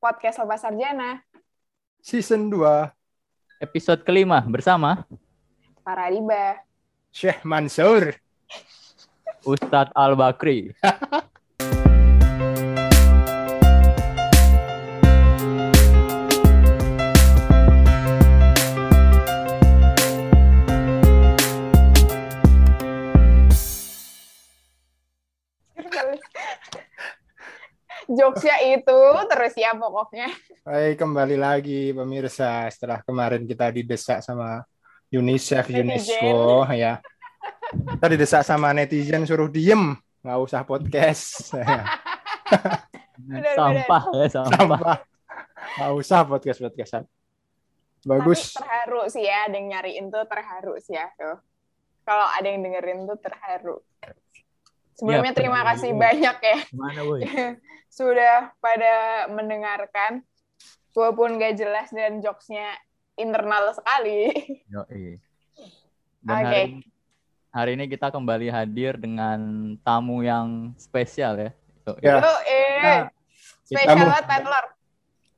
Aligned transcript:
podcast 0.00 0.40
Lepas 0.40 0.64
Sarjana. 0.64 1.20
Season 2.00 2.40
2. 2.48 2.56
Episode 3.60 4.00
kelima 4.00 4.40
bersama 4.48 5.04
Para 5.84 6.08
Riba. 6.08 6.64
Syekh 7.12 7.44
Mansur. 7.44 8.16
Ustadz 9.44 9.92
Al 9.92 10.16
Jokesnya 28.30 28.78
itu 28.78 29.00
terus 29.26 29.54
ya 29.58 29.74
pokoknya. 29.74 30.30
Hai, 30.62 30.94
kembali 30.94 31.34
lagi 31.34 31.90
pemirsa 31.90 32.70
setelah 32.70 33.02
kemarin 33.02 33.42
kita 33.42 33.74
didesak 33.74 34.22
sama 34.22 34.62
UNICEF, 35.10 35.66
Netizen. 35.66 36.30
UNESCO 36.30 36.70
ya. 36.70 37.02
Kita 37.74 38.06
didesak 38.06 38.46
sama 38.46 38.70
netizen 38.70 39.26
suruh 39.26 39.50
diem, 39.50 39.98
nggak 40.22 40.38
usah 40.46 40.62
podcast. 40.62 41.58
Benar, 43.18 43.50
sampah 43.58 44.02
ya 44.14 44.26
sampah. 44.30 44.54
Sampah. 44.54 44.96
Nggak 45.74 45.92
usah 45.98 46.18
podcast 46.22 46.58
podcastan. 46.62 47.02
Bagus. 48.06 48.54
Tapi 48.54 48.62
terharu 48.62 49.00
sih 49.10 49.26
ya, 49.26 49.50
ada 49.50 49.58
yang 49.58 49.74
nyariin 49.74 50.06
tuh 50.06 50.22
terharu 50.30 50.78
sih 50.78 50.94
ya. 50.94 51.10
Tuh. 51.18 51.42
Kalau 52.06 52.30
ada 52.30 52.46
yang 52.46 52.62
dengerin 52.62 53.10
tuh 53.10 53.18
terharu. 53.18 53.82
Sebelumnya 55.00 55.32
Ya, 55.32 55.38
terima 55.40 55.64
kasih 55.64 55.96
banyak 55.96 56.36
ya 56.44 56.58
Gimana 56.68 57.00
boy? 57.08 57.20
sudah 57.96 58.52
pada 58.60 59.26
mendengarkan. 59.32 60.20
Walaupun 60.92 61.40
gak 61.40 61.56
jelas 61.56 61.88
dan 61.88 62.20
jokesnya 62.20 62.76
internal 63.16 63.72
sekali. 63.72 64.28
Yoi. 64.74 65.16
Dan 66.20 66.36
Oke. 66.36 66.44
hari, 66.44 66.62
hari 67.48 67.70
ini 67.80 67.84
kita 67.88 68.12
kembali 68.12 68.52
hadir 68.52 69.00
dengan 69.00 69.40
tamu 69.80 70.20
yang 70.20 70.76
spesial 70.76 71.40
ya. 71.40 71.50
Yoi. 71.88 72.04
Ya. 72.04 72.14
Itu 72.20 72.34
eh 72.44 72.68
Nah, 72.80 73.02
spesial 73.64 73.96
banget 74.04 74.24
Tadler. 74.28 74.66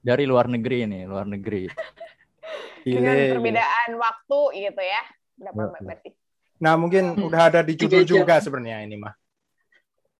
Dari 0.03 0.25
luar 0.27 0.47
negeri 0.51 0.79
ini, 0.83 1.01
luar 1.07 1.31
negeri. 1.31 1.71
Dengan 2.83 3.15
perbedaan 3.39 3.91
waktu 3.95 4.41
gitu 4.59 4.83
ya. 4.83 5.03
Yo, 5.39 5.55
yo. 5.55 5.71
berarti? 5.71 6.11
Nah, 6.59 6.75
mungkin 6.75 7.15
udah 7.15 7.51
ada 7.51 7.61
di 7.63 7.79
judul 7.79 8.03
juga 8.03 8.43
sebenarnya 8.43 8.83
ini 8.83 8.99
mah. 8.99 9.15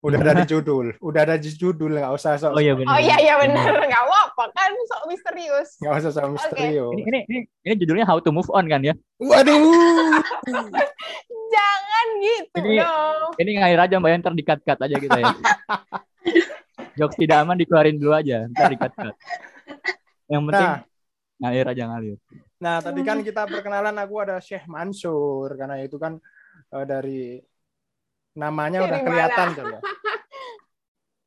Udah 0.03 0.19
ada 0.19 0.35
di 0.35 0.51
judul, 0.51 0.99
udah 0.99 1.21
ada 1.23 1.37
di 1.39 1.47
judul, 1.49 1.95
nggak 1.95 2.11
usah 2.11 2.35
sok, 2.35 2.53
Oh 2.53 2.59
iya 2.59 2.75
benar. 2.75 2.91
Oh 2.91 2.99
iya 2.99 3.17
iya 3.17 3.35
benar, 3.39 3.71
nggak 3.71 4.03
apa-apa 4.03 4.51
kan 4.51 4.75
sok 4.85 5.03
misterius. 5.07 5.79
nggak 5.79 5.95
usah 5.95 6.11
sok 6.11 6.27
misterius. 6.35 6.91
Ini, 6.93 7.03
ini 7.07 7.19
ini 7.25 7.39
ini 7.63 7.75
judulnya 7.79 8.03
How 8.03 8.19
to 8.19 8.29
Move 8.29 8.51
On 8.51 8.67
kan 8.67 8.83
ya? 8.83 8.99
Waduh, 9.17 9.63
Jangan 11.55 12.07
gitu 12.19 12.59
Ini- 12.65 12.81
dong. 12.81 13.31
Ini 13.37 13.51
ngalir 13.57 13.81
aja 13.81 13.95
mbak, 13.97 14.11
ntar 14.19 14.35
dikat-kat 14.35 14.79
aja 14.81 14.97
kita 14.97 15.19
ya. 15.19 15.31
Jokes 16.99 17.17
tidak 17.17 17.39
aman 17.41 17.57
dikeluarin 17.57 17.97
dulu 17.97 18.13
aja, 18.13 18.45
ntar 18.49 18.69
dikat-kat. 18.69 19.15
Yang 20.27 20.43
penting 20.47 20.69
Nah. 20.69 20.79
ngalir 21.39 21.67
aja 21.69 21.83
ngalir. 21.87 22.17
Nah, 22.59 22.77
tadi 22.79 23.01
kan 23.03 23.19
kita 23.21 23.47
perkenalan 23.47 23.95
aku 23.97 24.15
ada 24.19 24.39
Syekh 24.39 24.67
Mansur 24.67 25.55
karena 25.55 25.79
itu 25.79 25.95
kan 25.95 26.19
eh, 26.71 26.85
dari 26.85 27.39
namanya 28.33 28.79
Dari 28.81 28.87
udah 28.89 28.99
mana? 28.99 29.07
kelihatan 29.07 29.47
tuh 29.53 29.65
ya. 29.69 29.81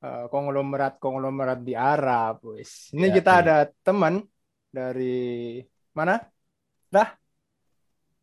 Eh, 0.05 0.25
konglomerat 0.29 1.01
konglomerat 1.01 1.65
di 1.65 1.73
Arab, 1.73 2.37
wis. 2.45 2.93
Ini 2.93 3.09
Ya, 3.09 3.13
kita 3.17 3.31
iya. 3.31 3.41
ada 3.41 3.55
teman 3.81 4.21
dari 4.69 5.57
mana? 5.91 6.21
Dah. 6.93 7.09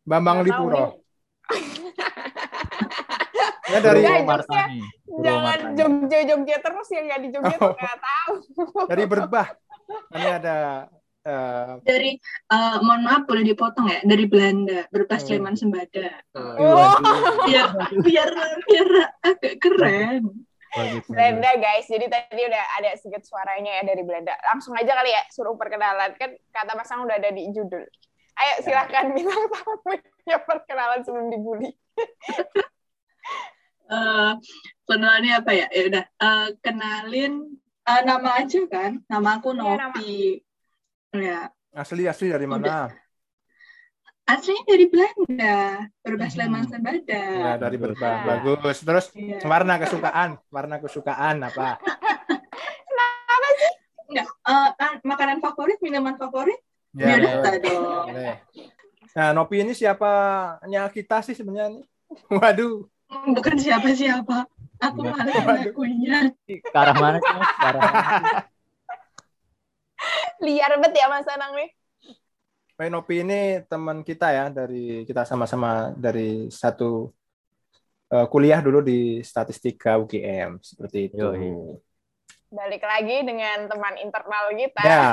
Bambang 0.01 0.39
tahu 0.39 0.47
Lipuro. 0.47 1.03
Ya 3.67 3.79
dari 3.83 3.99
Bro 3.99 4.23
Martani. 4.23 4.79
Jangan 5.11 5.43
Martani. 5.43 5.75
Jogja-Jogja 5.75 6.57
terus 6.63 6.87
yang 6.87 7.03
nggak 7.03 7.19
di 7.19 7.29
Jogja 7.35 7.55
tuh 7.57 7.67
Oh. 7.67 7.75
nggak 7.75 7.99
tahu. 7.99 8.33
dari 8.87 9.03
Berbah. 9.03 9.47
Ini 10.15 10.29
ada 10.39 10.55
eh, 11.23 11.71
dari 11.83 12.11
eh, 12.49 12.77
mohon 12.83 13.01
maaf 13.03 13.23
boleh 13.23 13.43
dipotong 13.43 13.87
ya 13.87 13.99
dari 14.03 14.25
Belanda 14.27 14.83
berpas 14.91 15.23
Oh. 15.23 15.27
Sleman 15.31 15.55
Sembada 15.55 16.07
eh, 16.11 16.57
Oh. 16.59 16.95
biar 17.47 17.71
biar 18.03 18.29
biar 18.67 18.89
agak 19.23 19.55
keren. 19.59 20.23
Belanda 21.05 21.53
guys, 21.61 21.85
jadi 21.85 22.09
tadi 22.09 22.49
udah 22.49 22.63
ada 22.81 22.97
sedikit 22.97 23.21
suaranya 23.21 23.77
ya 23.77 23.83
dari 23.85 24.01
Belanda. 24.01 24.33
Langsung 24.41 24.73
aja 24.73 24.97
kali 24.97 25.13
ya 25.13 25.21
suruh 25.29 25.53
perkenalan 25.53 26.17
kan 26.17 26.33
kata 26.49 26.73
Mas 26.73 26.89
Ang 26.89 27.05
udah 27.05 27.21
ada 27.21 27.29
di 27.29 27.45
judul. 27.53 27.85
Ayo 28.33 28.53
silakan 28.65 29.13
bintang 29.13 29.45
tamunya 29.53 30.37
perkenalan 30.41 31.05
sebelum 31.05 31.29
dibully. 31.29 31.69
Eh, 33.83 34.31
kenalannya 34.87 35.43
apa 35.43 35.51
ya 35.53 35.67
ya 35.69 35.83
udah 35.91 36.05
Eh, 36.07 36.47
kenalin 36.63 37.33
eh, 37.83 38.01
nama 38.07 38.41
aja 38.41 38.63
kan 38.71 39.03
nama 39.05 39.37
aku 39.37 39.53
Iya, 39.53 39.75
nama. 39.75 39.99
Ya 41.13 41.53
asli 41.77 42.09
asli 42.09 42.33
dari 42.33 42.49
mana? 42.49 42.89
aslinya 44.23 44.63
dari 44.65 44.85
Belanda 44.89 45.85
berbas 46.01 46.33
Hmm. 46.33 46.41
Sleman 46.41 46.65
Sembada 46.65 46.97
Ya, 47.05 47.53
dari. 47.59 47.77
Berbah. 47.77 48.13
Nah. 48.17 48.25
Bagus. 48.25 48.81
Terus 48.81 49.05
Iya. 49.13 49.45
warna 49.45 49.77
kesukaan, 49.77 50.39
warna 50.49 50.81
kesukaan 50.81 51.37
apa? 51.43 51.77
Enggak, 54.09 54.27
eh, 54.29 54.69
ah, 54.77 54.93
makanan 55.01 55.41
favorit 55.41 55.77
minuman 55.81 56.13
favorit 56.17 56.59
Ya, 56.93 57.17
biodata 57.17 57.49
boleh. 57.57 57.61
dong. 57.61 58.05
Nah, 59.13 59.29
Nopi 59.37 59.61
ini 59.61 59.73
siapanya 59.77 60.89
kita 60.89 61.21
sih 61.25 61.33
sebenarnya 61.37 61.77
nih? 61.77 61.85
Waduh, 62.41 62.89
bukan 63.33 63.55
siapa-siapa 63.57 64.45
aku 64.81 64.99
Iya. 65.01 65.11
malah 65.13 65.33
Ke 66.73 66.77
arah 66.77 66.95
mana 66.97 67.17
sih? 67.21 67.33
Ke 67.33 67.65
arah 67.69 67.81
mana? 67.81 68.01
Liar 70.43 70.71
banget 70.75 70.93
ya 70.99 71.07
Mas 71.07 71.27
Anang 71.31 71.55
nih. 71.55 71.69
Pak 72.73 72.89
Nopi 72.89 73.23
ini 73.23 73.63
teman 73.69 74.03
kita 74.03 74.33
ya 74.33 74.45
dari 74.49 75.07
kita 75.07 75.23
sama-sama 75.23 75.93
dari 75.95 76.51
satu 76.51 77.13
eh, 78.11 78.27
kuliah 78.27 78.59
dulu 78.59 78.83
di 78.83 79.23
statistika 79.23 79.95
UGM 80.01 80.59
seperti 80.59 81.07
itu. 81.07 81.23
Yoi. 81.23 81.79
Balik 82.53 82.83
lagi 82.85 83.23
dengan 83.25 83.65
teman 83.71 83.95
internal 83.97 84.51
kita. 84.53 84.81
Ya, 84.85 85.07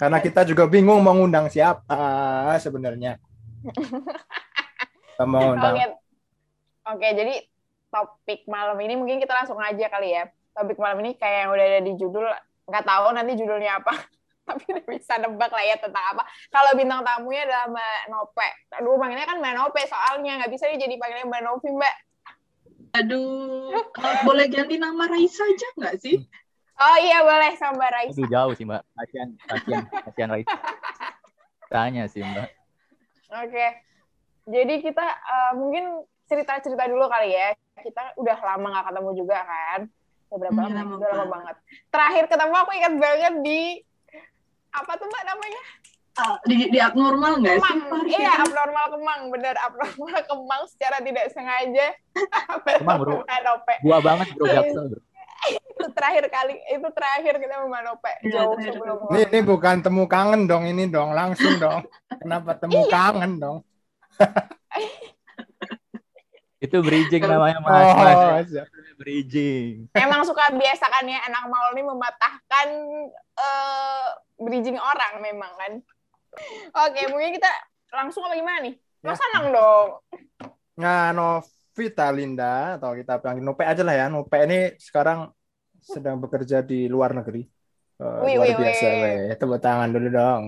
karena 0.00 0.18
kita 0.20 0.44
juga 0.48 0.64
bingung 0.68 1.00
mau 1.00 1.12
ngundang 1.12 1.48
siapa 1.48 2.56
sebenarnya. 2.60 3.20
Kita 5.16 5.24
mau 5.24 5.52
Oke. 5.52 5.52
undang. 5.56 5.74
Oke, 6.86 7.08
jadi 7.16 7.34
topik 7.88 8.44
malam 8.46 8.76
ini 8.84 8.94
mungkin 8.94 9.18
kita 9.18 9.32
langsung 9.32 9.56
aja 9.56 9.88
kali 9.88 10.12
ya. 10.12 10.28
Topik 10.52 10.76
malam 10.76 11.00
ini 11.00 11.16
kayak 11.16 11.48
yang 11.48 11.50
udah 11.52 11.64
ada 11.64 11.80
di 11.80 11.92
judul, 11.96 12.24
nggak 12.68 12.84
tahu 12.84 13.06
nanti 13.16 13.32
judulnya 13.34 13.80
apa. 13.80 13.92
Tapi 14.46 14.62
udah 14.70 14.86
bisa 14.94 15.18
nebak 15.18 15.50
lah 15.50 15.64
ya 15.64 15.76
tentang 15.76 16.04
apa. 16.14 16.22
Kalau 16.48 16.70
bintang 16.72 17.02
tamunya 17.02 17.42
adalah 17.44 17.66
Mbak 17.66 18.00
Nope. 18.08 18.46
Aduh, 18.72 18.94
panggilnya 18.96 19.26
kan 19.26 19.38
Mbak 19.38 19.54
Nope 19.54 19.80
soalnya. 19.84 20.32
Nggak 20.38 20.50
bisa 20.50 20.64
nih 20.66 20.78
jadi 20.78 20.94
panggilnya 20.96 21.26
Mbak 21.26 21.42
Novi, 21.42 21.68
Mbak. 21.72 21.94
Aduh, 22.96 23.76
eh, 23.76 24.16
boleh 24.24 24.46
ganti 24.48 24.80
nama 24.80 25.04
Raisa 25.04 25.44
aja 25.44 25.68
nggak 25.76 25.96
sih? 26.00 26.16
Oh 26.76 26.96
iya, 26.96 27.20
boleh 27.20 27.52
sama 27.56 27.76
Mbak 27.76 27.90
Raisa. 27.92 28.16
Aduh 28.16 28.28
jauh 28.30 28.52
sih 28.54 28.64
mbak. 28.64 28.82
Kasian, 28.94 29.28
kasian, 29.44 29.82
kasian 30.02 30.28
Raisa. 30.30 30.56
Tanya 31.72 32.04
sih 32.08 32.22
mbak. 32.22 32.48
Oke. 33.36 33.66
Jadi 34.46 34.74
kita 34.80 35.02
eh, 35.04 35.52
mungkin 35.52 35.84
cerita-cerita 36.24 36.86
dulu 36.86 37.04
kali 37.06 37.34
ya. 37.34 37.52
Kita 37.76 38.16
udah 38.16 38.38
lama 38.38 38.66
nggak 38.72 38.86
ketemu 38.88 39.10
juga 39.12 39.38
kan. 39.42 39.80
Udah 40.26 40.38
berapa 40.48 40.58
Iya, 40.58 40.64
lama? 40.64 40.76
lama 40.80 40.94
Udah 40.96 41.08
lama 41.08 41.16
banget. 41.16 41.28
banget. 41.32 41.56
Terakhir 41.92 42.24
ketemu 42.28 42.54
aku 42.56 42.70
ingat 42.72 42.94
banget 42.96 43.34
di 43.44 43.60
apa 44.76 44.92
tuh 45.00 45.06
mbak 45.08 45.24
namanya? 45.24 45.62
Ah, 46.16 46.36
di, 46.48 46.72
di 46.72 46.78
abnormal 46.80 47.44
nggak 47.44 47.60
sih? 47.60 47.76
Kemang. 47.76 48.08
Iya, 48.08 48.32
abnormal 48.40 48.86
Kemang. 48.88 49.20
Bener, 49.28 49.54
abnormal 49.60 50.20
Kemang 50.32 50.62
secara 50.68 50.96
tidak 51.04 51.28
sengaja. 51.32 51.86
Kemang, 52.80 52.98
bro. 53.04 53.20
Gua 53.84 53.98
banget 54.00 54.32
bro 54.32 54.44
Jaksel 54.48 54.86
bro. 54.96 55.00
Itu 55.46 55.92
terakhir 55.92 56.24
kali, 56.32 56.56
itu 56.72 56.88
terakhir 56.96 57.36
kita 57.36 57.60
sama 57.60 57.68
Mbak 57.68 57.82
Nope. 57.84 58.12
Iya, 58.24 58.32
Jauh 58.32 58.56
terakhir 58.56 58.72
sebelum 58.80 58.96
Ini, 59.12 59.22
ini 59.28 59.40
bukan 59.44 59.76
temu 59.84 60.04
kangen 60.08 60.48
dong 60.48 60.64
ini 60.64 60.88
dong, 60.88 61.12
langsung 61.12 61.60
dong. 61.60 61.84
Kenapa 62.08 62.56
temu 62.56 62.80
Iya. 62.80 62.90
kangen 62.90 63.32
dong? 63.36 63.58
Itu 66.56 66.80
bridging 66.80 67.20
namanya 67.20 67.60
mas. 67.60 67.92
mas. 67.92 68.16
Oh, 68.16 68.40
siap. 68.48 68.66
Bridging. 68.96 69.92
Emang 69.92 70.24
suka 70.24 70.48
biasa 70.56 70.88
kan 70.88 71.04
ya 71.04 71.20
anak 71.28 71.52
maul 71.52 71.76
ini 71.76 71.84
mematahkan 71.84 72.68
eh, 73.36 74.08
bridging 74.36 74.76
orang 74.76 75.24
memang 75.24 75.52
kan. 75.56 75.72
Oke, 76.86 77.08
mungkin 77.08 77.32
kita 77.36 77.48
langsung 77.92 78.24
apa 78.28 78.36
gimana 78.36 78.60
nih? 78.64 78.74
Ya. 79.00 79.12
Mas 79.12 79.22
Anang 79.32 79.46
dong. 79.52 79.88
Nah, 80.76 81.16
Novita 81.16 82.12
Linda 82.12 82.76
atau 82.76 82.92
kita 82.92 83.16
panggil 83.16 83.40
Nope 83.40 83.64
aja 83.64 83.80
lah 83.80 83.96
ya. 83.96 84.06
Nope 84.12 84.36
ini 84.44 84.76
sekarang 84.76 85.32
sedang 85.80 86.20
bekerja 86.20 86.60
di 86.60 86.84
luar 86.90 87.16
negeri. 87.16 87.48
Oh, 87.96 88.28
Wih, 88.28 88.36
luar 88.36 88.52
wih, 88.52 88.56
biasa, 88.60 88.86
wih. 88.92 89.32
Tepuk 89.40 89.56
tangan 89.56 89.88
dulu 89.88 90.08
dong. 90.12 90.42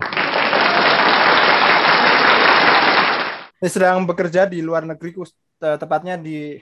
Ini 3.58 3.68
sedang 3.72 4.04
bekerja 4.04 4.46
di 4.46 4.62
luar 4.62 4.84
negeri, 4.84 5.16
te- 5.58 5.78
tepatnya 5.80 6.14
di 6.20 6.60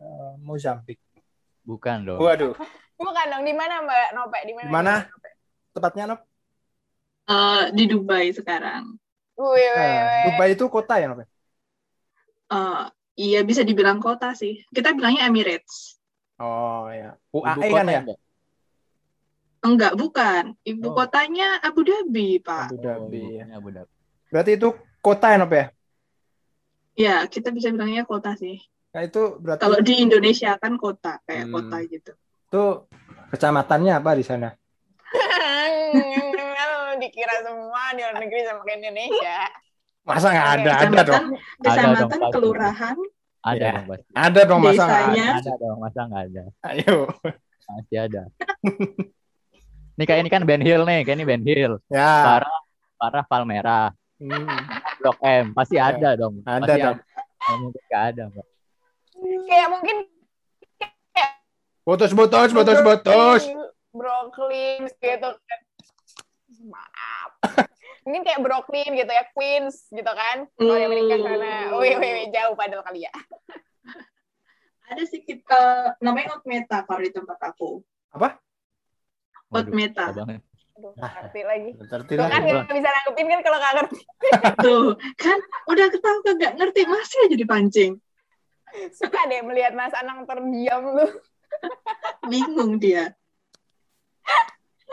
eh, 0.00 0.32
Mozambik. 0.40 0.96
Bukan 1.62 2.08
dong. 2.08 2.18
Waduh, 2.24 2.56
Bukan 2.96 3.26
dong, 3.32 3.44
di 3.44 3.52
mana 3.52 3.84
Mbak 3.84 4.08
Nope? 4.16 4.38
Di 4.48 4.52
mana? 4.56 4.66
Di 4.66 4.72
mana? 4.72 4.94
Tepatnya 5.80 6.04
Nop? 6.12 6.20
Eh, 7.24 7.62
di 7.72 7.84
Dubai 7.88 8.28
sekarang. 8.36 9.00
Wih, 9.40 9.56
Eh, 9.56 9.72
wih. 9.72 10.24
Dubai 10.28 10.52
itu 10.52 10.64
kota 10.68 11.00
ya, 11.00 11.08
Nop? 11.08 11.24
Eh, 12.52 12.84
iya 13.16 13.40
bisa 13.48 13.64
dibilang 13.64 13.96
kota 13.96 14.36
sih. 14.36 14.60
Kita 14.68 14.92
bilangnya 14.92 15.24
Emirates. 15.24 15.96
Oh 16.36 16.88
ya, 16.92 17.16
Ibu 17.32 17.36
UAE 17.40 17.68
kan 17.72 17.72
kota 17.72 17.92
ya? 17.96 18.00
enggak? 18.04 18.18
Enggak, 19.60 19.92
bukan. 19.96 20.44
Ibu 20.64 20.86
Oh. 20.88 20.94
kotanya 20.96 21.48
Abu 21.64 21.80
Dhabi, 21.84 22.40
Pak. 22.40 22.68
Abu 22.68 22.76
Dhabi. 22.80 23.20
Oh, 23.24 23.30
ya. 23.40 23.44
Abu 23.56 23.68
Dhabi. 23.72 23.92
Berarti 24.32 24.50
itu 24.60 24.68
kota 25.00 25.26
ya, 25.32 25.36
Nop 25.40 25.52
ya? 25.56 25.64
Ya, 26.96 27.16
kita 27.24 27.48
bisa 27.56 27.72
bilangnya 27.72 28.04
kota 28.04 28.36
sih. 28.36 28.60
Nah, 28.92 29.02
itu 29.06 29.22
berarti 29.40 29.60
Kalau 29.64 29.78
di 29.80 29.94
Indonesia 30.04 30.50
kan 30.60 30.76
kota, 30.76 31.20
kayak 31.24 31.48
Hmm. 31.48 31.54
kota 31.56 31.76
gitu. 31.88 32.12
itu 32.50 32.64
kecamatannya 33.30 33.92
apa 34.02 34.10
di 34.18 34.24
sana? 34.26 34.50
Dikira 36.96 37.34
semua 37.40 37.82
di 37.92 38.00
luar 38.00 38.16
negeri 38.18 38.40
sama 38.44 38.60
kayak 38.62 38.78
Indonesia. 38.78 39.38
Masa 40.02 40.26
nggak 40.28 40.46
Oke, 40.46 40.54
ada? 40.54 40.70
Ada 40.70 40.80
Kecamatan, 40.80 41.06
dong. 41.06 41.26
kecamatan, 41.60 41.96
dong, 42.00 42.10
pasti. 42.10 42.34
kelurahan, 42.34 42.96
Ada 43.40 43.56
Ya. 43.56 43.70
dong 43.72 43.86
pasti. 43.86 44.06
Ada 44.12 44.40
dong, 44.44 44.60
masa 44.60 44.82
nggak 44.82 45.00
ada? 45.00 45.24
Ada 45.32 45.52
dong, 45.56 45.76
masa 45.78 46.00
nggak 46.04 46.22
ada? 46.26 46.42
Ayo. 46.68 46.96
Masih 47.70 47.98
ada. 48.00 48.22
Ini 49.94 50.04
kayak 50.04 50.20
ini 50.20 50.30
kan 50.30 50.42
Ben 50.42 50.60
Hill 50.60 50.82
nih, 50.82 51.00
kayak 51.04 51.16
ini 51.16 51.24
Ben 51.24 51.42
Hill. 51.42 51.72
Ya. 51.88 52.12
Parah, 52.26 52.56
parah 52.96 53.24
Palmera, 53.24 53.82
Hmm. 54.20 54.44
Blok 55.00 55.16
M, 55.24 55.56
pasti 55.56 55.80
ada 55.80 56.12
dong. 56.12 56.44
Ada 56.44 56.60
Pasti 56.60 56.80
dong. 56.82 56.96
Nggak 57.00 57.56
mungkin 57.56 57.82
nggak 57.88 58.02
ada, 58.04 58.22
Mbak. 58.28 58.46
Kayak 59.48 59.68
mungkin 59.70 59.96
Putus, 61.80 62.12
putus, 62.12 62.52
putus, 62.52 62.78
putus. 62.84 63.42
Brooklyn 63.90 64.84
gitu 64.92 65.28
kan. 65.32 65.60
Maaf. 66.60 67.30
Mungkin 68.04 68.22
kayak 68.22 68.40
Brooklyn 68.40 68.96
gitu 68.96 69.08
ya, 69.08 69.24
Queens 69.32 69.88
gitu 69.88 70.08
kan. 70.08 70.44
Kalau 70.56 70.76
di 70.76 70.84
Amerika 70.84 71.14
sana. 71.16 71.76
Wih, 71.76 71.96
wih, 71.96 72.10
wih, 72.16 72.26
jauh 72.32 72.54
padahal 72.54 72.84
kali 72.84 73.04
ya. 73.04 73.12
ada 74.90 75.06
sih 75.06 75.22
kita 75.22 75.94
namanya 76.02 76.34
Outmeta 76.34 76.82
kalau 76.82 76.98
di 76.98 77.14
tempat 77.14 77.38
aku. 77.38 77.78
Waduh, 78.10 78.34
Outmeta. 79.54 80.10
susah 80.10 80.26
banget. 80.26 80.42
Aduh, 80.74 80.92
Ah. 80.98 81.12
ngerti 81.22 81.40
lagi. 81.44 81.70
Ngerti 81.76 82.12
Tuh 82.16 82.24
lah. 82.24 82.28
kan 82.32 82.40
nggak 82.42 82.72
bisa 82.72 82.88
nanggepin 82.88 83.26
kan 83.28 83.40
kalau 83.44 83.58
nggak 83.60 83.74
ngerti. 83.78 84.00
Tuh, 84.64 84.86
kan 85.14 85.38
udah 85.68 85.86
ketahu 85.92 86.18
kagak 86.24 86.52
ngerti 86.56 86.80
masih 86.88 87.18
aja 87.28 87.36
dipancing. 87.36 87.92
Suka 88.90 89.20
deh 89.28 89.42
melihat 89.44 89.74
Mas 89.74 89.94
Anang 89.94 90.24
terdiam 90.24 90.82
lu. 90.90 91.06
Bingung 92.26 92.78
dia. 92.80 93.12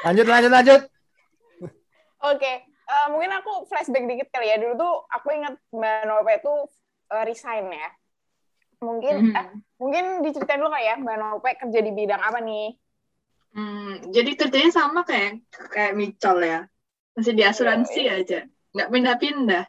Lanjut, 0.05 0.27
lanjut, 0.27 0.51
lanjut. 0.51 0.81
Oke, 2.17 2.51
eh, 2.65 3.07
mungkin 3.13 3.29
aku 3.29 3.69
flashback 3.69 4.09
dikit 4.09 4.29
kali 4.33 4.49
ya. 4.49 4.57
Dulu 4.57 4.73
tuh 4.73 4.93
aku 5.13 5.27
ingat 5.37 5.53
Mbak 5.69 6.01
Nope 6.09 6.31
itu 6.41 6.53
eh, 7.13 7.23
resign 7.23 7.65
ya. 7.69 7.89
Mungkin 8.81 9.15
Mhm. 9.21 9.35
eh, 9.37 9.47
mungkin 9.77 10.05
diceritain 10.25 10.57
dulu 10.61 10.73
kali 10.73 10.85
ya 10.85 10.95
Mbak 10.97 11.17
Nope 11.17 11.49
kerja 11.61 11.79
di 11.81 11.91
bidang 11.93 12.21
apa 12.21 12.39
nih? 12.41 12.73
Hmm, 13.57 14.13
jadi 14.13 14.31
kerjanya 14.37 14.69
sama 14.69 15.01
kayak 15.01 15.41
kayak 15.73 15.93
Micol 15.97 16.37
ya. 16.45 16.59
Masih 17.17 17.33
di 17.33 17.41
asuransi 17.41 18.01
Iya, 18.05 18.13
aja. 18.21 18.39
Nggak 18.73 18.89
pindah-pindah. 18.93 19.63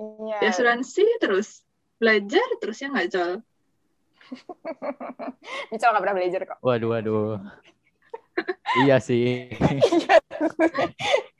Iya. 0.00 0.38
Di 0.40 0.46
asuransi 0.48 1.04
terus. 1.20 1.60
Belajar 2.00 2.46
terus 2.58 2.80
ya 2.80 2.88
nggak, 2.88 3.08
Col? 3.12 3.32
Misal 5.68 5.92
nggak 5.92 6.02
pernah 6.02 6.16
belajar 6.16 6.40
kok. 6.48 6.58
Waduh, 6.64 6.88
waduh. 6.96 7.36
iya 8.80 8.96
sih. 8.96 9.52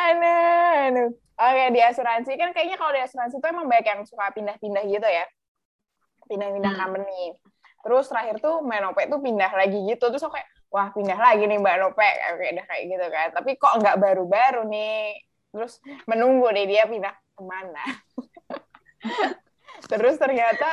Aduh, 0.00 0.76
aduh. 0.88 1.10
Oke, 1.40 1.64
di 1.72 1.80
asuransi 1.80 2.32
kan 2.36 2.52
kayaknya 2.52 2.76
kalau 2.76 2.92
di 2.92 3.00
asuransi 3.00 3.40
itu 3.40 3.46
emang 3.48 3.64
banyak 3.64 3.86
yang 3.88 4.00
suka 4.04 4.28
pindah-pindah 4.32 4.84
gitu 4.84 5.08
ya. 5.08 5.24
Pindah-pindah 6.28 6.72
Hmm. 6.72 6.80
company. 6.84 7.32
Terus 7.80 8.12
terakhir 8.12 8.36
tuh 8.44 8.60
Mbak 8.60 8.78
Nope 8.84 9.02
tuh 9.08 9.20
pindah 9.24 9.50
lagi 9.56 9.78
gitu. 9.88 10.04
Terus 10.12 10.20
aku 10.20 10.36
kayak, 10.36 10.48
wah 10.68 10.92
pindah 10.92 11.16
lagi 11.16 11.48
nih 11.48 11.56
Mbak 11.56 11.76
Nope. 11.80 11.96
Kayak 12.04 12.52
udah 12.60 12.64
kayak 12.68 12.82
gitu 12.92 13.06
kan. 13.08 13.28
Tapi 13.32 13.50
kok 13.56 13.74
nggak 13.80 13.96
baru-baru 13.96 14.62
nih. 14.68 15.16
Terus 15.50 15.80
menunggu 16.04 16.52
deh 16.52 16.68
dia 16.68 16.84
pindah 16.84 17.14
ke 17.16 17.42
mana. 17.42 17.84
Terus 19.90 20.20
ternyata 20.20 20.68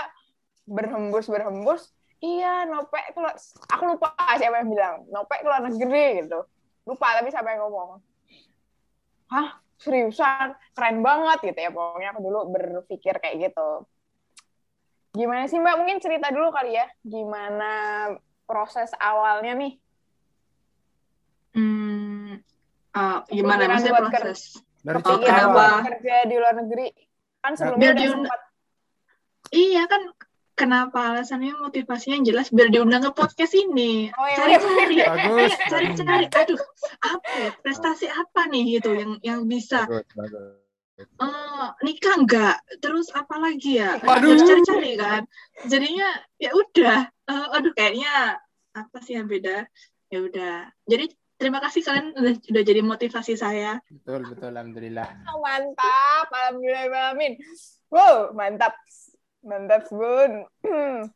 berhembus-berhembus, 0.67 1.95
iya 2.19 2.67
Nope 2.67 2.99
keluar, 3.15 3.39
aku 3.71 3.83
lupa 3.87 4.11
siapa 4.35 4.59
yang 4.61 4.69
bilang, 4.69 4.95
Nope 5.07 5.39
keluar 5.39 5.63
negeri 5.63 6.27
gitu. 6.27 6.43
Lupa 6.83 7.15
tapi 7.15 7.31
siapa 7.31 7.55
yang 7.55 7.63
ngomong. 7.65 8.03
Hah? 9.27 9.59
Seriusan? 9.77 10.57
Keren 10.73 11.05
banget 11.05 11.53
gitu 11.53 11.59
ya. 11.59 11.69
Pokoknya 11.69 12.09
aku 12.15 12.19
dulu 12.23 12.39
berpikir 12.49 13.15
kayak 13.21 13.51
gitu. 13.51 13.85
Gimana 15.13 15.45
sih 15.49 15.57
Mbak? 15.61 15.75
Mungkin 15.81 15.97
cerita 16.01 16.33
dulu 16.33 16.49
kali 16.49 16.77
ya. 16.77 16.87
Gimana 17.05 17.71
proses 18.47 18.89
awalnya 18.97 19.53
nih? 19.57 19.73
Hmm, 21.57 22.37
ah, 22.93 23.25
gimana 23.25 23.65
Pikiran 23.65 23.73
maksudnya 23.73 23.93
buat 23.93 24.09
ker- 24.13 24.25
proses? 24.29 24.41
Dari 24.85 24.95
Kepikiran 25.01 25.45
buat 25.51 25.71
kerja 25.89 26.15
di 26.29 26.35
luar 26.37 26.55
negeri. 26.61 26.87
Kan 27.41 27.51
sebelumnya 27.57 27.81
biar 27.81 27.93
udah 27.97 28.09
sempat. 28.13 28.39
Iya 29.47 29.83
kan 29.87 30.01
kenapa 30.57 31.13
alasannya 31.13 31.53
motivasinya 31.53 32.17
yang 32.17 32.27
jelas 32.33 32.49
biar 32.49 32.73
diundang 32.73 33.05
ke 33.05 33.13
podcast 33.13 33.53
ini. 33.53 34.09
Oh, 34.17 34.25
iya, 34.25 34.57
Cari-cari. 34.57 34.95
Bagus. 35.05 35.51
Iya, 35.53 35.57
cari-cari. 35.69 36.25
Aduh, 36.33 36.59
apa 37.05 37.29
ya? 37.37 37.49
Prestasi 37.61 38.09
apa 38.09 38.49
nih 38.49 38.81
gitu 38.81 38.89
yang 38.97 39.11
yang 39.21 39.39
bisa 39.45 39.85
Bagus, 39.85 40.09
bagus. 40.17 40.43
eh 40.97 41.67
nikah 41.85 42.15
enggak? 42.17 42.57
Terus 42.81 43.13
apa 43.13 43.37
lagi 43.37 43.77
ya? 43.77 44.01
Waduh. 44.01 44.33
Harus 44.33 44.41
cari-cari 44.49 44.91
kan. 44.97 45.21
Jadinya 45.69 46.09
ya 46.41 46.49
udah. 46.57 46.97
Eh, 47.05 47.47
aduh 47.53 47.73
kayaknya 47.77 48.41
apa 48.73 48.97
sih 49.05 49.13
yang 49.13 49.29
beda? 49.29 49.69
Ya 50.09 50.19
udah. 50.25 50.73
Jadi 50.89 51.13
terima 51.37 51.61
kasih 51.61 51.85
kalian 51.85 52.17
udah, 52.17 52.33
udah 52.33 52.63
jadi 52.65 52.81
motivasi 52.81 53.37
saya. 53.37 53.77
Betul, 53.93 54.25
betul. 54.25 54.49
Alhamdulillah. 54.57 55.05
Mantap. 55.37 56.27
Alhamdulillah. 56.33 57.13
Amin. 57.13 57.37
Wow, 57.93 58.33
mantap. 58.33 58.73
Mantap, 59.47 59.87
Bun. 59.87 60.43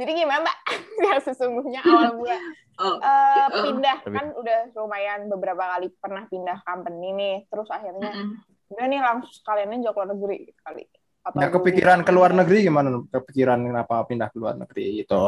Jadi 0.00 0.10
gimana, 0.12 0.44
Mbak? 0.44 0.56
yang 1.04 1.20
sesungguhnya 1.20 1.80
awal 1.84 2.16
mula 2.16 2.36
Oh, 2.76 3.00
Oh. 3.00 3.48
pindah 3.64 4.04
kan 4.04 4.36
udah 4.36 4.68
lumayan 4.76 5.32
beberapa 5.32 5.64
kali 5.64 5.88
pernah 5.96 6.28
pindah 6.28 6.60
company 6.60 7.08
nih 7.16 7.36
terus 7.48 7.72
akhirnya 7.72 8.12
mm-mm. 8.12 8.36
udah 8.68 8.84
nih 8.84 9.00
langsung 9.00 9.32
sekalian 9.32 9.80
aja 9.80 9.96
keluar 9.96 10.12
negeri 10.12 10.52
kali 10.60 10.84
Atau 11.24 11.40
Nggak 11.40 11.52
kepikiran 11.56 12.00
ke 12.04 12.12
luar 12.12 12.36
negeri 12.36 12.68
gimana? 12.68 13.00
Kepikiran 13.08 13.64
kenapa 13.64 14.04
pindah 14.04 14.28
ke 14.28 14.36
luar 14.36 14.60
negeri 14.60 15.08
itu? 15.08 15.22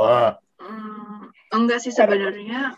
Hmm, 0.61 1.33
enggak 1.49 1.81
sih 1.81 1.89
sebenarnya 1.89 2.77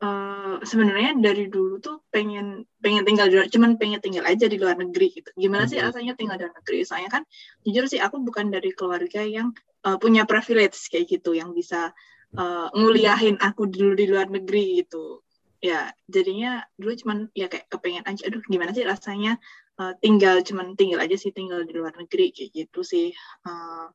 eh, 0.00 0.56
sebenarnya 0.64 1.10
dari 1.20 1.44
dulu 1.52 1.76
tuh 1.80 1.96
pengen 2.14 2.64
pengen 2.80 3.04
tinggal 3.08 3.26
di 3.28 3.34
luar, 3.40 3.48
cuman 3.52 3.76
pengen 3.80 4.00
tinggal 4.04 4.24
aja 4.24 4.46
di 4.48 4.56
luar 4.56 4.76
negeri 4.80 5.06
gitu. 5.20 5.30
Gimana 5.36 5.64
sih 5.68 5.76
Mhm. 5.80 5.86
rasanya 5.88 6.12
tinggal 6.16 6.36
di 6.40 6.44
luar 6.48 6.56
negeri? 6.60 6.78
Soalnya 6.88 7.10
kan 7.20 7.22
jujur 7.64 7.84
sih 7.88 8.00
aku 8.00 8.16
bukan 8.24 8.48
dari 8.54 8.70
keluarga 8.72 9.20
yang 9.24 9.52
eh, 9.86 9.96
punya 10.00 10.24
privilege 10.28 10.76
kayak 10.92 11.06
gitu 11.08 11.32
yang 11.36 11.52
bisa 11.56 11.92
eh, 12.38 12.68
nguliahin 12.76 13.36
aku 13.42 13.66
dulu 13.68 13.92
di 13.98 14.06
luar 14.08 14.28
negeri 14.30 14.84
gitu. 14.84 15.20
Ya, 15.60 15.92
jadinya 16.08 16.64
dulu 16.80 16.96
cuman 16.96 17.18
ya 17.36 17.46
kayak 17.52 17.68
kepengen 17.68 18.04
aja 18.08 18.22
aduh 18.32 18.40
gimana 18.48 18.72
sih 18.72 18.84
rasanya 18.88 19.36
eh, 19.80 19.92
tinggal 20.00 20.40
cuman 20.40 20.72
tinggal 20.80 21.00
aja 21.04 21.16
sih 21.20 21.32
tinggal 21.36 21.60
di 21.68 21.72
luar 21.76 21.92
negeri 22.00 22.32
kayak 22.32 22.50
gitu 22.56 22.80
sih. 22.84 23.12
Eh, 23.48 23.86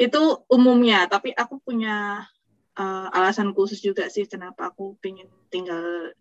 itu 0.00 0.20
umumnya, 0.48 1.04
tapi 1.12 1.32
aku 1.36 1.60
punya 1.60 2.24
uh, 2.80 3.06
alasan 3.12 3.52
khusus 3.52 3.84
juga 3.84 4.08
sih 4.08 4.24
kenapa 4.24 4.72
aku 4.72 4.96
pengen 5.04 5.28
tinggal 5.52 6.16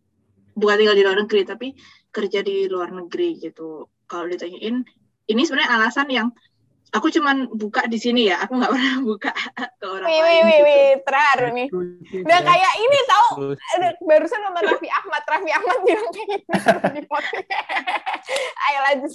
bukan 0.60 0.76
tinggal 0.76 0.98
di 1.00 1.04
luar 1.08 1.18
negeri 1.24 1.42
tapi 1.48 1.68
kerja 2.12 2.44
di 2.44 2.68
luar 2.68 2.92
negeri 2.92 3.40
gitu. 3.40 3.88
Kalau 4.10 4.26
ditanyain, 4.28 4.84
ini 5.30 5.42
sebenarnya 5.46 5.72
alasan 5.80 6.10
yang 6.10 6.28
aku 6.90 7.14
cuman 7.14 7.54
buka 7.54 7.86
di 7.86 8.02
sini 8.02 8.28
ya. 8.28 8.44
Aku 8.44 8.58
nggak 8.58 8.72
pernah 8.76 8.96
buka 9.06 9.32
ke 9.80 9.86
orang 9.88 10.08
wih 10.10 10.20
lain. 10.20 10.26
wih 10.26 10.42
wih 10.44 10.58
gitu. 10.60 10.66
wih 10.68 10.86
terharu 11.06 11.48
nih 11.56 11.68
udah 12.26 12.40
kayak 12.44 12.74
ini 12.82 13.00
tau 13.08 13.28
barusan 14.04 14.40
nonton 14.44 14.64
Raffi 14.68 14.90
Ahmad 14.92 15.24
Raffi 15.24 15.52
Ahmad 15.54 15.78
bilang 15.88 16.10
kayak 16.12 16.28
gitu 16.36 16.50
di 16.98 17.02
ayo 18.68 18.80
lanjut 18.90 19.12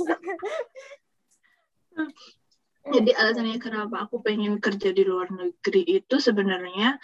Jadi 2.84 3.16
alasannya 3.16 3.56
kenapa 3.56 4.04
aku 4.04 4.20
pengen 4.20 4.60
kerja 4.60 4.92
di 4.92 5.08
luar 5.08 5.32
negeri 5.32 5.88
itu 5.88 6.20
sebenarnya 6.20 7.00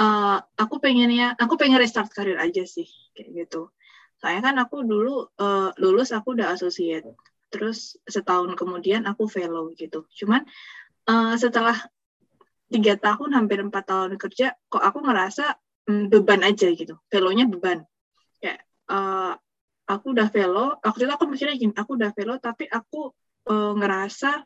uh, 0.00 0.38
aku 0.58 0.82
pengennya 0.82 1.38
aku 1.38 1.54
pengen 1.54 1.78
restart 1.78 2.10
karir 2.10 2.38
aja 2.38 2.62
sih 2.66 2.88
kayak 3.14 3.46
gitu. 3.46 3.70
Soalnya 4.18 4.42
kan 4.42 4.56
aku 4.62 4.82
dulu 4.82 5.28
uh, 5.38 5.70
lulus 5.78 6.10
aku 6.10 6.34
udah 6.34 6.54
associate. 6.54 7.06
Terus 7.52 7.94
setahun 8.08 8.56
kemudian 8.58 9.06
aku 9.06 9.30
fellow 9.30 9.70
gitu. 9.76 10.06
Cuman 10.10 10.42
uh, 11.06 11.34
setelah 11.38 11.76
tiga 12.72 12.98
tahun 12.98 13.36
hampir 13.36 13.62
empat 13.62 13.84
tahun 13.86 14.18
kerja 14.18 14.56
kok 14.66 14.82
aku 14.82 14.98
ngerasa 15.04 15.54
um, 15.90 16.10
beban 16.10 16.42
aja 16.42 16.66
gitu. 16.72 16.98
Fellownya 17.12 17.46
beban. 17.46 17.86
Kayak 18.42 18.66
uh, 18.90 19.38
aku 19.84 20.16
udah 20.16 20.28
fellow 20.32 20.80
waktu 20.80 21.04
itu 21.06 21.12
aku 21.12 21.24
mikirnya 21.28 21.56
gini 21.60 21.74
aku 21.76 22.00
udah 22.00 22.10
fellow 22.16 22.40
tapi 22.40 22.64
aku 22.66 23.12
uh, 23.52 23.72
ngerasa 23.76 24.42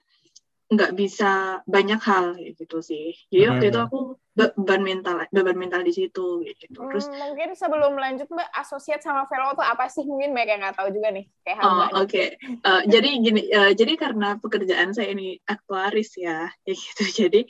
nggak 0.68 0.92
bisa 0.92 1.62
banyak 1.64 2.00
hal 2.04 2.36
gitu 2.36 2.84
sih. 2.84 3.16
Jadi 3.32 3.44
waktu 3.48 3.64
itu 3.72 3.80
aku 3.80 4.00
beban 4.38 4.86
mental, 4.86 5.26
beban 5.34 5.58
mental 5.58 5.82
di 5.82 5.90
situ 5.90 6.46
gitu. 6.46 6.78
Terus 6.78 7.10
hmm, 7.10 7.18
mungkin 7.18 7.50
sebelum 7.58 7.98
lanjut 7.98 8.30
Mbak, 8.30 8.48
asosiat 8.54 9.02
sama 9.02 9.26
fellow 9.26 9.58
itu 9.58 9.64
apa 9.66 9.90
sih? 9.90 10.06
Mungkin 10.06 10.30
banyak 10.30 10.48
yang 10.54 10.60
nggak 10.62 10.78
tahu 10.78 10.94
juga 10.94 11.10
nih. 11.10 11.26
Kayak 11.42 11.58
oh, 11.66 11.66
oke. 11.74 12.06
Okay. 12.06 12.26
Uh, 12.62 12.82
jadi 12.94 13.08
gini, 13.18 13.42
uh, 13.50 13.72
jadi 13.74 13.92
karena 13.98 14.38
pekerjaan 14.38 14.94
saya 14.94 15.10
ini 15.10 15.42
aktuaris 15.42 16.14
ya, 16.14 16.46
ya 16.68 16.74
gitu. 16.78 17.02
Jadi 17.26 17.40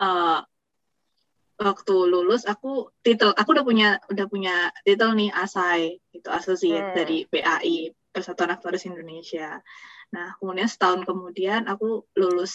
uh, 0.00 0.40
waktu 1.60 1.94
lulus 2.08 2.48
aku 2.48 2.88
titel 3.04 3.36
aku 3.36 3.52
udah 3.52 3.66
punya 3.66 3.88
udah 4.08 4.26
punya 4.30 4.72
titel 4.86 5.12
nih 5.12 5.28
ASAI 5.34 6.00
itu 6.14 6.28
asosiat 6.32 6.94
hmm. 6.94 6.96
dari 6.96 7.18
PAI 7.28 7.92
Persatuan 8.08 8.56
Aktuaris 8.56 8.88
Indonesia. 8.88 9.60
Nah, 10.08 10.32
kemudian 10.40 10.64
setahun 10.64 11.04
kemudian 11.04 11.68
aku 11.68 12.08
lulus 12.16 12.54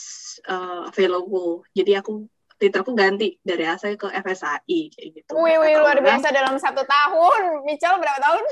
uh, 0.50 0.90
Velogo. 0.90 1.62
Jadi 1.78 1.94
aku 1.94 2.26
titelku 2.58 2.94
ganti 2.94 3.38
dari 3.42 3.64
ASAI 3.68 3.96
ke 3.98 4.08
FSAI 4.10 4.80
kayak 4.94 5.10
gitu. 5.18 5.32
Wih, 5.36 5.58
wih 5.60 5.76
luar 5.78 6.00
orang, 6.00 6.06
biasa 6.06 6.28
dalam 6.32 6.56
satu 6.58 6.82
tahun. 6.86 7.66
Michel 7.66 7.98
berapa 8.00 8.20
tahun? 8.22 8.44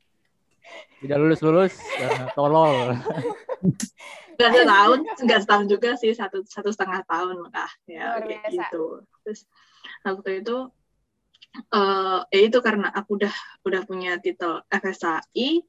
Tidak 1.00 1.16
lulus-lulus, 1.16 1.74
ya, 1.98 2.30
tolol. 2.36 2.94
Gak 4.40 4.50
setahun, 4.56 5.00
nggak 5.20 5.40
setahun 5.44 5.66
juga 5.68 5.90
sih, 6.00 6.12
satu 6.16 6.40
satu 6.48 6.72
setengah 6.72 7.04
tahun 7.04 7.44
lah 7.52 7.68
ya 7.84 8.20
kayak 8.24 8.48
gitu. 8.48 9.04
Terus 9.24 9.44
waktu 10.00 10.40
itu 10.40 10.56
uh, 11.76 12.20
ya 12.32 12.40
itu 12.40 12.58
karena 12.64 12.88
aku 12.88 13.20
udah 13.20 13.34
udah 13.68 13.80
punya 13.84 14.16
titel 14.16 14.64
FSAI, 14.72 15.60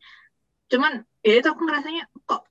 cuman 0.72 1.04
ya 1.20 1.34
itu 1.44 1.48
aku 1.52 1.62
ngerasanya 1.68 2.08
kok 2.24 2.48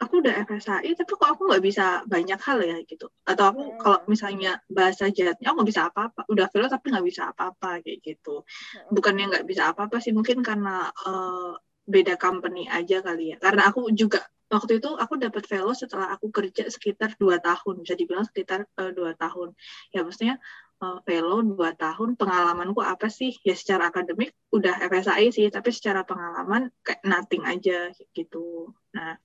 aku 0.00 0.24
udah 0.24 0.34
FSAI 0.48 0.96
tapi 0.96 1.12
kok 1.12 1.28
aku 1.28 1.42
nggak 1.44 1.62
bisa 1.62 2.00
banyak 2.08 2.40
hal 2.40 2.58
ya 2.64 2.76
gitu. 2.88 3.12
Atau 3.28 3.44
aku 3.52 3.62
hmm. 3.62 3.78
kalau 3.78 3.98
misalnya 4.08 4.56
bahasa 4.72 5.12
jatnya 5.12 5.52
aku 5.52 5.60
nggak 5.60 5.70
bisa 5.70 5.82
apa-apa. 5.92 6.20
Udah 6.32 6.48
filo 6.48 6.66
tapi 6.72 6.88
nggak 6.88 7.06
bisa 7.06 7.22
apa-apa 7.30 7.84
kayak 7.84 8.00
gitu. 8.00 8.42
Hmm. 8.42 8.90
bukannya 8.96 9.24
nggak 9.28 9.46
bisa 9.46 9.62
apa-apa 9.70 10.00
sih 10.00 10.16
mungkin 10.16 10.40
karena 10.40 10.88
uh, 11.04 11.52
beda 11.84 12.16
company 12.16 12.64
aja 12.66 13.04
kali 13.04 13.36
ya. 13.36 13.36
Karena 13.36 13.68
aku 13.68 13.92
juga 13.92 14.24
waktu 14.50 14.80
itu 14.80 14.90
aku 14.96 15.14
dapat 15.20 15.44
fellow 15.46 15.76
setelah 15.76 16.10
aku 16.16 16.32
kerja 16.32 16.72
sekitar 16.72 17.20
dua 17.20 17.36
tahun. 17.36 17.84
Bisa 17.84 17.94
dibilang 17.94 18.24
sekitar 18.24 18.64
uh, 18.80 18.92
dua 18.96 19.12
tahun. 19.20 19.52
Ya 19.92 20.00
maksudnya 20.00 20.40
uh, 20.80 21.04
fellow 21.04 21.44
dua 21.44 21.76
tahun 21.76 22.16
pengalamanku 22.16 22.80
apa 22.80 23.12
sih? 23.12 23.36
Ya 23.44 23.52
secara 23.52 23.92
akademik 23.92 24.32
udah 24.48 24.80
FSAI 24.80 25.28
sih 25.28 25.44
tapi 25.52 25.76
secara 25.76 26.08
pengalaman 26.08 26.72
kayak 26.80 27.04
nothing 27.04 27.44
aja 27.44 27.92
gitu. 28.16 28.72
Nah 28.96 29.20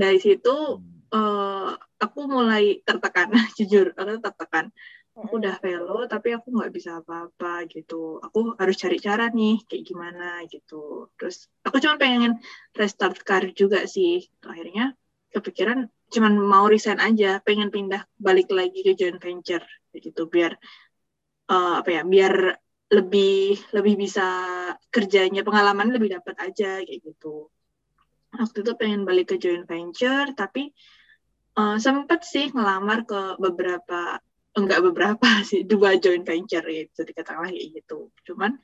dari 0.00 0.16
situ 0.16 0.80
uh, 1.12 1.70
aku 2.00 2.20
mulai 2.24 2.80
tertekan 2.80 3.28
jujur 3.60 3.92
aku 3.92 4.18
tertekan. 4.24 4.72
Aku 5.20 5.36
udah 5.36 5.60
fellow 5.60 6.08
tapi 6.08 6.32
aku 6.32 6.48
nggak 6.48 6.72
bisa 6.72 7.04
apa-apa 7.04 7.68
gitu. 7.68 8.16
Aku 8.24 8.56
harus 8.56 8.76
cari 8.80 8.96
cara 8.96 9.28
nih 9.28 9.60
kayak 9.68 9.84
gimana 9.84 10.40
gitu. 10.48 11.12
Terus 11.20 11.50
aku 11.60 11.76
cuma 11.76 12.00
pengen 12.00 12.40
restart 12.72 13.20
karir 13.20 13.52
juga 13.52 13.84
sih. 13.84 14.24
Akhirnya 14.40 14.96
kepikiran 15.28 15.92
cuman 16.08 16.34
mau 16.40 16.64
resign 16.72 17.04
aja 17.04 17.36
pengen 17.44 17.68
pindah 17.68 18.08
balik 18.16 18.48
lagi 18.48 18.80
ke 18.80 18.96
joint 18.96 19.20
venture 19.20 19.66
gitu. 19.92 20.24
Biar 20.32 20.56
uh, 21.52 21.84
apa 21.84 21.90
ya 22.00 22.02
biar 22.06 22.56
lebih 22.90 23.60
lebih 23.76 23.94
bisa 24.00 24.26
kerjanya 24.88 25.44
pengalaman 25.44 25.92
lebih 25.92 26.16
dapat 26.16 26.34
aja 26.48 26.80
kayak 26.80 27.00
gitu 27.06 27.52
waktu 28.34 28.62
itu 28.62 28.72
pengen 28.78 29.02
balik 29.02 29.34
ke 29.34 29.36
joint 29.42 29.66
venture 29.66 30.30
tapi 30.38 30.70
uh, 31.58 31.76
sempet 31.80 32.22
sih 32.22 32.50
ngelamar 32.54 33.04
ke 33.06 33.40
beberapa 33.40 34.22
enggak 34.54 34.80
beberapa 34.82 35.28
sih 35.50 35.66
dua 35.66 35.98
joint 35.98 36.26
venture 36.26 36.64
ya 36.66 36.86
bisa 36.86 37.02
dikatakan 37.06 37.50
kayak 37.50 37.82
gitu. 37.82 38.10
Cuman 38.26 38.58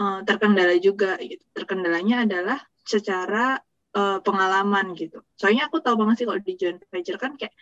uh, 0.00 0.20
terkendala 0.24 0.74
juga 0.80 1.16
gitu. 1.20 1.44
Terkendalanya 1.52 2.24
adalah 2.24 2.58
secara 2.84 3.60
uh, 3.94 4.18
pengalaman 4.24 4.96
gitu. 4.96 5.20
Soalnya 5.36 5.68
aku 5.68 5.84
tahu 5.84 6.00
banget 6.00 6.24
sih 6.24 6.26
kalau 6.28 6.40
di 6.40 6.54
joint 6.56 6.80
venture 6.88 7.20
kan 7.20 7.36
kayak 7.36 7.54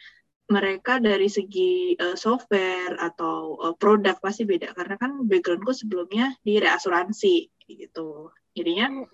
mereka 0.48 0.96
dari 0.96 1.28
segi 1.28 1.92
uh, 2.00 2.16
software 2.16 2.96
atau 2.96 3.60
uh, 3.60 3.74
produk 3.76 4.16
pasti 4.16 4.48
beda. 4.48 4.72
Karena 4.72 4.96
kan 4.96 5.28
backgroundku 5.28 5.74
sebelumnya 5.76 6.32
di 6.40 6.56
reasuransi 6.56 7.68
gitu. 7.68 8.32
Jadinya 8.56 9.04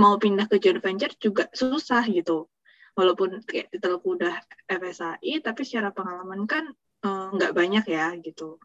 mau 0.00 0.18
pindah 0.18 0.46
ke 0.50 0.58
joint 0.58 0.82
venture 0.82 1.14
juga 1.18 1.46
susah 1.54 2.02
gitu 2.10 2.50
walaupun 2.94 3.42
kayak 3.42 3.74
titelku 3.74 4.14
udah 4.14 4.38
FSAI 4.66 5.42
tapi 5.42 5.66
secara 5.66 5.90
pengalaman 5.90 6.46
kan 6.46 6.70
uh, 7.06 7.34
nggak 7.34 7.52
banyak 7.54 7.84
ya 7.90 8.14
gitu 8.18 8.58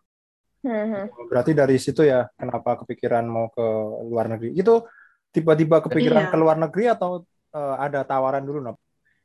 hmm. 0.66 1.30
berarti 1.30 1.58
dari 1.58 1.78
situ 1.82 2.06
ya 2.06 2.30
kenapa 2.38 2.82
kepikiran 2.86 3.26
mau 3.26 3.50
ke 3.50 3.66
luar 4.06 4.30
negeri 4.30 4.54
itu 4.58 4.86
tiba-tiba 5.30 5.82
kepikiran 5.86 6.30
iya. 6.30 6.32
ke 6.34 6.38
luar 6.38 6.58
negeri 6.58 6.90
atau 6.90 7.26
uh, 7.54 7.76
ada 7.78 8.02
tawaran 8.06 8.42
dulu 8.46 8.60
Nop? 8.66 8.78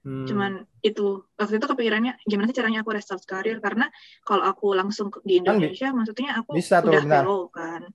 Hmm. 0.05 0.29
Cuman 0.29 0.53
itu 0.85 1.25
waktu 1.33 1.57
itu 1.57 1.65
kepikirannya 1.65 2.21
gimana 2.29 2.53
sih 2.53 2.57
caranya 2.57 2.85
aku 2.85 2.93
restart 2.93 3.25
karir 3.25 3.57
karena 3.65 3.89
kalau 4.21 4.45
aku 4.45 4.77
langsung 4.77 5.09
di 5.25 5.41
kan 5.41 5.57
Indonesia 5.57 5.89
kan, 5.89 5.97
maksudnya 5.97 6.31
aku 6.37 6.51
bisa 6.61 6.85
udah 6.85 7.03
fellow 7.09 7.49
kan. 7.49 7.89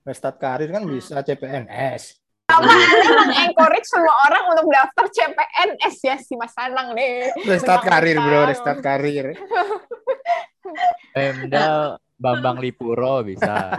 Restart 0.00 0.36
karir 0.40 0.72
kan 0.72 0.88
hmm. 0.88 0.92
bisa 0.96 1.20
CPNS. 1.20 2.02
Kamu 2.46 2.70
emang 2.70 3.30
encourage 3.42 3.88
semua 3.90 4.14
orang 4.30 4.44
untuk 4.54 4.66
daftar 4.70 5.06
CPNS 5.10 5.96
ya 6.06 6.16
si 6.22 6.38
Mas 6.38 6.54
Anang 6.54 6.94
nih. 6.94 7.34
Restart 7.42 7.82
karir 7.82 8.16
bro, 8.22 8.40
restart 8.46 8.80
karir. 8.80 9.34
Pemda 11.10 11.98
Bambang 12.14 12.62
Lipuro 12.62 13.26
bisa. 13.26 13.74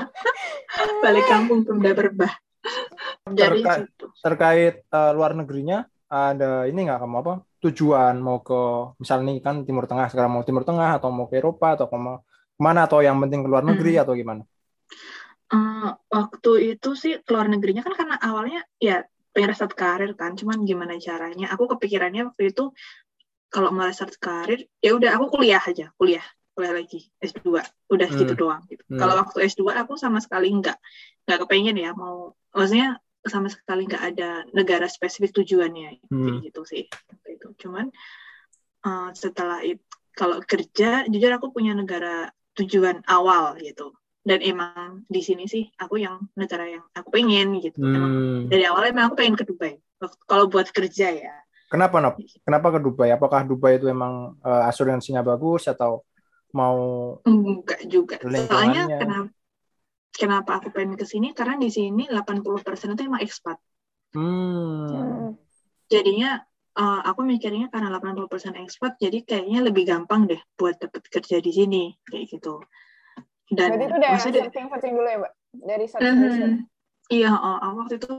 Balik 1.04 1.26
kampung 1.26 1.66
Pemda 1.66 1.90
Berbah. 1.90 2.32
Terka 3.30 3.84
terkait 4.22 4.86
uh, 4.94 5.10
luar 5.10 5.34
negerinya, 5.34 5.84
ada 6.06 6.66
ini 6.70 6.86
nggak 6.86 7.00
kamu 7.02 7.16
apa 7.22 7.34
tujuan 7.60 8.16
mau 8.18 8.40
ke 8.40 8.96
misalnya 8.98 9.36
nih 9.36 9.38
kan 9.44 9.62
Timur 9.68 9.84
Tengah 9.84 10.08
sekarang 10.08 10.32
mau 10.32 10.42
Timur 10.42 10.64
Tengah 10.64 10.96
atau 10.96 11.12
mau 11.12 11.28
ke 11.28 11.36
Eropa 11.38 11.76
atau 11.76 11.86
mau 11.94 12.24
ke 12.24 12.60
mana 12.60 12.88
atau 12.88 13.04
yang 13.04 13.20
penting 13.20 13.44
ke 13.44 13.48
luar 13.48 13.64
negeri 13.64 13.96
hmm. 13.96 14.02
atau 14.02 14.14
gimana? 14.16 14.42
Uh, 15.50 15.98
waktu 16.06 16.78
itu 16.78 16.94
sih 16.94 17.18
keluar 17.26 17.50
negerinya 17.50 17.82
kan 17.82 17.94
karena 17.98 18.16
awalnya 18.22 18.62
ya 18.78 19.02
pengen 19.34 19.50
restart 19.50 19.74
karir 19.74 20.14
kan, 20.14 20.38
cuman 20.38 20.62
gimana 20.62 20.94
caranya? 21.02 21.50
Aku 21.54 21.66
kepikirannya 21.66 22.30
waktu 22.30 22.54
itu 22.54 22.70
kalau 23.50 23.74
mau 23.74 23.86
restart 23.86 24.14
karir 24.22 24.66
ya 24.78 24.94
udah 24.94 25.18
aku 25.18 25.38
kuliah 25.38 25.58
aja, 25.58 25.90
kuliah 25.98 26.22
kuliah 26.54 26.74
lagi 26.76 27.08
S2 27.24 27.62
udah 27.88 28.08
hmm. 28.10 28.18
gitu 28.20 28.32
doang 28.36 28.62
gitu. 28.68 28.82
Hmm. 28.90 28.98
Kalau 29.00 29.14
waktu 29.16 29.38
S2 29.48 29.74
aku 29.80 29.96
sama 29.96 30.18
sekali 30.20 30.50
nggak 30.50 30.76
nggak 31.24 31.38
kepengen 31.46 31.78
ya 31.78 31.94
mau 31.94 32.34
maksudnya 32.50 32.98
sama 33.24 33.52
sekali 33.52 33.84
nggak 33.86 34.04
ada 34.14 34.44
negara 34.56 34.88
spesifik 34.88 35.30
tujuannya 35.36 36.00
hmm. 36.08 36.40
gitu 36.48 36.64
sih 36.64 36.88
itu 37.28 37.48
cuman 37.60 37.92
uh, 38.84 39.12
setelah 39.12 39.60
itu 39.60 39.84
kalau 40.16 40.42
kerja 40.42 41.06
jujur 41.06 41.32
aku 41.32 41.52
punya 41.54 41.76
negara 41.76 42.32
tujuan 42.56 43.04
awal 43.06 43.56
gitu 43.60 43.94
dan 44.20 44.38
emang 44.44 45.04
di 45.08 45.20
sini 45.24 45.48
sih 45.48 45.64
aku 45.80 45.96
yang 45.96 46.20
negara 46.36 46.68
yang 46.68 46.84
aku 46.92 47.08
pengen 47.08 47.56
gitu 47.60 47.80
hmm. 47.80 47.96
emang 47.96 48.12
dari 48.52 48.64
awal 48.68 48.84
emang 48.88 49.10
aku 49.10 49.16
pengen 49.16 49.36
ke 49.36 49.44
Dubai 49.48 49.80
kalau 50.28 50.48
buat 50.48 50.68
kerja 50.68 51.08
ya 51.12 51.34
kenapa 51.72 52.04
Nop? 52.04 52.20
kenapa 52.44 52.66
ke 52.76 52.78
Dubai 52.84 53.08
apakah 53.16 53.48
Dubai 53.48 53.80
itu 53.80 53.88
emang 53.88 54.36
uh, 54.44 54.68
asuransinya 54.68 55.24
bagus 55.24 55.68
atau 55.72 56.04
mau 56.52 57.16
enggak 57.24 57.80
juga 57.88 58.20
soalnya 58.20 58.86
kenapa 58.98 59.32
kenapa 60.14 60.60
aku 60.60 60.68
pengen 60.74 61.00
ke 61.00 61.08
sini 61.08 61.32
karena 61.32 61.56
di 61.56 61.72
sini 61.72 62.04
80% 62.04 62.44
itu 62.92 63.02
emang 63.08 63.22
ekspat. 63.24 63.56
Hmm. 64.12 65.38
Jadinya 65.88 66.42
uh, 66.76 67.00
aku 67.06 67.22
mikirnya 67.22 67.72
karena 67.72 67.94
80% 67.96 68.60
ekspat 68.66 69.00
jadi 69.00 69.24
kayaknya 69.24 69.60
lebih 69.64 69.88
gampang 69.88 70.26
deh 70.28 70.40
buat 70.60 70.76
dapet 70.76 71.08
kerja 71.08 71.40
di 71.40 71.52
sini 71.54 71.82
kayak 72.04 72.36
gitu. 72.36 72.60
Dan 73.50 73.74
Berarti 73.74 73.84
itu 73.84 73.96
udah 73.98 74.10
searching-searching 74.18 74.92
dulu 74.94 75.08
ya, 75.10 75.18
Mbak? 75.18 75.32
Dari 75.66 75.86
searching 75.90 76.16
mm 76.16 76.30
-hmm. 76.30 76.52
Iya, 77.10 77.32
uh, 77.34 77.74
waktu 77.74 77.98
itu 77.98 78.10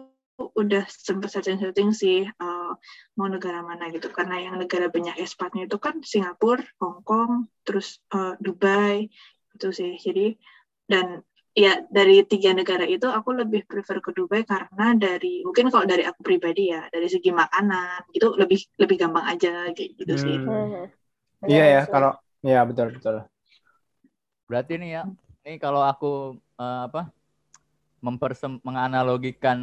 udah 0.42 0.84
sempat 0.90 1.32
searching-searching 1.32 1.96
sih 1.96 2.28
uh, 2.28 2.74
mau 3.16 3.28
negara 3.30 3.62
mana 3.62 3.88
gitu 3.94 4.10
karena 4.12 4.42
yang 4.42 4.56
negara 4.60 4.90
banyak 4.90 5.16
ekspatnya 5.22 5.70
itu 5.70 5.78
kan 5.80 6.04
Singapura, 6.04 6.66
Hong 6.82 7.06
Kong, 7.06 7.48
terus 7.64 8.02
uh, 8.12 8.36
Dubai, 8.42 9.08
itu 9.56 9.68
sih 9.72 9.96
jadi 10.02 10.36
dan 10.90 11.24
ya 11.52 11.84
dari 11.92 12.24
tiga 12.24 12.56
negara 12.56 12.88
itu 12.88 13.08
aku 13.12 13.36
lebih 13.36 13.68
prefer 13.68 14.00
ke 14.00 14.16
Dubai 14.16 14.48
karena 14.48 14.96
dari 14.96 15.44
mungkin 15.44 15.68
kalau 15.68 15.84
dari 15.84 16.08
aku 16.08 16.24
pribadi 16.24 16.72
ya 16.72 16.88
dari 16.88 17.12
segi 17.12 17.32
makanan 17.32 18.08
gitu 18.16 18.40
lebih 18.40 18.60
lebih 18.80 18.96
gampang 18.96 19.26
aja 19.28 19.72
kayak 19.76 19.92
gitu 20.00 20.14
sih. 20.16 20.36
Hmm. 20.40 20.88
Iya 21.44 21.66
ya 21.80 21.82
kalau 21.88 22.16
ya 22.44 22.64
betul 22.64 22.96
betul. 22.96 23.28
Berarti 24.52 24.76
nih 24.76 25.00
ya, 25.00 25.04
ini 25.48 25.56
kalau 25.64 25.80
aku 25.80 26.36
uh, 26.60 26.84
apa 26.92 27.08
mempersem 28.04 28.60
menganalogikan 28.68 29.56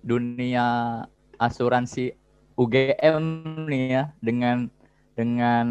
dunia 0.00 1.04
asuransi 1.36 2.16
UGM 2.56 3.20
nih 3.68 3.84
ya 3.92 4.04
dengan 4.24 4.72
dengan 5.12 5.66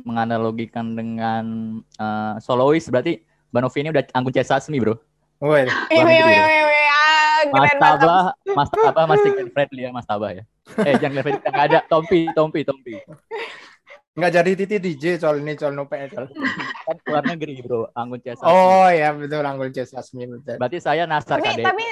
menganalogikan 0.00 0.96
dengan 0.96 1.44
uh, 2.00 2.40
solois 2.40 2.88
berarti 2.88 3.20
Mbak 3.52 3.60
Novi 3.60 3.78
ini 3.84 3.92
udah 3.92 4.04
anggun 4.16 4.32
Sasmi 4.40 4.80
bro. 4.80 4.96
Wih, 5.44 5.68
Mas 7.52 7.72
Tabah, 7.76 8.32
Mas 8.48 8.70
Tabah 8.72 9.04
masih 9.04 9.28
Glenn 9.36 9.52
Fredly 9.52 9.84
ya 9.84 9.92
Mas 9.92 10.08
Tabah 10.08 10.32
ya. 10.32 10.42
Eh 10.88 10.96
jangan 10.96 11.20
Glenn 11.20 11.24
Fredly, 11.36 11.40
nggak 11.44 11.66
ada 11.68 11.78
Tompi, 11.84 12.32
Tompi, 12.32 12.64
Tompi. 12.64 12.96
Nggak 14.16 14.32
jadi 14.32 14.50
titi 14.56 14.76
DJ 14.80 15.04
soal 15.20 15.44
ini 15.44 15.60
soal 15.60 15.76
nope 15.76 15.92
kan 16.16 16.96
luar 17.04 17.20
negeri 17.28 17.60
bro, 17.60 17.92
Anggun 17.92 18.16
C 18.24 18.32
Sasmi. 18.32 18.48
Oh 18.48 18.88
ya 18.88 19.12
betul 19.12 19.44
Anggun 19.44 19.68
C 19.76 19.84
Sasmi 19.84 20.24
betul. 20.24 20.56
Berarti 20.56 20.80
saya 20.80 21.04
Nasar 21.04 21.36
tapi, 21.36 21.60
Tapi 21.60 21.84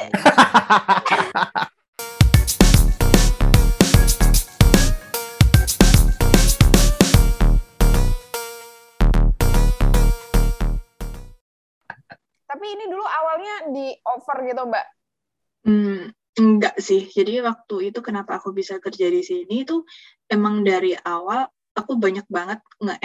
Tapi 12.48 12.66
ini 12.72 12.84
dulu 12.88 13.04
awalnya 13.04 13.68
di 13.68 13.92
offer 14.00 14.48
gitu, 14.48 14.64
Mbak? 14.64 14.86
Hmm, 15.68 16.08
enggak 16.40 16.80
sih. 16.80 17.04
Jadi 17.04 17.44
waktu 17.44 17.92
itu 17.92 18.00
kenapa 18.00 18.40
aku 18.40 18.56
bisa 18.56 18.80
kerja 18.80 19.12
di 19.12 19.20
sini 19.20 19.68
itu 19.68 19.84
emang 20.32 20.64
dari 20.64 20.96
awal 20.96 21.44
aku 21.74 21.98
banyak 21.98 22.26
banget 22.30 22.62
nge 22.78 22.96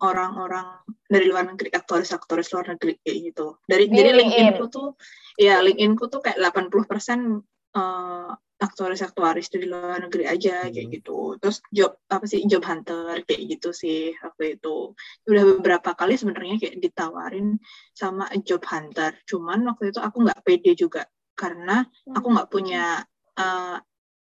orang-orang 0.00 0.80
dari 1.06 1.28
luar 1.28 1.44
negeri, 1.46 1.68
aktoris-aktoris 1.70 2.50
luar 2.56 2.74
negeri 2.74 2.96
kayak 3.04 3.18
gitu. 3.32 3.46
Dari 3.68 3.92
di 3.92 3.96
jadi 3.96 4.10
LinkedIn. 4.16 4.56
ku 4.56 4.66
tuh 4.72 4.88
ya 5.36 5.60
LinkedIn 5.60 5.94
ku 5.94 6.08
tuh 6.08 6.24
kayak 6.24 6.40
80% 6.40 7.44
uh, 7.76 8.32
aktoris-aktoris 8.56 9.52
dari 9.52 9.68
luar 9.68 10.00
negeri 10.00 10.24
aja 10.24 10.64
hmm. 10.64 10.72
kayak 10.72 10.88
gitu. 10.96 11.36
Terus 11.36 11.60
job 11.68 11.92
apa 12.08 12.24
sih 12.24 12.40
job 12.48 12.64
hunter 12.64 13.20
kayak 13.28 13.42
gitu 13.52 13.70
sih 13.76 14.16
waktu 14.24 14.56
itu. 14.56 14.96
Udah 15.28 15.42
beberapa 15.60 15.92
kali 15.92 16.16
sebenarnya 16.16 16.56
kayak 16.56 16.80
ditawarin 16.80 17.60
sama 17.92 18.32
job 18.42 18.64
hunter. 18.64 19.12
Cuman 19.28 19.60
waktu 19.68 19.92
itu 19.92 20.00
aku 20.00 20.24
nggak 20.24 20.40
pede 20.40 20.72
juga 20.72 21.04
karena 21.36 21.84
aku 22.16 22.26
nggak 22.32 22.48
punya 22.48 23.04
uh, 23.36 23.76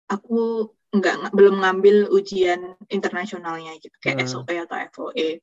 aku 0.06 0.70
nggak 0.90 1.32
belum 1.38 1.62
ngambil 1.62 2.10
ujian 2.10 2.74
internasionalnya 2.90 3.78
gitu 3.78 3.94
kayak 4.02 4.26
hmm. 4.26 4.30
SOP 4.30 4.50
atau 4.58 4.78
FOE 4.90 5.42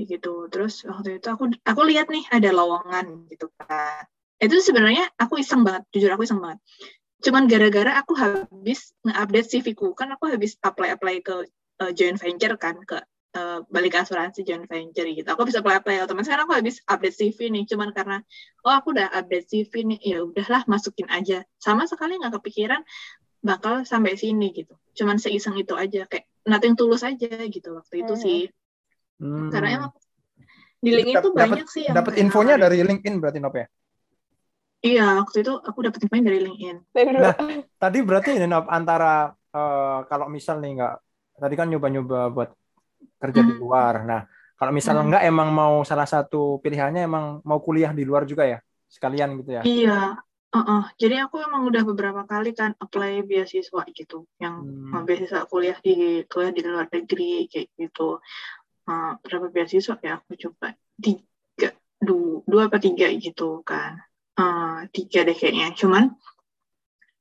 gitu. 0.00 0.48
Terus 0.48 0.88
waktu 0.88 1.20
itu 1.20 1.28
aku 1.28 1.52
aku 1.64 1.80
lihat 1.84 2.08
nih 2.08 2.24
ada 2.32 2.50
lowongan 2.56 3.28
gitu 3.28 3.52
kan. 3.60 4.08
Itu 4.40 4.62
sebenarnya 4.64 5.10
aku 5.18 5.42
iseng 5.42 5.66
banget, 5.66 5.84
jujur 5.92 6.14
aku 6.14 6.24
iseng 6.24 6.40
banget 6.40 6.62
cuman 7.18 7.50
gara-gara 7.50 7.98
aku 7.98 8.14
habis 8.14 8.94
nge-update 9.02 9.48
CV-ku 9.50 9.90
kan 9.98 10.14
aku 10.14 10.30
habis 10.30 10.54
apply-apply 10.62 11.16
ke 11.26 11.34
uh, 11.82 11.90
joint 11.90 12.14
venture 12.14 12.54
kan 12.54 12.78
ke 12.86 13.02
uh, 13.34 13.66
balik 13.66 13.98
asuransi 13.98 14.46
joint 14.46 14.70
venture 14.70 15.06
gitu 15.10 15.26
aku 15.26 15.50
bisa 15.50 15.58
apply-apply 15.58 16.06
otomatis 16.06 16.30
kan 16.30 16.46
aku 16.46 16.54
habis 16.54 16.78
update 16.86 17.18
CV 17.18 17.50
nih 17.50 17.66
cuman 17.66 17.90
karena 17.90 18.22
oh 18.62 18.70
aku 18.70 18.94
udah 18.94 19.10
update 19.10 19.50
CV 19.50 19.72
nih 19.82 19.98
ya 19.98 20.18
udahlah 20.22 20.62
masukin 20.70 21.10
aja 21.10 21.42
sama 21.58 21.90
sekali 21.90 22.14
nggak 22.22 22.38
kepikiran 22.38 22.86
bakal 23.42 23.86
sampai 23.86 24.18
sini 24.18 24.50
gitu 24.50 24.74
cuman 24.98 25.16
seiseng 25.16 25.54
itu 25.54 25.78
aja 25.78 26.04
kayak 26.10 26.26
nothing 26.42 26.74
tulus 26.74 27.06
aja 27.06 27.28
gitu 27.46 27.78
waktu 27.78 28.02
itu 28.02 28.14
hmm. 28.14 28.22
sih 28.22 28.40
hmm. 29.22 29.50
karena 29.54 29.68
emang 29.82 29.92
di 30.78 30.90
LinkedIn 30.94 31.22
tuh 31.22 31.34
banyak 31.34 31.66
sih 31.66 31.82
yang 31.90 31.94
dapat 31.94 32.22
infonya 32.22 32.54
dari 32.58 32.82
LinkedIn 32.82 33.18
berarti 33.18 33.38
Nop 33.42 33.54
ya 33.54 33.66
Iya, 34.78 35.18
waktu 35.26 35.42
itu 35.42 35.58
aku 35.58 35.90
dapat 35.90 36.06
infonya 36.06 36.30
dari 36.30 36.38
LinkedIn. 36.38 36.76
Nah, 37.18 37.34
tadi 37.82 37.98
berarti 37.98 38.38
ini 38.38 38.46
antara 38.46 39.26
uh, 39.34 40.06
kalau 40.06 40.30
misal 40.30 40.62
nih 40.62 40.78
nggak, 40.78 40.94
tadi 41.34 41.54
kan 41.58 41.66
nyoba-nyoba 41.66 42.30
buat 42.30 42.54
kerja 43.18 43.42
hmm. 43.42 43.48
di 43.50 43.54
luar. 43.58 44.06
Nah, 44.06 44.22
kalau 44.54 44.70
misalnya 44.70 45.02
hmm. 45.02 45.10
nggak 45.10 45.24
emang 45.26 45.48
mau 45.50 45.74
salah 45.82 46.06
satu 46.06 46.62
pilihannya 46.62 47.10
emang 47.10 47.42
mau 47.42 47.58
kuliah 47.58 47.90
di 47.90 48.06
luar 48.06 48.22
juga 48.22 48.46
ya, 48.46 48.62
sekalian 48.86 49.42
gitu 49.42 49.50
ya? 49.58 49.62
Iya, 49.66 49.98
uh 50.48 50.58
-uh. 50.60 50.82
jadi 50.96 51.28
aku 51.28 51.44
emang 51.44 51.68
udah 51.68 51.82
beberapa 51.84 52.22
kali 52.24 52.56
kan 52.56 52.72
apply 52.80 53.24
beasiswa 53.24 53.82
gitu, 53.92 54.24
yang 54.40 54.64
hmm. 54.64 55.04
beasiswa 55.04 55.44
kuliah 55.50 55.76
di 55.80 56.24
kuliah 56.24 56.52
di 56.52 56.62
luar 56.64 56.88
negeri 56.88 57.48
kayak 57.50 57.68
gitu. 57.76 58.20
Uh, 58.88 59.20
berapa 59.20 59.52
beasiswa 59.52 60.00
ya 60.00 60.16
aku 60.16 60.32
coba 60.48 60.72
tiga, 60.96 61.76
dua, 62.00 62.40
dua 62.48 62.62
apa 62.72 62.80
tiga 62.80 63.12
gitu 63.12 63.60
kan 63.60 64.00
uh, 64.38 64.86
tiga 64.94 65.26
deh 65.28 65.36
kayaknya 65.36 65.74
cuman 65.74 66.14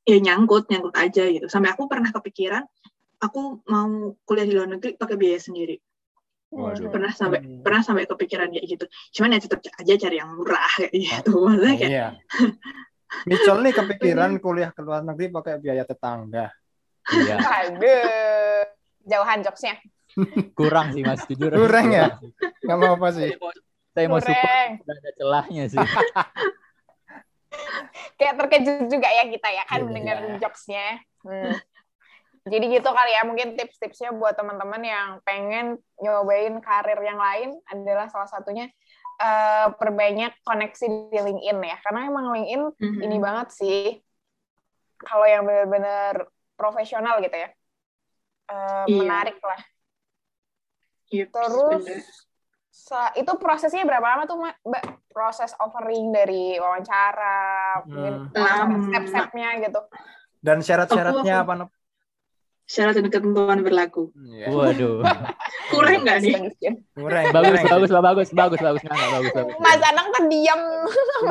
ya 0.07 0.17
nyangkut 0.23 0.71
nyangkut 0.71 0.95
aja 0.95 1.27
gitu 1.27 1.51
sampai 1.51 1.75
aku 1.75 1.89
pernah 1.91 2.13
kepikiran 2.13 2.63
aku 3.19 3.59
mau 3.67 4.15
kuliah 4.23 4.47
di 4.47 4.53
luar 4.55 4.69
negeri 4.71 4.95
pakai 4.95 5.17
biaya 5.19 5.41
sendiri 5.41 5.75
Waduh. 6.47 6.87
pernah 6.87 7.11
sampai 7.11 7.43
hmm. 7.43 7.59
pernah 7.59 7.83
sampai 7.83 8.07
kepikiran 8.07 8.47
kayak 8.55 8.65
gitu 8.71 8.85
cuman 9.19 9.35
ya 9.35 9.39
tetap 9.43 9.59
aja 9.67 9.93
cari 9.99 10.15
yang 10.23 10.31
murah 10.31 10.71
kayak 10.79 10.93
gitu 10.95 11.31
maksudnya 11.43 11.75
kayak 11.75 11.91
iya. 11.91 12.07
Mitchell 13.27 13.59
nih 13.63 13.73
kepikiran 13.73 14.31
kuliah 14.43 14.71
ke 14.75 14.81
luar 14.83 15.03
negeri 15.03 15.31
pakai 15.31 15.59
biaya 15.59 15.83
tetangga. 15.87 16.51
Iya. 17.07 17.35
aduh 17.39 18.63
jauhan 19.07 19.39
jokesnya. 19.43 19.79
Kurang 20.57 20.91
sih 20.91 21.03
mas 21.05 21.23
jujur. 21.29 21.51
Kurang 21.55 21.93
ya? 21.93 22.19
Nggak 22.65 22.77
mau 22.77 22.99
apa 22.99 23.07
sih. 23.15 23.31
Saya 23.95 24.05
mau 24.11 24.19
support 24.21 24.83
ada 24.83 25.11
celahnya 25.15 25.63
sih. 25.71 25.79
Kayak 28.17 28.35
terkejut 28.43 28.89
juga 28.91 29.09
ya 29.09 29.23
kita 29.29 29.49
ya 29.49 29.63
kan 29.65 29.79
yeah. 29.81 29.85
mendengar 29.87 30.17
jokesnya. 30.41 30.87
Hmm. 31.23 31.53
Jadi 32.47 32.79
gitu 32.79 32.89
kali 32.95 33.11
ya, 33.11 33.27
mungkin 33.27 33.59
tips-tipsnya 33.59 34.15
buat 34.15 34.39
teman-teman 34.39 34.79
yang 34.79 35.09
pengen 35.27 35.83
nyobain 35.99 36.55
karir 36.63 36.95
yang 37.03 37.19
lain 37.19 37.59
adalah 37.67 38.07
salah 38.07 38.31
satunya 38.31 38.71
uh, 39.21 39.67
perbanyak 39.75 40.33
koneksi 40.41 40.85
di 41.13 41.19
LinkedIn 41.19 41.57
ya. 41.61 41.77
Karena 41.83 41.99
emang 42.09 42.33
LinkedIn 42.33 42.63
mm-hmm. 42.73 43.05
ini 43.05 43.17
banget 43.17 43.47
sih, 43.53 43.81
kalau 45.01 45.25
yang 45.25 45.45
benar-benar 45.45 46.29
profesional 46.57 47.21
gitu 47.21 47.37
ya, 47.37 47.49
uh, 48.49 48.85
iya. 48.89 48.97
menarik 48.97 49.37
lah. 49.41 49.61
Yep, 51.07 51.29
Terus 51.31 51.83
bener 51.85 52.01
itu 53.17 53.31
prosesnya 53.41 53.83
berapa 53.83 54.05
lama 54.05 54.23
tuh 54.29 54.37
mbak 54.39 54.83
proses 55.11 55.51
offering 55.59 56.13
dari 56.13 56.55
wawancara 56.55 57.81
hmm. 57.83 58.31
mungkin 58.31 58.81
step-stepnya 58.87 59.59
gitu 59.65 59.81
dan 60.39 60.61
syarat-syaratnya 60.61 61.43
apa 61.43 61.53
Nop? 61.57 61.69
Syarat 62.67 62.99
dan 62.99 63.07
ketentuan 63.07 63.63
berlaku. 63.63 64.11
Yeah. 64.27 64.51
waduh. 64.51 64.99
Kurang 65.71 66.03
nggak 66.03 66.19
nih? 66.19 66.35
Kurang. 66.91 67.31
Bagus 67.31 67.63
bagus 67.63 67.89
bagus 67.89 68.29
bagus 68.35 68.59
bagus. 68.59 68.81
Nggak 68.83 69.11
bagus 69.15 69.31
bagus. 69.31 69.53
Mas 69.63 69.81
Anang 69.87 70.07
kan 70.11 70.23
diam. 70.27 70.61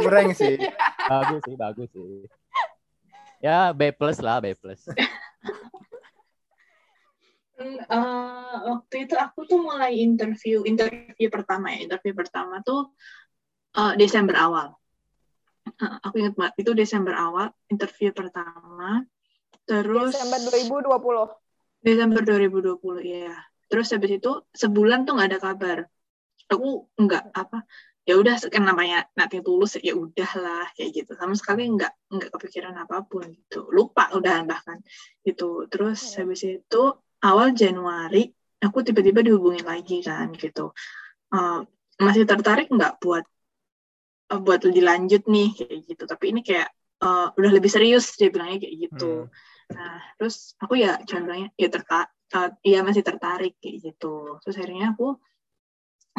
Kurang 0.00 0.32
sih. 0.32 0.56
Bagus 1.12 1.40
sih 1.46 1.54
bagus 1.54 1.88
sih. 1.94 2.26
Ya 3.38 3.70
B 3.70 3.94
plus 3.94 4.18
lah 4.18 4.42
B 4.42 4.56
plus. 4.58 4.80
Uh, 7.56 8.56
waktu 8.68 9.08
itu 9.08 9.14
aku 9.16 9.48
tuh 9.48 9.56
mulai 9.62 9.96
interview 9.96 10.66
interview 10.66 11.28
pertama 11.30 11.70
ya. 11.70 11.86
Interview 11.86 12.12
pertama 12.16 12.64
tuh 12.64 12.90
uh, 13.76 13.94
Desember 13.94 14.34
awal. 14.34 14.74
Uh, 15.78 16.00
aku 16.02 16.20
ingat 16.20 16.34
banget 16.34 16.64
itu 16.66 16.72
Desember 16.72 17.12
awal 17.14 17.52
interview 17.70 18.10
pertama 18.10 19.04
terus 19.66 20.14
Desember 20.14 20.40
2020 20.86 21.84
Desember 21.84 22.22
2020 22.22 23.02
ya 23.02 23.36
terus 23.66 23.90
habis 23.90 24.22
itu 24.22 24.30
sebulan 24.54 25.06
tuh 25.06 25.18
nggak 25.18 25.28
ada 25.34 25.40
kabar. 25.42 25.78
Aku 26.46 26.86
nggak 26.94 27.34
apa 27.34 27.66
ya 28.06 28.14
udah 28.14 28.38
kan 28.46 28.62
namanya 28.62 29.10
nanti 29.18 29.42
tulus 29.42 29.74
ya 29.82 29.98
udahlah 29.98 30.70
kayak 30.78 30.90
gitu. 30.94 31.12
Sama 31.18 31.34
sekali 31.34 31.66
nggak 31.66 31.92
nggak 32.14 32.30
kepikiran 32.30 32.74
apa 32.78 33.02
pun 33.02 33.26
gitu. 33.34 33.66
Lupa 33.74 34.14
udah 34.14 34.46
bahkan 34.46 34.78
gitu. 35.26 35.66
Terus 35.66 35.98
ya. 36.14 36.22
habis 36.22 36.46
itu 36.46 36.82
awal 37.26 37.50
Januari 37.58 38.30
aku 38.62 38.86
tiba-tiba 38.86 39.26
dihubungin 39.26 39.66
lagi 39.66 40.06
kan 40.06 40.30
gitu. 40.38 40.70
Uh, 41.34 41.66
masih 41.98 42.22
tertarik 42.22 42.70
nggak 42.70 43.02
buat 43.02 43.26
uh, 44.30 44.40
buat 44.40 44.62
dilanjut 44.62 45.26
nih 45.26 45.50
kayak 45.58 45.78
gitu. 45.90 46.02
Tapi 46.06 46.24
ini 46.30 46.40
kayak 46.46 46.70
uh, 47.02 47.34
udah 47.34 47.50
lebih 47.50 47.70
serius 47.74 48.14
dia 48.14 48.30
bilangnya 48.30 48.62
kayak 48.62 48.76
gitu. 48.86 49.26
Hmm. 49.26 49.55
Nah 49.72 49.98
terus 50.18 50.54
aku 50.62 50.78
ya 50.78 51.00
contohnya 51.02 51.50
ya 51.58 51.68
tertarik 51.68 52.10
uh, 52.34 52.50
iya 52.62 52.86
masih 52.86 53.02
tertarik 53.02 53.54
kayak 53.58 53.92
gitu 53.92 54.38
terus 54.42 54.56
akhirnya 54.58 54.94
aku 54.94 55.18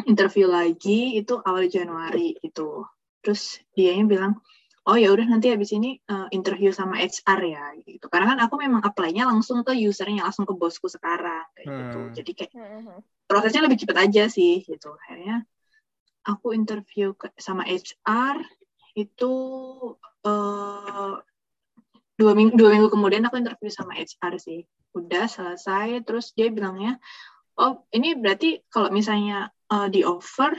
interview 0.06 0.46
lagi 0.46 1.18
itu 1.18 1.40
awal 1.42 1.66
Januari 1.66 2.36
itu 2.44 2.84
terus 3.24 3.58
dia 3.74 3.96
bilang 4.04 4.38
oh 4.88 4.96
ya 4.96 5.12
udah 5.12 5.26
nanti 5.28 5.52
habis 5.52 5.68
ini 5.76 6.00
uh, 6.08 6.32
interview 6.32 6.72
sama 6.72 6.96
HR 6.96 7.40
ya 7.44 7.64
gitu 7.84 8.08
karena 8.08 8.36
kan 8.36 8.38
aku 8.48 8.56
memang 8.56 8.80
apply-nya 8.80 9.28
langsung 9.28 9.60
ke 9.60 9.76
usernya 9.76 10.24
langsung 10.24 10.48
ke 10.48 10.56
bosku 10.56 10.88
sekarang 10.88 11.44
kayak 11.52 11.66
gitu. 11.68 11.76
hmm. 11.76 11.84
gitu 11.84 12.00
jadi 12.16 12.30
kayak 12.32 12.52
hmm. 12.56 12.98
prosesnya 13.28 13.62
lebih 13.68 13.78
cepat 13.84 13.96
aja 14.08 14.24
sih 14.32 14.64
gitu 14.64 14.96
akhirnya 14.96 15.44
aku 16.24 16.56
interview 16.56 17.12
ke, 17.12 17.28
sama 17.36 17.68
HR 17.68 18.40
itu 18.96 19.32
uh, 20.24 21.14
dua 22.18 22.34
minggu 22.34 22.58
dua 22.58 22.74
minggu 22.74 22.90
kemudian 22.90 23.22
aku 23.30 23.38
interview 23.38 23.70
sama 23.70 23.94
HR 23.94 24.34
sih. 24.42 24.66
Udah 24.92 25.30
selesai 25.30 26.02
terus 26.02 26.34
dia 26.34 26.50
bilangnya 26.50 26.98
oh 27.58 27.86
ini 27.94 28.18
berarti 28.18 28.62
kalau 28.70 28.90
misalnya 28.90 29.50
uh, 29.70 29.86
di 29.86 30.02
offer 30.02 30.54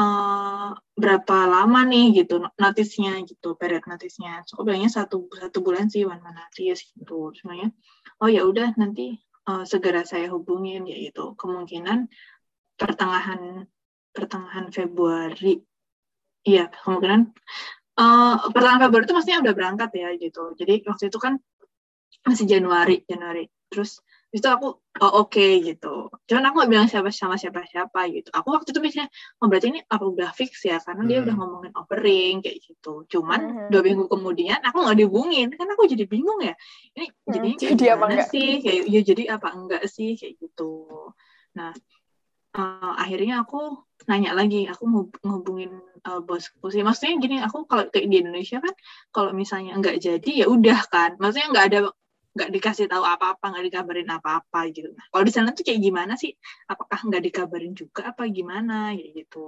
uh, 0.00 0.72
berapa 0.96 1.36
lama 1.48 1.80
nih? 1.84 2.24
gitu 2.24 2.44
notisnya 2.60 3.20
gitu 3.24 3.56
period 3.56 3.84
notisnya 3.88 4.44
so, 4.44 4.56
aku 4.56 4.68
bilangnya 4.68 4.92
satu 4.92 5.28
satu 5.32 5.58
bulan 5.60 5.88
sih 5.92 6.08
one 6.08 6.20
month 6.20 6.36
notice 6.36 6.88
gitu. 6.96 7.32
Semuanya 7.36 7.72
oh 8.20 8.28
ya 8.28 8.44
udah 8.48 8.72
nanti 8.76 9.20
uh, 9.48 9.64
segera 9.68 10.04
saya 10.08 10.32
hubungin 10.32 10.88
ya 10.88 10.96
itu 10.96 11.36
kemungkinan 11.36 12.08
pertengahan 12.80 13.68
pertengahan 14.16 14.72
Februari. 14.72 15.60
Iya 16.40 16.72
kemungkinan 16.72 17.36
uh, 18.00 18.34
pertengahan 18.48 18.80
Februari 18.88 19.04
itu 19.04 19.14
maksudnya 19.14 19.38
udah 19.44 19.54
berangkat 19.54 19.90
ya 19.92 20.08
gitu. 20.16 20.42
Jadi 20.56 20.74
waktu 20.88 21.04
itu 21.12 21.18
kan 21.20 21.36
masih 22.24 22.46
Januari, 22.48 23.04
Januari. 23.04 23.44
Terus 23.70 24.00
itu 24.30 24.46
aku 24.46 24.78
oh, 24.78 25.12
oke 25.26 25.34
okay, 25.34 25.58
gitu. 25.58 26.06
Cuman 26.30 26.50
aku 26.50 26.62
gak 26.62 26.70
bilang 26.70 26.86
siapa 26.86 27.10
sama 27.10 27.34
siapa 27.34 27.66
siapa 27.66 28.06
gitu. 28.14 28.30
Aku 28.30 28.54
waktu 28.54 28.70
itu 28.70 28.78
mikirnya, 28.78 29.08
oh 29.42 29.46
berarti 29.50 29.74
ini 29.74 29.80
apa 29.82 30.04
udah 30.06 30.30
fix 30.30 30.62
ya? 30.62 30.78
Karena 30.78 31.02
hmm. 31.02 31.10
dia 31.10 31.18
udah 31.22 31.34
hmm. 31.34 31.42
ngomongin 31.42 31.72
offering 31.74 32.34
kayak 32.38 32.58
gitu. 32.62 32.94
Cuman 33.10 33.40
hmm. 33.42 33.68
dua 33.74 33.82
minggu 33.82 34.04
kemudian 34.06 34.58
aku 34.62 34.86
nggak 34.86 34.98
dihubungin, 35.02 35.48
kan 35.54 35.66
aku 35.74 35.82
jadi 35.90 36.04
bingung 36.06 36.40
ya. 36.46 36.54
Ini 36.94 37.06
hmm. 37.10 37.30
jadi 37.34 37.48
jadi 37.74 37.84
apa 37.98 38.04
enggak 38.06 38.28
sih? 38.30 38.48
Kayak 38.62 38.82
ya 38.86 39.00
jadi 39.02 39.22
apa 39.34 39.48
enggak 39.50 39.82
sih 39.90 40.10
kayak 40.14 40.34
gitu. 40.38 40.72
Nah 41.58 41.74
uh, 42.56 42.94
akhirnya 42.98 43.44
aku 43.46 43.86
nanya 44.08 44.32
lagi 44.34 44.66
aku 44.66 44.82
mau 44.88 45.02
ngehubungin 45.22 45.72
uh, 46.08 46.20
bosku 46.24 46.72
sih. 46.72 46.82
Maksudnya 46.82 47.14
gini 47.20 47.36
aku 47.42 47.68
kalau 47.68 47.86
kayak 47.92 48.06
di 48.08 48.16
Indonesia 48.24 48.58
kan 48.58 48.74
kalau 49.14 49.30
misalnya 49.36 49.76
nggak 49.78 49.96
jadi 50.00 50.30
ya 50.44 50.46
udah 50.48 50.80
kan. 50.88 51.10
Maksudnya 51.20 51.48
nggak 51.52 51.66
ada 51.70 51.78
nggak 52.30 52.50
dikasih 52.54 52.86
tahu 52.86 53.02
apa-apa 53.02 53.44
nggak 53.50 53.64
dikabarin 53.66 54.10
apa-apa 54.10 54.60
gitu. 54.70 54.94
Nah, 54.94 55.06
kalau 55.10 55.24
di 55.26 55.32
sana 55.34 55.50
tuh 55.50 55.66
kayak 55.66 55.80
gimana 55.82 56.14
sih? 56.14 56.32
Apakah 56.70 56.98
nggak 57.06 57.22
dikabarin 57.26 57.74
juga 57.74 58.14
apa 58.14 58.26
gimana? 58.30 58.94
Gitu. 58.94 59.46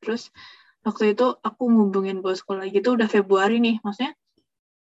Terus 0.00 0.32
waktu 0.84 1.12
itu 1.12 1.26
aku 1.44 1.62
ngubungin 1.68 2.24
bosku 2.24 2.56
lagi 2.56 2.80
itu 2.80 2.96
udah 2.96 3.08
Februari 3.08 3.60
nih. 3.60 3.80
Maksudnya 3.84 4.16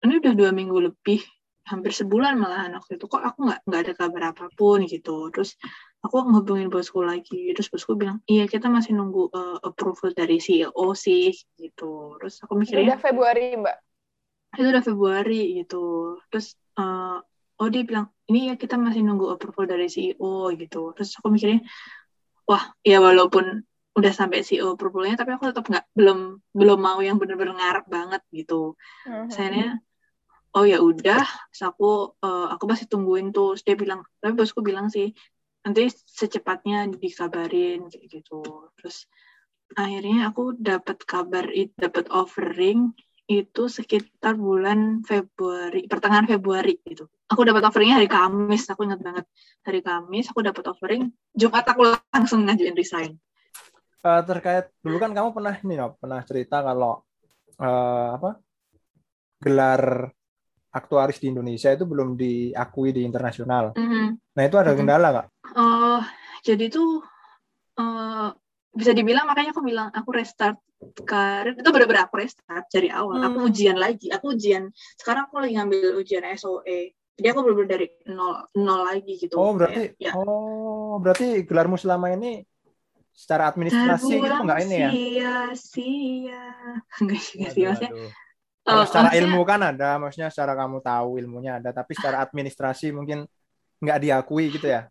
ini 0.05 0.21
udah 0.21 0.33
dua 0.37 0.51
minggu 0.53 0.77
lebih 0.91 1.25
hampir 1.65 1.91
sebulan 1.91 2.37
malahan 2.37 2.77
waktu 2.77 3.01
itu. 3.01 3.05
Kok 3.09 3.23
aku 3.25 3.39
nggak 3.49 3.59
nggak 3.65 3.81
ada 3.81 3.93
kabar 3.97 4.23
apa 4.31 4.45
pun 4.53 4.85
gitu. 4.85 5.33
Terus 5.33 5.57
aku 6.05 6.15
ngehubungin 6.29 6.69
bosku 6.69 7.01
lagi. 7.01 7.51
Terus 7.57 7.67
bosku 7.73 7.97
bilang 7.97 8.21
iya 8.29 8.45
kita 8.45 8.69
masih 8.69 8.93
nunggu 8.93 9.33
uh, 9.33 9.57
approval 9.65 10.13
dari 10.13 10.37
CEO 10.37 10.93
sih 10.93 11.33
gitu. 11.57 12.21
Terus 12.21 12.35
aku 12.45 12.53
mikirnya 12.61 12.95
udah 12.95 13.01
Februari 13.01 13.45
mbak? 13.57 13.77
Itu 14.55 14.67
udah 14.69 14.83
Februari 14.85 15.41
gitu. 15.65 16.15
Terus 16.29 16.53
uh, 16.77 17.17
oh 17.57 17.67
dia 17.73 17.81
bilang 17.81 18.13
ini 18.29 18.53
ya 18.53 18.55
kita 18.55 18.77
masih 18.77 19.01
nunggu 19.01 19.33
approval 19.33 19.65
dari 19.65 19.89
CEO 19.89 20.53
gitu. 20.53 20.93
Terus 20.93 21.17
aku 21.17 21.33
mikirnya 21.33 21.65
wah 22.45 22.61
ya 22.85 23.01
walaupun 23.01 23.65
udah 23.95 24.11
sampai 24.11 24.43
CEO 24.43 24.75
approvalnya 24.75 25.15
tapi 25.15 25.33
aku 25.33 25.49
tetap 25.49 25.65
nggak 25.71 25.85
belum 25.95 26.37
belum 26.51 26.79
mau 26.83 26.99
yang 27.01 27.17
benar-benar 27.17 27.57
ngarep 27.57 27.85
banget 27.89 28.21
gitu. 28.29 28.77
Uh 29.09 29.25
-huh. 29.25 29.81
Oh 30.55 30.63
ya 30.63 30.79
udah 30.79 31.23
aku 31.51 32.15
uh, 32.23 32.47
aku 32.55 32.63
masih 32.65 32.87
tungguin 32.87 33.35
tuh. 33.35 33.59
Dia 33.59 33.75
bilang 33.75 34.07
tapi 34.23 34.33
bosku 34.33 34.63
bilang 34.63 34.87
sih 34.87 35.11
nanti 35.65 35.91
secepatnya 35.91 36.87
dikabarin 36.95 37.91
kayak 37.91 38.05
gitu. 38.07 38.41
Terus 38.79 39.05
akhirnya 39.75 40.31
aku 40.31 40.55
dapat 40.55 41.03
kabar 41.03 41.45
dapat 41.75 42.07
offering 42.13 42.95
itu 43.25 43.65
sekitar 43.65 44.37
bulan 44.37 45.01
Februari 45.01 45.89
pertengahan 45.89 46.29
Februari 46.29 46.77
gitu. 46.85 47.09
Aku 47.25 47.41
dapat 47.41 47.65
offeringnya 47.65 47.97
hari 47.97 48.05
Kamis 48.05 48.69
aku 48.69 48.85
ingat 48.85 49.01
banget. 49.01 49.25
Hari 49.65 49.81
Kamis 49.81 50.29
aku 50.29 50.45
dapat 50.45 50.63
offering 50.69 51.09
Jumat 51.33 51.65
aku 51.65 51.97
langsung 52.13 52.45
ngajuin 52.45 52.77
resign. 52.77 53.17
Uh, 54.05 54.21
terkait 54.21 54.69
dulu 54.85 55.01
kan 55.01 55.09
kamu 55.17 55.33
pernah 55.33 55.57
no, 55.65 55.97
pernah 55.97 56.21
cerita 56.21 56.61
kalau 56.61 57.01
uh, 57.57 58.21
apa 58.21 58.37
gelar 59.41 60.13
aktuaris 60.75 61.23
di 61.23 61.31
Indonesia 61.31 61.71
itu 61.71 61.87
belum 61.87 62.19
diakui 62.19 62.91
di 62.91 63.07
internasional. 63.07 63.71
Mm 63.79 63.87
-hmm. 63.87 64.05
Nah 64.35 64.43
itu 64.43 64.55
ada 64.59 64.71
kendala 64.75 65.07
nggak? 65.15 65.27
Uh, 65.55 66.03
jadi 66.43 66.67
itu 66.67 66.99
uh, 67.79 68.29
bisa 68.75 68.91
dibilang 68.91 69.23
makanya 69.23 69.55
aku 69.55 69.63
bilang 69.63 69.87
aku 69.95 70.11
restart 70.11 70.59
karir 71.07 71.55
itu 71.55 71.69
benar-benar 71.71 72.11
aku 72.11 72.19
restart 72.19 72.67
dari 72.67 72.91
awal. 72.91 73.23
Hmm. 73.23 73.27
Aku 73.31 73.37
ujian 73.47 73.79
lagi. 73.79 74.11
Aku 74.11 74.35
ujian. 74.35 74.67
Sekarang 74.99 75.31
aku 75.31 75.39
lagi 75.39 75.55
ngambil 75.55 75.95
ujian 75.95 76.27
SOE. 76.35 76.91
Jadi 77.15 77.27
aku 77.31 77.39
benar-benar 77.47 77.71
dari 77.79 77.87
nol 78.11 78.43
nol 78.59 78.81
lagi 78.83 79.13
gitu. 79.15 79.39
Oh 79.39 79.55
berarti 79.55 79.95
ya. 79.95 80.11
oh 80.19 80.99
berarti 80.99 81.47
gelarmu 81.47 81.79
selama 81.79 82.11
ini 82.11 82.43
secara 83.15 83.47
administrasi 83.47 84.19
itu 84.19 84.27
nggak 84.43 84.59
ini 84.67 84.75
ya? 84.75 84.89
Sia-sia. 84.91 86.43
Enggak 86.99 87.21
sih 87.23 87.63
maksudnya 87.63 87.91
kalau 88.65 88.81
oh, 88.81 88.87
secara 88.89 89.13
ilmu 89.13 89.45
kan 89.45 89.61
ada, 89.61 90.01
maksudnya 90.01 90.33
secara 90.33 90.57
kamu 90.57 90.81
tahu 90.81 91.21
ilmunya 91.21 91.61
ada, 91.61 91.69
tapi 91.69 91.93
secara 91.93 92.25
administrasi 92.25 92.89
mungkin 92.97 93.29
nggak 93.77 94.01
diakui 94.01 94.49
gitu 94.49 94.73
ya? 94.73 94.89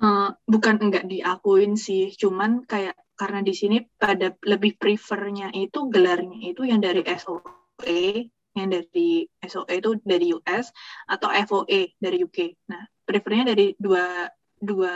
Uh, 0.00 0.32
bukan 0.48 0.80
nggak 0.80 1.04
diakuin 1.12 1.76
sih, 1.76 2.08
cuman 2.16 2.64
kayak 2.64 2.96
karena 3.20 3.44
di 3.44 3.52
sini 3.52 3.84
pada 4.00 4.32
lebih 4.48 4.80
prefernya 4.80 5.52
itu 5.52 5.92
gelarnya 5.92 6.56
itu 6.56 6.64
yang 6.64 6.80
dari 6.80 7.04
SOE, 7.04 8.32
yang 8.56 8.68
dari 8.72 9.28
SOE 9.44 9.74
itu 9.84 10.00
dari 10.00 10.32
US 10.32 10.72
atau 11.04 11.28
FOE 11.28 12.00
dari 12.00 12.24
UK. 12.24 12.64
Nah, 12.72 12.80
prefernya 13.04 13.52
dari 13.52 13.76
dua 13.76 14.24
dua 14.56 14.94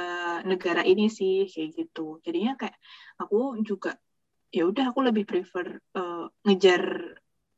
negara 0.48 0.88
ini 0.88 1.12
sih 1.12 1.44
kayak 1.52 1.70
gitu. 1.76 2.16
Jadinya 2.24 2.56
kayak 2.56 2.80
aku 3.20 3.60
juga 3.60 3.92
ya 4.48 4.68
udah 4.68 4.92
aku 4.92 5.00
lebih 5.04 5.24
prefer 5.24 5.80
uh, 5.96 6.28
ngejar 6.48 6.82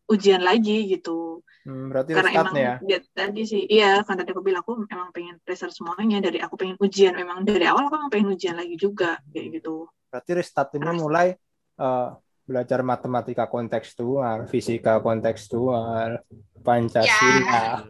ujian 0.08 0.40
lagi 0.44 0.88
gitu. 0.88 1.40
Hmm, 1.64 1.88
berarti 1.88 2.12
Karena 2.12 2.30
emang 2.36 2.56
ya? 2.60 2.76
dia 2.84 3.00
tadi 3.16 3.48
sih, 3.48 3.64
iya 3.64 4.04
kan 4.04 4.20
tadi 4.20 4.36
aku 4.36 4.44
bilang 4.44 4.60
aku 4.60 4.84
emang 4.84 5.08
pengen 5.16 5.40
restart 5.48 5.72
semuanya 5.72 6.20
dari 6.20 6.36
aku 6.44 6.60
pengen 6.60 6.76
ujian 6.76 7.16
memang 7.16 7.40
dari 7.40 7.64
awal 7.64 7.88
aku 7.88 7.96
emang 7.96 8.12
pengen 8.12 8.36
ujian 8.36 8.52
lagi 8.52 8.76
juga 8.76 9.16
kayak 9.32 9.60
gitu. 9.60 9.88
Berarti 10.12 10.30
restart 10.36 10.76
ini 10.76 10.92
mulai 10.92 11.32
uh, 11.80 12.12
belajar 12.44 12.84
matematika 12.84 13.48
kontekstual, 13.48 14.44
fisika 14.44 15.00
kontekstual, 15.00 16.20
Pancasila. 16.60 17.80
Ya, 17.80 17.88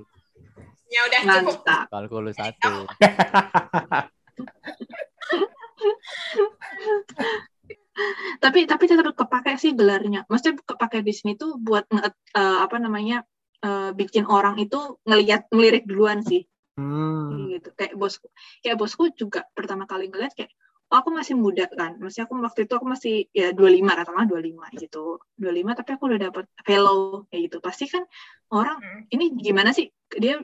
ya 0.94 1.00
udah 1.11 1.42
cukup. 1.42 1.66
Kalkulus 1.90 2.38
satu. 2.38 2.87
tapi 8.45 8.67
tapi 8.67 8.85
tetap 8.91 9.15
kepake 9.15 9.57
sih 9.57 9.73
gelarnya. 9.73 10.27
Maksudnya 10.27 10.61
kepake 10.63 11.03
di 11.07 11.13
sini 11.15 11.33
tuh 11.39 11.57
buat 11.59 11.87
uh, 11.91 12.59
apa 12.65 12.77
namanya 12.83 13.23
uh, 13.65 13.91
bikin 13.95 14.27
orang 14.27 14.59
itu 14.61 14.99
ngelihat 15.07 15.49
ngelirik 15.51 15.85
duluan 15.87 16.21
sih. 16.27 16.45
Hmm. 16.75 17.55
gitu. 17.55 17.71
Kayak 17.79 17.95
bosku 17.95 18.27
kayak 18.67 18.77
bosku 18.77 19.03
juga 19.15 19.47
pertama 19.55 19.87
kali 19.87 20.11
ngeliat 20.11 20.35
kayak 20.35 20.51
oh, 20.91 20.97
aku 21.01 21.11
masih 21.15 21.35
muda 21.39 21.71
kan? 21.71 21.97
Maksudnya 21.99 22.27
aku 22.27 22.35
waktu 22.43 22.61
itu 22.67 22.75
aku 22.75 22.87
masih 22.87 23.15
ya 23.31 23.55
25 23.55 23.83
katakanlah 23.87 24.27
25 24.31 24.83
gitu. 24.83 25.19
25 25.39 25.79
tapi 25.79 25.91
aku 25.95 26.03
udah 26.11 26.21
dapat 26.31 26.45
fellow 26.67 27.27
kayak 27.31 27.41
gitu. 27.51 27.57
Pasti 27.59 27.85
kan 27.91 28.03
orang 28.51 28.79
hmm. 28.83 29.15
ini 29.15 29.25
gimana 29.39 29.71
sih? 29.71 29.87
Dia 30.11 30.39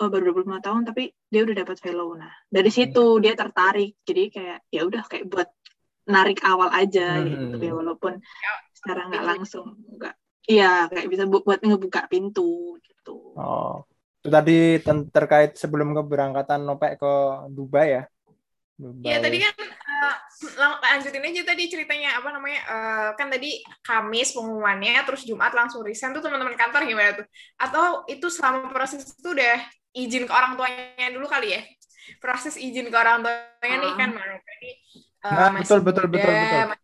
oh, 0.00 0.08
baru 0.08 0.32
25 0.44 0.64
tahun 0.64 0.82
tapi 0.88 1.12
dia 1.28 1.40
udah 1.44 1.56
dapat 1.64 1.76
fellow. 1.80 2.08
Nah 2.16 2.32
dari 2.48 2.70
situ 2.72 3.20
dia 3.20 3.32
tertarik. 3.32 3.96
Jadi 4.04 4.22
kayak 4.28 4.58
ya 4.68 4.82
udah 4.84 5.02
kayak 5.08 5.24
buat 5.28 5.48
narik 6.08 6.42
awal 6.42 6.68
aja 6.74 7.22
hmm. 7.22 7.56
gitu 7.56 7.56
ya 7.62 7.72
walaupun 7.78 8.18
secara 8.74 9.06
nggak 9.06 9.24
langsung 9.26 9.78
nggak 9.98 10.14
iya 10.50 10.90
kayak 10.90 11.06
bisa 11.06 11.24
bu 11.30 11.46
buat 11.46 11.62
ngebuka 11.62 12.10
pintu 12.10 12.76
gitu. 12.82 13.34
Oh 13.38 13.86
itu 14.22 14.30
tadi 14.30 14.78
terkait 15.10 15.58
sebelum 15.58 15.98
keberangkatan 15.98 16.62
Nopek 16.62 16.94
ke 17.02 17.14
Dubai 17.50 17.98
ya? 17.98 18.02
Iya 19.02 19.18
tadi 19.18 19.42
kan 19.42 19.54
uh, 19.58 20.78
lanjutin 20.78 21.26
aja 21.26 21.42
tadi 21.42 21.66
ceritanya 21.66 22.22
apa 22.22 22.30
namanya 22.30 22.60
uh, 22.70 23.10
kan 23.18 23.34
tadi 23.34 23.58
Kamis 23.82 24.30
pengumumannya 24.30 25.02
terus 25.02 25.26
Jumat 25.26 25.50
langsung 25.50 25.82
resign. 25.82 26.14
Tuh 26.14 26.22
teman-teman 26.22 26.54
kantor 26.54 26.86
gimana 26.86 27.18
tuh? 27.18 27.26
Atau 27.58 28.06
itu 28.06 28.30
selama 28.30 28.70
proses 28.70 29.10
itu 29.10 29.34
udah 29.34 29.58
izin 29.90 30.30
ke 30.30 30.32
orang 30.32 30.54
tuanya 30.54 31.10
dulu 31.10 31.26
kali 31.26 31.58
ya? 31.58 31.60
Proses 32.22 32.54
izin 32.54 32.94
ke 32.94 32.96
orang 32.96 33.26
tuanya 33.26 33.76
nih 33.82 33.92
kan 33.98 34.10
mana 34.14 34.38
ini 34.38 34.72
uh, 35.22 35.30
Nah, 35.30 35.48
masih 35.54 35.62
betul, 35.62 35.80
betul, 35.80 36.04
muda, 36.04 36.18
betul, 36.18 36.34
betul. 36.34 36.62
masih- 36.68 36.80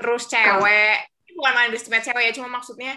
terus 0.00 0.22
cewek 0.26 0.96
ini 1.22 1.30
bukan 1.36 1.52
main 1.52 1.66
underestimate 1.68 2.02
cewek 2.02 2.22
ya 2.24 2.32
cuma 2.32 2.48
maksudnya 2.50 2.96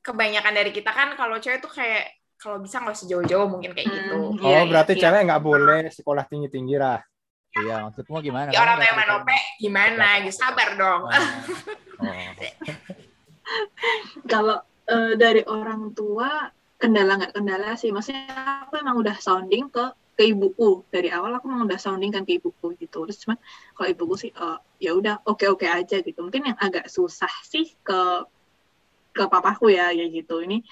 kebanyakan 0.00 0.52
dari 0.52 0.70
kita 0.70 0.90
kan 0.90 1.16
kalau 1.16 1.40
cewek 1.40 1.58
tuh 1.58 1.72
kayak 1.72 2.12
kalau 2.36 2.60
bisa 2.60 2.76
nggak 2.76 2.92
usah 2.92 3.08
jauh-jauh 3.08 3.48
mungkin 3.48 3.72
kayak 3.72 3.88
Hmm, 3.88 3.96
gitu 3.96 4.16
Oh, 4.44 4.44
iya, 4.44 4.68
berarti 4.68 4.92
iya. 4.94 5.02
cewek 5.02 5.20
nggak 5.24 5.42
boleh 5.42 5.80
sekolah 5.88 6.24
tinggi-tinggi 6.26 6.76
lah. 6.76 7.00
Iya, 7.54 7.86
maksudmu 7.86 8.18
gimana? 8.20 8.50
Di 8.50 8.58
orang 8.58 8.76
nggak 8.76 8.94
Manope 8.94 9.38
gimana 9.56 10.06
gitu 10.20 10.36
sabar 10.36 10.68
dong 10.74 11.02
Oh. 11.06 12.04
Oh. 12.04 12.32
kalau 14.32 14.58
eh, 14.84 15.14
dari 15.16 15.40
orang 15.46 15.94
tua 15.94 16.50
kendala 16.76 17.16
nggak 17.16 17.32
kendala 17.32 17.78
sih 17.78 17.88
maksudnya 17.88 18.26
aku 18.66 18.76
emang 18.76 18.98
udah 18.98 19.16
sounding 19.16 19.70
ke 19.70 19.84
ke 20.14 20.30
ibuku. 20.30 20.86
Dari 20.88 21.10
awal 21.10 21.36
aku 21.36 21.50
emang 21.50 21.66
udah 21.66 21.78
sounding 21.78 22.14
kan 22.14 22.22
ke 22.22 22.38
ibuku 22.38 22.78
gitu. 22.78 23.04
Terus 23.06 23.18
cuman 23.26 23.38
kalau 23.74 23.88
ibuku 23.90 24.14
sih 24.26 24.30
eh, 24.30 24.58
ya 24.80 24.90
udah 24.94 25.26
oke 25.26 25.44
oke 25.50 25.66
aja 25.66 26.00
gitu. 26.00 26.18
Mungkin 26.22 26.54
yang 26.54 26.58
agak 26.58 26.86
susah 26.86 27.30
sih 27.44 27.74
ke 27.82 28.00
ke 29.14 29.24
papaku 29.26 29.74
ya 29.74 29.90
ya 29.90 30.06
gitu. 30.08 30.40
Ini 30.42 30.62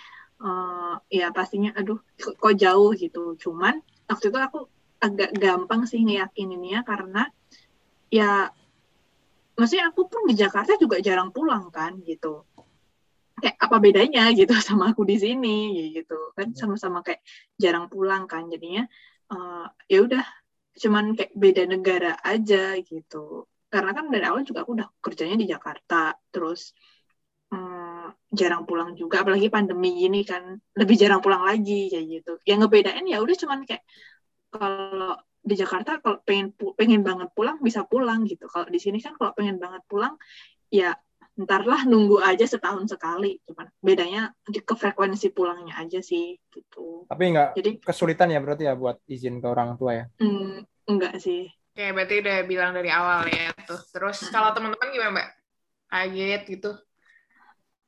eh, 0.42 0.94
ya 1.10 1.26
pastinya 1.34 1.74
aduh 1.74 1.98
kok, 2.18 2.54
jauh? 2.54 2.94
gitu. 2.94 3.34
Cuman 3.38 3.82
waktu 4.06 4.30
itu 4.30 4.38
aku 4.38 4.58
agak 5.02 5.34
gampang 5.34 5.82
sih 5.90 5.98
ngeyakininnya 6.06 6.86
karena 6.86 7.26
ya 8.06 8.54
maksudnya 9.58 9.90
aku 9.90 10.06
pun 10.06 10.30
di 10.30 10.38
Jakarta 10.38 10.78
juga 10.78 11.02
jarang 11.02 11.34
pulang 11.34 11.68
kan 11.74 11.98
gitu. 12.06 12.46
Kayak 13.42 13.58
apa 13.58 13.76
bedanya? 13.82 14.30
gitu 14.38 14.54
sama 14.62 14.94
aku 14.94 15.02
di 15.02 15.18
sini 15.18 15.74
ya 15.74 15.86
gitu. 16.02 16.30
Kan 16.38 16.54
sama-sama 16.54 17.02
kayak 17.02 17.26
jarang 17.58 17.90
pulang 17.90 18.30
kan 18.30 18.46
jadinya 18.46 18.86
eh, 19.32 19.66
ya 19.92 19.98
udah 20.06 20.24
cuman 20.82 21.04
kayak 21.16 21.32
beda 21.36 21.62
negara 21.68 22.12
aja 22.24 22.76
gitu. 22.80 23.48
Karena 23.72 23.90
kan 23.96 24.04
dari 24.12 24.24
awal 24.28 24.42
juga 24.44 24.64
aku 24.64 24.72
udah 24.76 24.88
kerjanya 25.04 25.36
di 25.40 25.46
Jakarta 25.48 26.12
terus 26.32 26.72
eh, 27.52 28.06
jarang 28.32 28.64
pulang 28.68 28.96
juga 28.96 29.24
apalagi 29.24 29.48
pandemi 29.52 29.88
gini 30.02 30.20
kan 30.24 30.56
lebih 30.80 30.96
jarang 31.00 31.20
pulang 31.24 31.42
lagi 31.44 31.92
kayak 31.92 32.06
gitu. 32.08 32.32
Yang 32.48 32.58
ngebedain 32.66 33.06
ya 33.08 33.18
udah 33.24 33.36
cuman 33.42 33.60
kayak 33.68 33.84
kalau 34.52 35.16
di 35.42 35.54
Jakarta 35.58 35.98
kalau 35.98 36.18
pengen 36.22 36.54
pengen 36.78 37.02
banget 37.02 37.28
pulang 37.36 37.58
bisa 37.60 37.82
pulang 37.88 38.24
gitu. 38.30 38.44
Kalau 38.52 38.68
di 38.68 38.78
sini 38.80 38.98
kan 39.04 39.12
kalau 39.18 39.32
pengen 39.36 39.56
banget 39.58 39.82
pulang 39.90 40.14
ya 40.72 40.96
ntarlah 41.32 41.88
nunggu 41.88 42.20
aja 42.20 42.44
setahun 42.44 42.92
sekali 42.92 43.40
cuman 43.48 43.66
bedanya 43.80 44.36
di 44.44 44.60
ke 44.60 44.76
frekuensi 44.76 45.32
pulangnya 45.32 45.80
aja 45.80 46.04
sih 46.04 46.36
gitu 46.52 47.08
Tapi 47.08 47.24
nggak 47.32 47.48
jadi 47.56 47.70
kesulitan 47.80 48.28
ya 48.28 48.40
berarti 48.44 48.68
ya 48.68 48.76
buat 48.76 49.00
izin 49.08 49.40
ke 49.40 49.48
orang 49.48 49.80
tua 49.80 49.92
ya. 49.96 50.04
mm, 50.20 50.88
enggak 50.92 51.16
sih 51.18 51.48
Oke, 51.72 51.88
berarti 51.96 52.20
udah 52.20 52.38
bilang 52.44 52.76
dari 52.76 52.92
awal 52.92 53.24
ya 53.32 53.48
tuh. 53.64 53.80
Terus 53.96 54.28
kalau 54.28 54.52
teman-teman 54.52 54.92
gimana, 54.92 55.10
Mbak? 55.16 55.28
Kaget 55.88 56.42
gitu. 56.52 56.70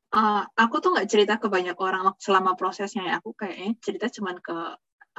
Uh, 0.09 0.40
aku 0.57 0.80
tuh 0.80 0.96
nggak 0.96 1.11
cerita 1.12 1.37
ke 1.37 1.52
banyak 1.52 1.76
orang 1.76 2.09
waktu 2.09 2.22
selama 2.24 2.57
prosesnya 2.57 3.04
ya 3.04 3.14
aku 3.20 3.37
kayaknya 3.37 3.76
cerita 3.85 4.07
cuman 4.09 4.40
ke 4.40 4.57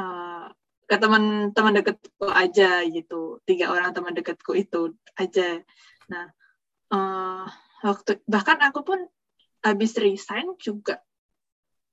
uh, 0.02 0.48
ke 0.88 0.96
teman-teman 0.96 1.74
deketku 1.78 2.26
aja 2.32 2.80
gitu 2.88 3.44
tiga 3.44 3.76
orang 3.76 3.92
teman 3.92 4.16
deketku 4.16 4.56
itu 4.56 4.96
aja 5.20 5.60
nah 6.08 6.32
uh, 6.96 7.44
waktu 7.86 8.18
bahkan 8.26 8.58
aku 8.66 8.82
pun 8.82 9.00
habis 9.62 9.94
resign 10.02 10.58
juga 10.58 10.98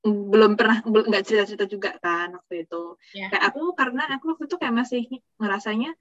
belum 0.03 0.59
pernah 0.59 0.83
belum 0.83 1.15
nggak 1.15 1.25
cerita 1.25 1.45
cerita 1.47 1.67
juga 1.69 1.91
kan 2.01 2.35
waktu 2.35 2.67
itu. 2.67 2.99
Ya. 3.15 3.31
kayak 3.31 3.45
aku 3.53 3.61
karena 3.79 4.03
aku 4.19 4.35
waktu 4.35 4.45
itu 4.51 4.57
kayak 4.59 4.75
masih 4.75 5.03
ngerasanya 5.39 5.95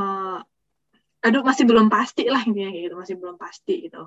uh, 0.00 0.40
aduh 1.20 1.42
masih 1.42 1.68
belum 1.68 1.92
pasti 1.92 2.30
lah 2.32 2.40
intinya 2.46 2.70
kayak 2.72 2.84
gitu 2.88 2.96
masih 2.96 3.16
belum 3.20 3.36
pasti 3.36 3.74
gitu. 3.90 4.02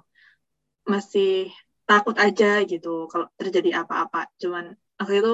Masih 0.87 1.53
takut 1.85 2.15
aja 2.17 2.65
gitu 2.65 3.05
kalau 3.11 3.29
terjadi 3.37 3.85
apa-apa. 3.85 4.33
Cuman 4.41 4.73
waktu 4.97 5.21
itu 5.21 5.33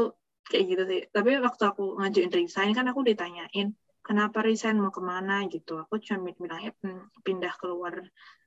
kayak 0.52 0.63
gitu 0.67 0.84
sih. 0.91 1.02
Tapi 1.13 1.30
waktu 1.39 1.63
aku 1.63 1.84
ngajuin 2.02 2.32
resign 2.36 2.76
kan 2.76 2.86
aku 2.91 3.00
ditanyain 3.00 3.71
kenapa 4.06 4.38
resign 4.46 4.78
mau 4.78 4.94
ke 4.94 5.02
mana 5.02 5.36
gitu. 5.50 5.82
Aku 5.82 5.98
cuma 5.98 6.30
bilangnya 6.38 6.72
"Hmm, 6.86 7.10
pindah 7.26 7.54
keluar. 7.58 7.94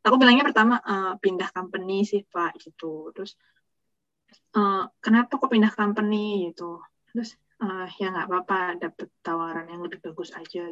Aku 0.07 0.14
bilangnya 0.21 0.47
pertama 0.47 0.75
"Eh, 0.79 1.12
pindah 1.18 1.51
company 1.51 2.07
sih 2.07 2.23
pak 2.31 2.55
gitu. 2.62 3.11
Terus 3.14 3.35
"Eh, 4.59 4.83
kenapa 5.05 5.33
kok 5.40 5.51
pindah 5.53 5.73
company 5.75 6.49
gitu. 6.51 6.79
Terus 7.12 7.31
"Eh, 7.59 7.88
ya 7.99 8.07
nggak 8.14 8.27
apa-apa 8.31 8.59
dapet 8.79 9.09
tawaran 9.27 9.66
yang 9.66 9.83
lebih 9.85 9.99
bagus 10.07 10.31
aja. 10.40 10.62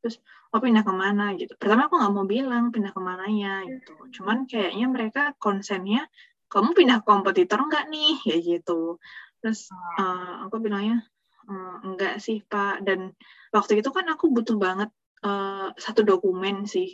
Terus 0.00 0.16
oh 0.54 0.60
pindah 0.64 0.82
ke 0.86 0.92
mana 0.94 1.34
gitu. 1.36 1.52
Pertama 1.60 1.90
aku 1.90 1.98
nggak 2.00 2.12
mau 2.14 2.24
bilang 2.24 2.64
pindah 2.74 2.92
ke 2.96 3.00
mananya 3.02 3.66
gitu. 3.68 3.92
Cuman 4.14 4.38
kayaknya 4.48 4.86
mereka 4.88 5.22
konsennya 5.42 6.06
kamu 6.50 6.70
pindah 6.78 6.98
kompetitor 7.06 7.58
nggak 7.66 7.84
nih? 7.92 8.14
ya 8.30 8.36
gitu. 8.40 8.96
Terus 9.42 9.60
eh, 10.00 10.32
aku 10.46 10.56
bilangnya 10.64 11.02
"Eh, 11.50 11.76
enggak 11.86 12.14
sih 12.22 12.38
pak. 12.46 12.86
Dan 12.86 13.10
waktu 13.50 13.82
itu 13.82 13.90
kan 13.90 14.06
aku 14.12 14.30
butuh 14.30 14.56
banget 14.66 14.90
eh, 15.26 15.68
satu 15.84 16.00
dokumen 16.06 16.64
sih. 16.70 16.88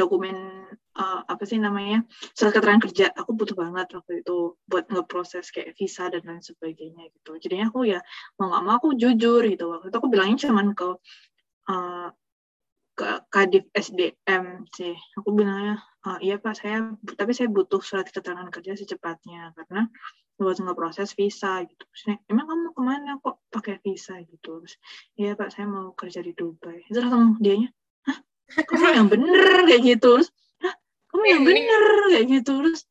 Dokumen 0.00 0.36
eh, 1.02 1.20
apa 1.32 1.44
sih 1.50 1.58
namanya 1.58 2.06
surat 2.36 2.52
keterangan 2.54 2.82
kerja. 2.86 3.06
Aku 3.20 3.30
butuh 3.38 3.56
banget 3.58 3.86
waktu 3.96 4.12
itu 4.22 4.58
buat 4.70 4.84
ngeproses 4.92 5.50
kayak 5.54 5.74
visa 5.78 6.06
dan 6.12 6.22
lain 6.28 6.42
sebagainya 6.42 7.10
gitu. 7.14 7.30
Jadinya 7.42 7.66
aku 7.70 7.80
ya 7.90 8.00
mau 8.38 8.46
nggak 8.50 8.62
mau 8.66 8.74
aku 8.78 8.88
jujur 9.02 9.42
gitu. 9.50 9.64
Waktu 9.72 9.86
itu 9.90 9.96
aku 9.98 10.08
bilangnya 10.12 10.38
cuman 10.46 10.66
ke 10.78 10.88
eh, 11.70 12.08
ke 13.02 13.10
Kadif 13.34 13.64
SDM 13.74 14.62
sih. 14.70 14.94
Aku 15.18 15.34
bilangnya 15.34 15.82
"Ah, 16.06 16.18
iya 16.22 16.38
pak 16.38 16.54
saya 16.54 16.94
tapi 17.18 17.34
saya 17.34 17.50
butuh 17.50 17.82
surat 17.82 18.06
keterangan 18.06 18.46
kerja 18.54 18.78
secepatnya 18.78 19.50
karena 19.58 19.90
buat 20.38 20.58
ngeproses 20.62 21.14
visa 21.18 21.62
gitu. 21.66 21.82
Terus, 21.90 22.18
emang 22.30 22.46
kamu 22.50 22.68
ke 22.74 22.82
mana 22.82 23.10
kok 23.22 23.42
pakai 23.50 23.78
visa? 23.82 24.18
Gitu. 24.22 24.62
Terus 24.62 24.74
iya 25.18 25.34
pak 25.34 25.50
saya 25.50 25.66
mau 25.66 25.90
kerja 25.98 26.22
di 26.22 26.30
Dubai. 26.34 26.86
Terus 26.86 27.02
langsung 27.10 27.38
dianya 27.42 27.70
hah? 28.06 28.18
Kamu 28.70 28.86
yang 28.94 29.08
bener? 29.10 29.42
Kayak 29.68 29.82
gitu. 29.98 30.10
Terus 30.22 30.28
hah? 30.62 30.74
Kamu 31.10 31.24
yang 31.26 31.42
bener? 31.46 31.82
Kayak 32.14 32.26
gitu. 32.40 32.52
Terus 32.62 32.82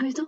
habis 0.00 0.12
itu 0.16 0.24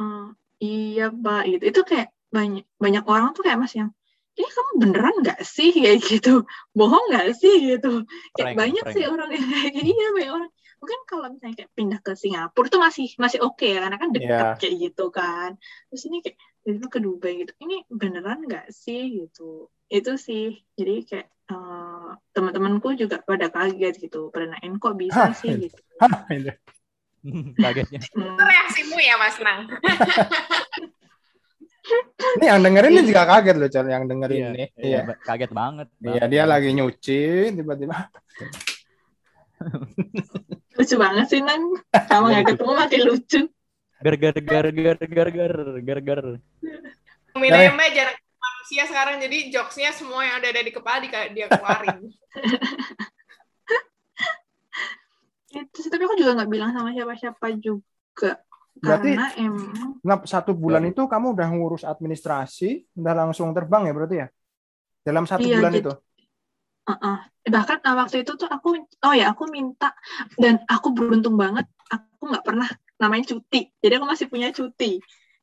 "Eh, 0.00 0.26
iya 0.62 1.06
pak 1.10 1.42
gitu. 1.50 1.64
Itu 1.74 1.80
kayak 1.86 2.08
banyak 2.30 2.64
banyak 2.78 3.04
orang 3.08 3.32
tuh 3.34 3.42
kayak 3.46 3.58
mas 3.62 3.74
yang 3.74 3.90
ini 4.38 4.48
kamu 4.48 4.70
beneran 4.78 5.14
nggak 5.20 5.40
sih 5.42 5.70
kayak 5.70 5.98
gitu 6.00 6.46
bohong 6.70 7.04
nggak 7.10 7.34
sih 7.34 7.54
gitu 7.74 8.06
kayak 8.32 8.54
Prank, 8.54 8.58
banyak 8.58 8.84
prank. 8.86 8.94
sih 8.94 9.04
orang 9.04 9.28
yang 9.34 9.44
kayak 9.44 9.72
gitu. 9.74 9.86
iya 9.90 10.08
banyak 10.14 10.32
orang 10.32 10.50
mungkin 10.78 10.98
kalau 11.04 11.26
misalnya 11.26 11.56
kayak 11.58 11.72
pindah 11.74 12.00
ke 12.00 12.12
Singapura 12.14 12.66
itu 12.70 12.78
masih 12.78 13.08
masih 13.18 13.38
oke 13.42 13.66
ya 13.66 13.82
karena 13.82 13.98
kan 13.98 14.10
dekat 14.14 14.30
Iya. 14.30 14.54
kayak 14.56 14.74
gitu 14.78 15.04
kan 15.10 15.50
terus 15.90 16.02
ini 16.06 16.16
kayak 16.22 16.36
itu 16.62 16.86
ke 16.86 16.98
Dubai 16.98 17.32
gitu 17.42 17.52
ini 17.58 17.76
beneran 17.90 18.38
nggak 18.46 18.70
sih 18.70 19.26
gitu 19.26 19.66
itu 19.90 20.12
sih 20.14 20.44
jadi 20.78 20.94
kayak 21.02 21.26
eh, 21.50 22.08
teman-temanku 22.30 22.94
juga 22.94 23.18
pada 23.20 23.50
kaget 23.50 24.06
gitu 24.06 24.30
pada 24.30 24.54
nanyain 24.54 24.78
kok 24.78 24.94
bisa 24.94 25.18
Hah, 25.18 25.34
sih 25.34 25.50
itu. 25.50 25.74
gitu 25.74 25.80
Hah. 25.98 26.14
Kagetnya. 27.58 27.98
Hmm, 28.14 28.30
Itu 28.30 28.42
reaksimu 28.46 28.96
ya, 29.02 29.18
Mas 29.18 29.36
Nang? 29.42 29.66
Ini 32.38 32.46
yang 32.46 32.60
dengerin 32.62 32.92
ini 32.94 33.02
juga 33.02 33.22
kaget 33.26 33.56
loh, 33.58 33.66
Cal, 33.66 33.86
yang 33.90 34.04
dengerin 34.06 34.38
Iya, 34.38 34.48
ini. 34.54 34.64
iya, 34.78 35.00
Iya. 35.02 35.14
kaget 35.26 35.50
banget. 35.50 35.88
Iya, 35.98 36.22
banget. 36.22 36.28
dia 36.30 36.44
lagi 36.46 36.68
nyuci, 36.70 37.20
tiba-tiba 37.50 37.96
lucu 40.78 40.94
banget 40.94 41.26
sih 41.26 41.42
nang 41.42 41.74
sama 42.06 42.30
nggak 42.30 42.54
ketemu 42.54 42.72
makin 42.78 43.00
lucu 43.10 43.40
Ger 43.98 44.14
ger 44.14 44.36
ger 44.38 44.66
ger 44.70 44.98
ger 45.02 45.28
ger 45.34 45.54
ger 45.82 45.98
ger. 45.98 46.22
Minanya 47.34 47.74
Mbak 47.74 47.88
jarang 47.90 48.14
manusia 48.38 48.86
sekarang, 48.86 49.18
jadi 49.18 49.50
jokesnya 49.50 49.90
semua 49.90 50.22
yang 50.22 50.38
ada 50.38 50.62
di 50.62 50.70
kepala 50.70 51.02
di- 51.02 51.10
dia 51.34 51.50
keluarin. 51.50 52.06
itu 55.50 55.78
sih 55.82 55.90
tapi 55.90 56.06
aku 56.06 56.14
juga 56.14 56.38
nggak 56.38 56.50
bilang 56.54 56.70
sama 56.70 56.94
siapa-siapa 56.94 57.58
juga 57.58 58.38
Berarti- 58.78 59.14
karena 59.14 59.28
emang 59.36 59.98
Nah, 59.98 60.16
satu 60.24 60.54
bulan 60.54 60.86
itu 60.86 61.02
kamu 61.04 61.34
udah 61.34 61.48
ngurus 61.50 61.82
administrasi, 61.82 62.86
udah 62.96 63.14
langsung 63.26 63.50
terbang 63.50 63.90
ya 63.90 63.92
berarti 63.92 64.16
ya? 64.22 64.26
Dalam 65.02 65.24
satu 65.26 65.42
Iya, 65.44 65.58
bulan 65.58 65.72
jadi- 65.74 65.82
itu? 65.84 65.92
Uh-uh. 66.88 67.18
Bahkan 67.48 67.78
uh, 67.84 67.96
waktu 68.00 68.16
itu 68.24 68.32
tuh 68.36 68.48
aku, 68.48 68.68
oh 68.80 69.14
ya 69.16 69.32
aku 69.36 69.44
minta 69.52 69.92
dan 70.40 70.64
aku 70.64 70.92
beruntung 70.96 71.36
banget, 71.36 71.68
aku 71.92 72.32
nggak 72.32 72.44
pernah 72.44 72.68
namanya 72.96 73.36
cuti. 73.36 73.68
Jadi 73.80 73.92
aku 74.00 74.06
masih 74.08 74.26
punya 74.32 74.48
cuti, 74.52 74.96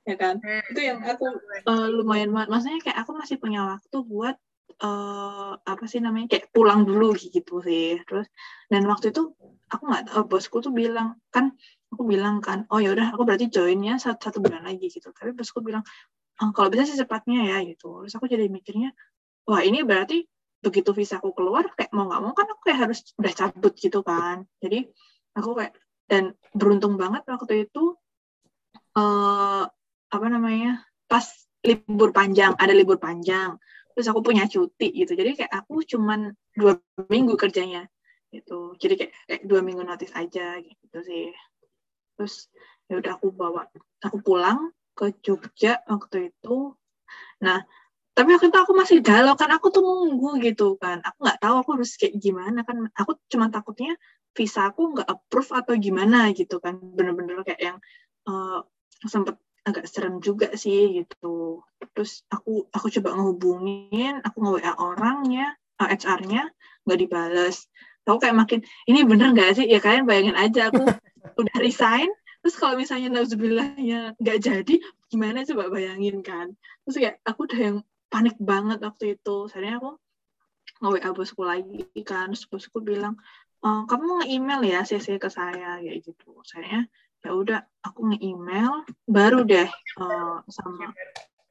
ya 0.06 0.16
kan? 0.18 0.42
Hmm. 0.42 0.66
Itu 0.74 0.82
yang 0.82 1.00
aku 1.06 1.26
uh, 1.70 1.88
lumayan 1.94 2.34
banget. 2.34 2.50
Maksudnya 2.50 2.80
kayak 2.82 2.98
aku 3.06 3.12
masih 3.14 3.38
punya 3.38 3.62
waktu 3.78 3.98
buat 4.06 4.36
uh, 4.82 5.54
apa 5.62 5.86
sih 5.86 6.02
namanya 6.02 6.34
kayak 6.34 6.50
pulang 6.50 6.82
dulu 6.82 7.14
gitu 7.14 7.62
sih. 7.62 8.02
Terus 8.10 8.26
dan 8.70 8.82
waktu 8.90 9.14
itu 9.14 9.34
aku 9.70 9.84
nggak 9.86 10.04
tahu 10.10 10.22
bosku 10.26 10.66
tuh 10.66 10.74
bilang 10.74 11.18
kan 11.30 11.54
aku 11.94 12.04
bilang 12.08 12.42
kan, 12.44 12.66
oh 12.72 12.80
ya 12.82 12.92
udah 12.96 13.14
aku 13.16 13.24
berarti 13.28 13.48
joinnya 13.52 13.98
satu, 14.02 14.20
satu 14.32 14.38
bulan 14.44 14.66
lagi 14.66 14.90
gitu. 14.92 15.10
Tapi 15.14 15.32
bosku 15.36 15.62
bilang 15.64 15.84
"Oh, 16.44 16.52
kalau 16.52 16.68
bisa 16.68 16.84
secepatnya 16.84 17.48
ya 17.48 17.58
gitu. 17.64 18.04
Terus 18.04 18.14
aku 18.20 18.28
jadi 18.28 18.52
mikirnya, 18.52 18.92
wah 19.48 19.62
ini 19.64 19.86
berarti 19.88 20.26
begitu 20.66 20.90
visa 20.98 21.22
aku 21.22 21.30
keluar 21.38 21.70
kayak 21.78 21.94
mau 21.94 22.10
nggak 22.10 22.22
mau 22.26 22.34
kan 22.34 22.50
aku 22.50 22.62
kayak 22.66 22.90
harus 22.90 23.06
udah 23.22 23.34
cabut 23.38 23.74
gitu 23.78 24.02
kan 24.02 24.50
jadi 24.58 24.90
aku 25.38 25.54
kayak 25.54 25.78
dan 26.10 26.34
beruntung 26.58 26.98
banget 26.98 27.22
waktu 27.30 27.70
itu 27.70 27.94
uh, 28.98 29.64
apa 30.10 30.28
namanya 30.30 30.82
pas 31.06 31.26
libur 31.62 32.10
panjang 32.10 32.58
ada 32.58 32.74
libur 32.74 32.98
panjang 32.98 33.62
terus 33.94 34.10
aku 34.10 34.26
punya 34.26 34.50
cuti 34.50 34.90
gitu 34.90 35.14
jadi 35.14 35.38
kayak 35.38 35.54
aku 35.54 35.86
cuman 35.86 36.34
dua 36.58 36.82
minggu 37.14 37.38
kerjanya 37.38 37.86
gitu 38.34 38.74
jadi 38.82 39.06
kayak, 39.06 39.14
kayak 39.30 39.42
dua 39.46 39.62
minggu 39.62 39.86
notice 39.86 40.14
aja 40.18 40.58
gitu 40.66 40.98
sih 41.06 41.30
terus 42.16 42.50
ya 42.90 43.02
udah 43.02 43.18
aku 43.18 43.34
bawa 43.34 43.68
aku 44.02 44.18
pulang 44.22 44.72
ke 44.96 45.12
Jogja 45.22 45.84
waktu 45.86 46.32
itu. 46.32 46.74
Nah 47.44 47.62
tapi 48.16 48.32
waktu 48.32 48.48
itu 48.48 48.60
aku 48.64 48.72
masih 48.72 49.04
galau 49.04 49.36
kan 49.36 49.52
aku 49.52 49.68
tuh 49.76 49.84
nunggu 49.84 50.40
gitu 50.40 50.80
kan. 50.80 51.04
Aku 51.04 51.18
nggak 51.20 51.40
tahu 51.44 51.56
aku 51.62 51.70
harus 51.76 52.00
kayak 52.00 52.16
gimana 52.16 52.64
kan. 52.64 52.88
Aku 52.96 53.20
cuma 53.28 53.52
takutnya 53.52 54.00
visa 54.32 54.72
aku 54.72 54.96
nggak 54.96 55.08
approve 55.08 55.52
atau 55.52 55.76
gimana 55.76 56.32
gitu 56.32 56.64
kan. 56.64 56.80
Bener-bener 56.80 57.44
kayak 57.44 57.60
yang 57.60 57.78
uh, 58.32 58.64
sempet 59.04 59.36
agak 59.68 59.92
serem 59.92 60.24
juga 60.24 60.56
sih 60.56 61.04
gitu. 61.04 61.60
Terus 61.92 62.24
aku 62.32 62.72
aku 62.72 62.88
coba 63.02 63.20
ngehubungin 63.20 64.24
aku 64.24 64.38
nge 64.40 64.52
WA 64.64 64.74
orangnya 64.80 65.46
uh, 65.84 65.92
eh, 65.92 66.00
HR-nya 66.00 66.48
nggak 66.88 67.00
dibales 67.04 67.68
aku 68.06 68.18
kayak 68.22 68.38
makin 68.38 68.60
ini 68.86 69.02
bener 69.04 69.34
nggak 69.34 69.58
sih? 69.58 69.66
Ya 69.66 69.82
kalian 69.82 70.06
bayangin 70.06 70.38
aja 70.38 70.70
aku 70.70 70.86
udah 71.42 71.58
resign 71.60 72.10
terus 72.46 72.62
kalau 72.62 72.78
misalnya 72.78 73.10
nauzubillahnya 73.10 74.14
nggak 74.22 74.38
jadi 74.38 74.76
gimana 75.10 75.42
coba 75.50 75.74
bayangin 75.74 76.22
kan? 76.22 76.54
Terus 76.86 76.96
kayak 77.02 77.16
aku 77.26 77.50
udah 77.50 77.60
yang 77.60 77.78
panik 78.14 78.38
banget 78.38 78.80
waktu 78.86 79.18
itu. 79.18 79.50
Saya 79.50 79.82
aku 79.82 79.98
nge-WA 80.86 81.10
bosku 81.16 81.42
lagi 81.42 81.90
kan 82.06 82.30
terus 82.36 82.46
bosku 82.46 82.84
bilang 82.86 83.18
e, 83.64 83.68
kamu 83.90 84.22
nge-email 84.22 84.62
ya 84.62 84.80
CC 84.86 85.18
ke 85.18 85.30
saya 85.34 85.82
kayak 85.82 86.06
gitu. 86.06 86.38
Saya 86.46 86.86
ya 87.26 87.32
udah 87.34 87.60
aku 87.82 88.14
nge-email 88.14 88.86
baru 89.10 89.42
deh 89.42 89.66
uh, 89.98 90.46
sama 90.46 90.94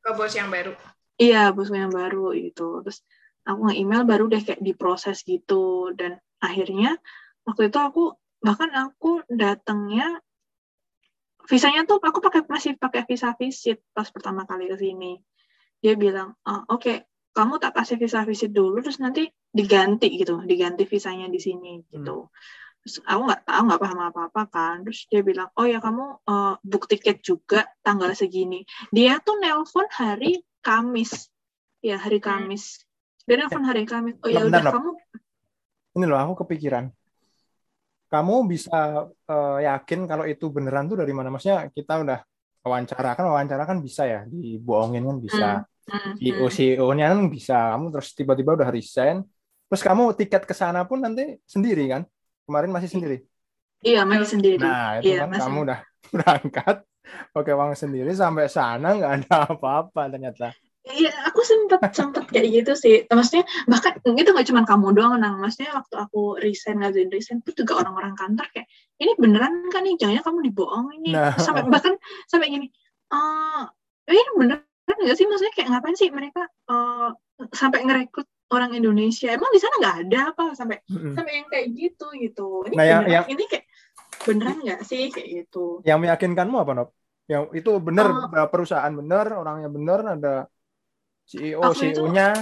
ke 0.05 0.11
bos 0.15 0.31
yang 0.31 0.47
baru? 0.53 0.71
Iya 1.19 1.51
bosku 1.51 1.75
yang 1.75 1.91
baru 1.91 2.31
itu. 2.37 2.85
Terus 2.87 3.03
aku 3.43 3.73
nge-email 3.73 4.07
baru 4.07 4.31
deh 4.31 4.43
kayak 4.45 4.63
diproses 4.63 5.27
gitu. 5.27 5.91
Dan 5.97 6.23
akhirnya 6.45 7.01
waktu 7.49 7.73
itu 7.73 7.79
aku 7.81 8.13
bahkan 8.45 8.69
aku 8.77 9.25
datangnya 9.33 10.21
visanya 11.49 11.85
tuh 11.85 12.01
aku 12.01 12.21
pakai 12.21 12.45
masih 12.49 12.77
pakai 12.77 13.05
visa 13.09 13.33
visit 13.37 13.81
pas 13.93 14.09
pertama 14.09 14.49
kali 14.49 14.69
ke 14.69 14.77
sini. 14.77 15.21
Dia 15.81 15.97
bilang 15.97 16.37
oh, 16.45 16.65
oke 16.69 16.81
okay, 16.81 16.97
kamu 17.37 17.61
tak 17.61 17.77
kasih 17.77 17.97
visa 18.01 18.25
visit 18.25 18.53
dulu 18.53 18.81
terus 18.81 19.01
nanti 19.01 19.29
diganti 19.53 20.13
gitu 20.17 20.41
diganti 20.45 20.89
visanya 20.89 21.29
di 21.29 21.41
sini 21.41 21.85
gitu. 21.89 22.29
Hmm. 22.29 22.33
terus 22.85 23.01
aku 23.01 23.21
nggak 23.33 23.43
tahu 23.49 23.63
nggak 23.65 23.81
paham 23.81 24.01
apa 24.13 24.21
apa 24.29 24.43
kan. 24.53 24.77
Terus 24.85 25.01
dia 25.09 25.21
bilang 25.25 25.49
oh 25.57 25.65
ya 25.65 25.81
kamu 25.81 26.05
uh, 26.29 26.55
book 26.61 26.85
tiket 26.85 27.25
juga 27.25 27.65
tanggal 27.81 28.13
segini. 28.13 28.69
Dia 28.93 29.21
tuh 29.25 29.41
nelpon 29.41 29.89
hari 29.89 30.45
Kamis. 30.61 31.33
Ya 31.81 31.97
hari 31.97 32.21
hmm. 32.21 32.29
Kamis. 32.29 32.85
Dia 33.25 33.41
nelpon 33.41 33.65
hari 33.65 33.89
Kamis. 33.89 34.21
Oh 34.21 34.29
ya 34.29 34.45
udah 34.45 34.61
kamu 34.69 35.01
ini 35.95 36.05
loh 36.05 36.19
aku 36.19 36.47
kepikiran. 36.47 36.91
Kamu 38.11 38.47
bisa 38.47 39.11
uh, 39.11 39.59
yakin 39.59 40.07
kalau 40.07 40.25
itu 40.29 40.47
beneran 40.51 40.87
tuh 40.87 41.03
dari 41.03 41.11
mana? 41.11 41.35
Maksudnya 41.35 41.71
kita 41.75 42.03
udah 42.05 42.19
wawancara 42.63 43.19
kan 43.19 43.25
wawancara 43.27 43.63
kan 43.67 43.79
bisa 43.83 44.07
ya? 44.07 44.21
Dibohongin 44.29 45.03
kan 45.03 45.19
bisa. 45.19 45.49
Hmm. 45.85 46.17
CEO 46.17 46.47
CEO-nya 46.49 47.11
kan 47.11 47.21
bisa. 47.27 47.75
Kamu 47.75 47.91
terus 47.91 48.15
tiba-tiba 48.15 48.55
udah 48.55 48.71
resign. 48.71 49.25
Terus 49.67 49.83
kamu 49.83 50.15
tiket 50.15 50.47
ke 50.47 50.55
sana 50.55 50.87
pun 50.87 51.03
nanti 51.03 51.39
sendiri 51.49 51.91
kan? 51.91 52.03
Kemarin 52.47 52.71
masih 52.71 52.93
sendiri? 52.93 53.25
Iya 53.85 54.01
masih 54.09 54.29
sendiri 54.33 54.65
nah 54.65 54.97
itu 54.97 55.13
iya, 55.13 55.29
kan 55.29 55.29
masih. 55.29 55.41
kamu 55.45 55.59
udah 55.69 55.81
berangkat 56.17 56.77
pakai 57.37 57.53
uang 57.53 57.73
sendiri 57.77 58.11
sampai 58.17 58.49
sana 58.49 58.97
nggak 58.97 59.13
ada 59.21 59.35
apa-apa 59.53 60.03
ternyata 60.09 60.57
Iya, 60.85 61.11
aku 61.33 61.41
sempet 61.41 61.81
sempet 61.97 62.29
kayak 62.29 62.49
gitu 62.61 62.73
sih. 62.77 62.95
Maksudnya 63.09 63.49
bahkan 63.65 63.97
itu 64.05 64.29
nggak 64.29 64.49
cuma 64.53 64.69
kamu 64.69 64.93
doang, 64.93 65.17
nang. 65.17 65.41
Maksudnya 65.41 65.81
waktu 65.81 65.97
aku 65.97 66.37
resign 66.37 66.85
ngajuin 66.85 67.09
resign 67.09 67.41
itu 67.41 67.65
juga 67.65 67.81
orang-orang 67.81 68.13
kantor 68.13 68.45
kayak 68.53 68.69
ini 69.01 69.17
beneran 69.17 69.73
kan 69.73 69.81
nih, 69.81 69.97
jangan 69.97 70.21
kamu 70.21 70.53
dibohong 70.53 70.93
ini. 71.01 71.17
Nah. 71.17 71.33
Sampai 71.41 71.65
bahkan 71.73 71.97
sampai 72.29 72.53
gini, 72.53 72.69
uh, 73.09 73.65
ini 74.13 74.21
beneran 74.37 74.61
nggak 74.85 75.17
sih 75.17 75.25
maksudnya 75.25 75.55
kayak 75.57 75.69
ngapain 75.73 75.97
sih 75.97 76.11
mereka 76.13 76.43
uh, 76.69 77.17
sampai 77.51 77.83
ngerekrut 77.83 78.29
orang 78.53 78.77
Indonesia 78.77 79.33
emang 79.33 79.51
di 79.51 79.61
sana 79.61 79.75
nggak 79.81 79.97
ada 80.07 80.21
apa 80.31 80.45
sampai 80.55 80.77
mm-hmm. 80.87 81.13
sampai 81.17 81.33
yang 81.33 81.49
kayak 81.49 81.67
gitu 81.73 82.07
gitu 82.21 82.49
ini 82.69 82.75
nah, 82.77 82.87
yang, 82.87 83.03
yang, 83.09 83.25
ini 83.27 83.45
kayak 83.49 83.65
beneran 84.29 84.59
nggak 84.63 84.81
sih 84.87 85.11
kayak 85.11 85.29
gitu 85.45 85.81
yang 85.83 85.99
meyakinkanmu 85.99 86.57
apa 86.61 86.73
Nop 86.77 86.89
yang 87.25 87.49
itu 87.57 87.71
bener 87.81 88.07
uh, 88.13 88.49
perusahaan 88.53 88.93
bener 88.93 89.33
orangnya 89.33 89.73
bener 89.73 90.01
ada 90.05 90.35
CEO 91.25 91.61
CEO-nya 91.73 92.33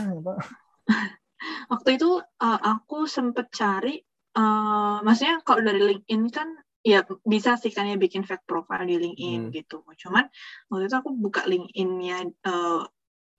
waktu 1.73 1.89
itu 1.99 2.19
uh, 2.19 2.61
aku 2.63 3.07
sempet 3.07 3.51
cari 3.55 3.99
uh, 4.37 5.03
maksudnya 5.03 5.43
kalau 5.47 5.63
dari 5.63 5.81
LinkedIn 5.83 6.23
kan 6.33 6.49
ya 6.83 7.07
bisa 7.23 7.55
sih 7.55 7.71
kan 7.71 7.87
ya 7.87 7.95
bikin 7.95 8.27
fake 8.27 8.43
profile 8.43 8.83
di 8.83 8.99
LinkedIn 8.99 9.49
hmm. 9.49 9.53
gitu. 9.55 9.87
Cuman 9.87 10.27
waktu 10.67 10.91
itu 10.91 10.97
aku 10.99 11.11
buka 11.15 11.47
LinkedIn-nya 11.47 12.27
uh, 12.43 12.83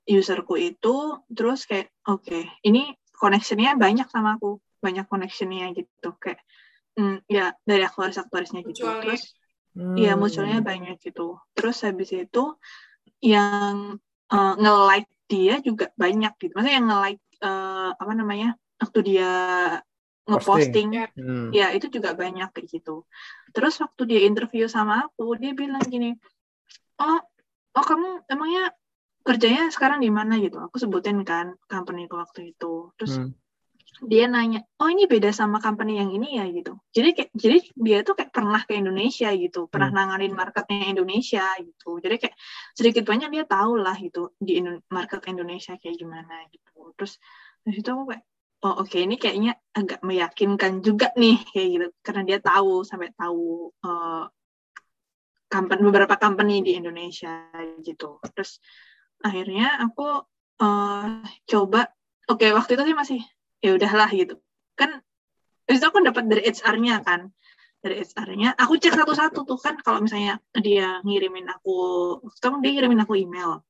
userku 0.08 0.56
itu, 0.56 1.20
terus 1.28 1.68
kayak 1.68 1.92
oke, 2.08 2.24
okay, 2.24 2.48
ini 2.64 2.96
connection-nya 3.12 3.76
banyak 3.76 4.08
sama 4.08 4.40
aku, 4.40 4.64
banyak 4.80 5.08
connection-nya 5.08 5.76
gitu, 5.76 6.16
kayak 6.20 6.44
mm, 7.00 7.24
ya 7.28 7.56
dari 7.68 7.84
aktuaris-aktuarisnya 7.84 8.64
gitu. 8.64 8.84
Mutual, 8.88 9.04
terus 9.04 9.24
hmm. 9.76 9.96
ya 10.00 10.16
munculnya 10.16 10.60
banyak 10.64 11.00
gitu. 11.04 11.40
Terus 11.52 11.84
habis 11.84 12.16
itu 12.16 12.44
yang 13.24 14.00
uh, 14.32 14.54
nge-like 14.56 15.12
dia 15.34 15.54
juga 15.66 15.90
banyak 15.98 16.34
gitu. 16.38 16.54
Maksudnya 16.54 16.78
yang 16.78 16.88
nge-like 16.94 17.24
uh, 17.42 17.92
apa 17.98 18.14
namanya? 18.14 18.54
waktu 18.84 19.00
dia 19.08 19.32
ngeposting 20.24 20.90
hmm. 21.16 21.52
ya 21.52 21.76
itu 21.76 21.92
juga 21.92 22.16
banyak 22.16 22.52
kayak 22.56 22.68
gitu 22.68 23.04
terus 23.52 23.76
waktu 23.80 24.02
dia 24.08 24.20
interview 24.24 24.68
sama 24.72 25.08
aku 25.08 25.36
dia 25.36 25.52
bilang 25.52 25.84
gini 25.84 26.16
oh 27.00 27.20
oh 27.76 27.86
kamu 27.86 28.24
emangnya 28.32 28.72
kerjanya 29.24 29.72
sekarang 29.72 30.00
di 30.00 30.12
mana 30.12 30.40
gitu 30.40 30.60
aku 30.64 30.80
sebutin 30.80 31.24
kan 31.28 31.56
company 31.68 32.08
waktu 32.08 32.56
itu 32.56 32.92
terus 32.96 33.20
hmm. 33.20 33.36
Dia 34.02 34.26
nanya 34.26 34.66
oh 34.82 34.90
ini 34.90 35.06
beda 35.06 35.30
sama 35.30 35.62
company 35.62 36.02
yang 36.02 36.10
ini 36.10 36.42
ya? 36.42 36.46
gitu. 36.50 36.74
Jadi 36.90 37.10
kayak 37.14 37.30
jadi 37.38 37.58
dia 37.78 38.00
tuh 38.02 38.18
kayak 38.18 38.32
pernah 38.34 38.62
ke 38.66 38.74
Indonesia 38.74 39.30
gitu 39.38 39.70
pernah 39.70 39.94
hmm. 39.94 39.98
nanganin 39.98 40.34
marketnya 40.34 40.90
Indonesia 40.90 41.46
gitu. 41.62 42.02
Jadi 42.02 42.16
kayak 42.18 42.36
sedikit 42.74 43.04
banyak 43.06 43.30
dia 43.30 43.46
tahu 43.46 43.78
lah 43.78 43.96
gitu 44.02 44.34
di 44.42 44.60
market 44.90 45.22
Indonesia 45.30 45.78
kayak 45.78 45.96
gimana 45.96 46.50
gitu. 46.50 46.96
Terus 46.98 47.22
dari 47.62 47.74
situ 47.78 47.90
aku 47.94 48.04
kayak 48.10 48.24
oh 48.64 48.74
oke 48.82 48.90
okay, 48.90 49.02
ini 49.06 49.16
kayaknya 49.20 49.54
agak 49.76 50.00
meyakinkan 50.02 50.82
juga 50.82 51.14
nih 51.14 51.38
kayak 51.54 51.68
gitu. 51.70 51.88
Karena 52.02 52.22
dia 52.26 52.40
tahu 52.42 52.82
sampai 52.82 53.14
tahu 53.14 53.70
uh, 53.86 54.26
company, 55.54 55.82
beberapa 55.86 56.16
company 56.18 56.66
di 56.66 56.82
Indonesia 56.82 57.52
gitu. 57.86 58.18
Terus 58.34 58.58
akhirnya 59.22 59.78
aku 59.86 60.26
uh, 60.60 61.06
coba 61.46 61.94
oke 62.26 62.42
okay, 62.42 62.52
waktu 62.52 62.74
itu 62.74 62.84
sih 62.90 62.98
masih 62.98 63.22
ya 63.64 63.72
udahlah 63.80 64.12
gitu. 64.12 64.36
Kan 64.76 65.00
itu 65.72 65.84
aku 65.88 66.04
dapat 66.04 66.28
dari 66.28 66.44
HR-nya 66.44 67.00
kan. 67.08 67.32
Dari 67.80 68.04
HR-nya 68.04 68.60
aku 68.60 68.76
cek 68.80 68.96
satu-satu 68.96 69.48
tuh 69.48 69.60
kan 69.60 69.80
kalau 69.80 70.04
misalnya 70.04 70.40
dia 70.56 71.00
ngirimin 71.04 71.48
aku 71.48 71.76
sekarang 72.36 72.60
dia 72.60 72.76
ngirimin 72.76 73.00
aku 73.08 73.16
email. 73.16 73.64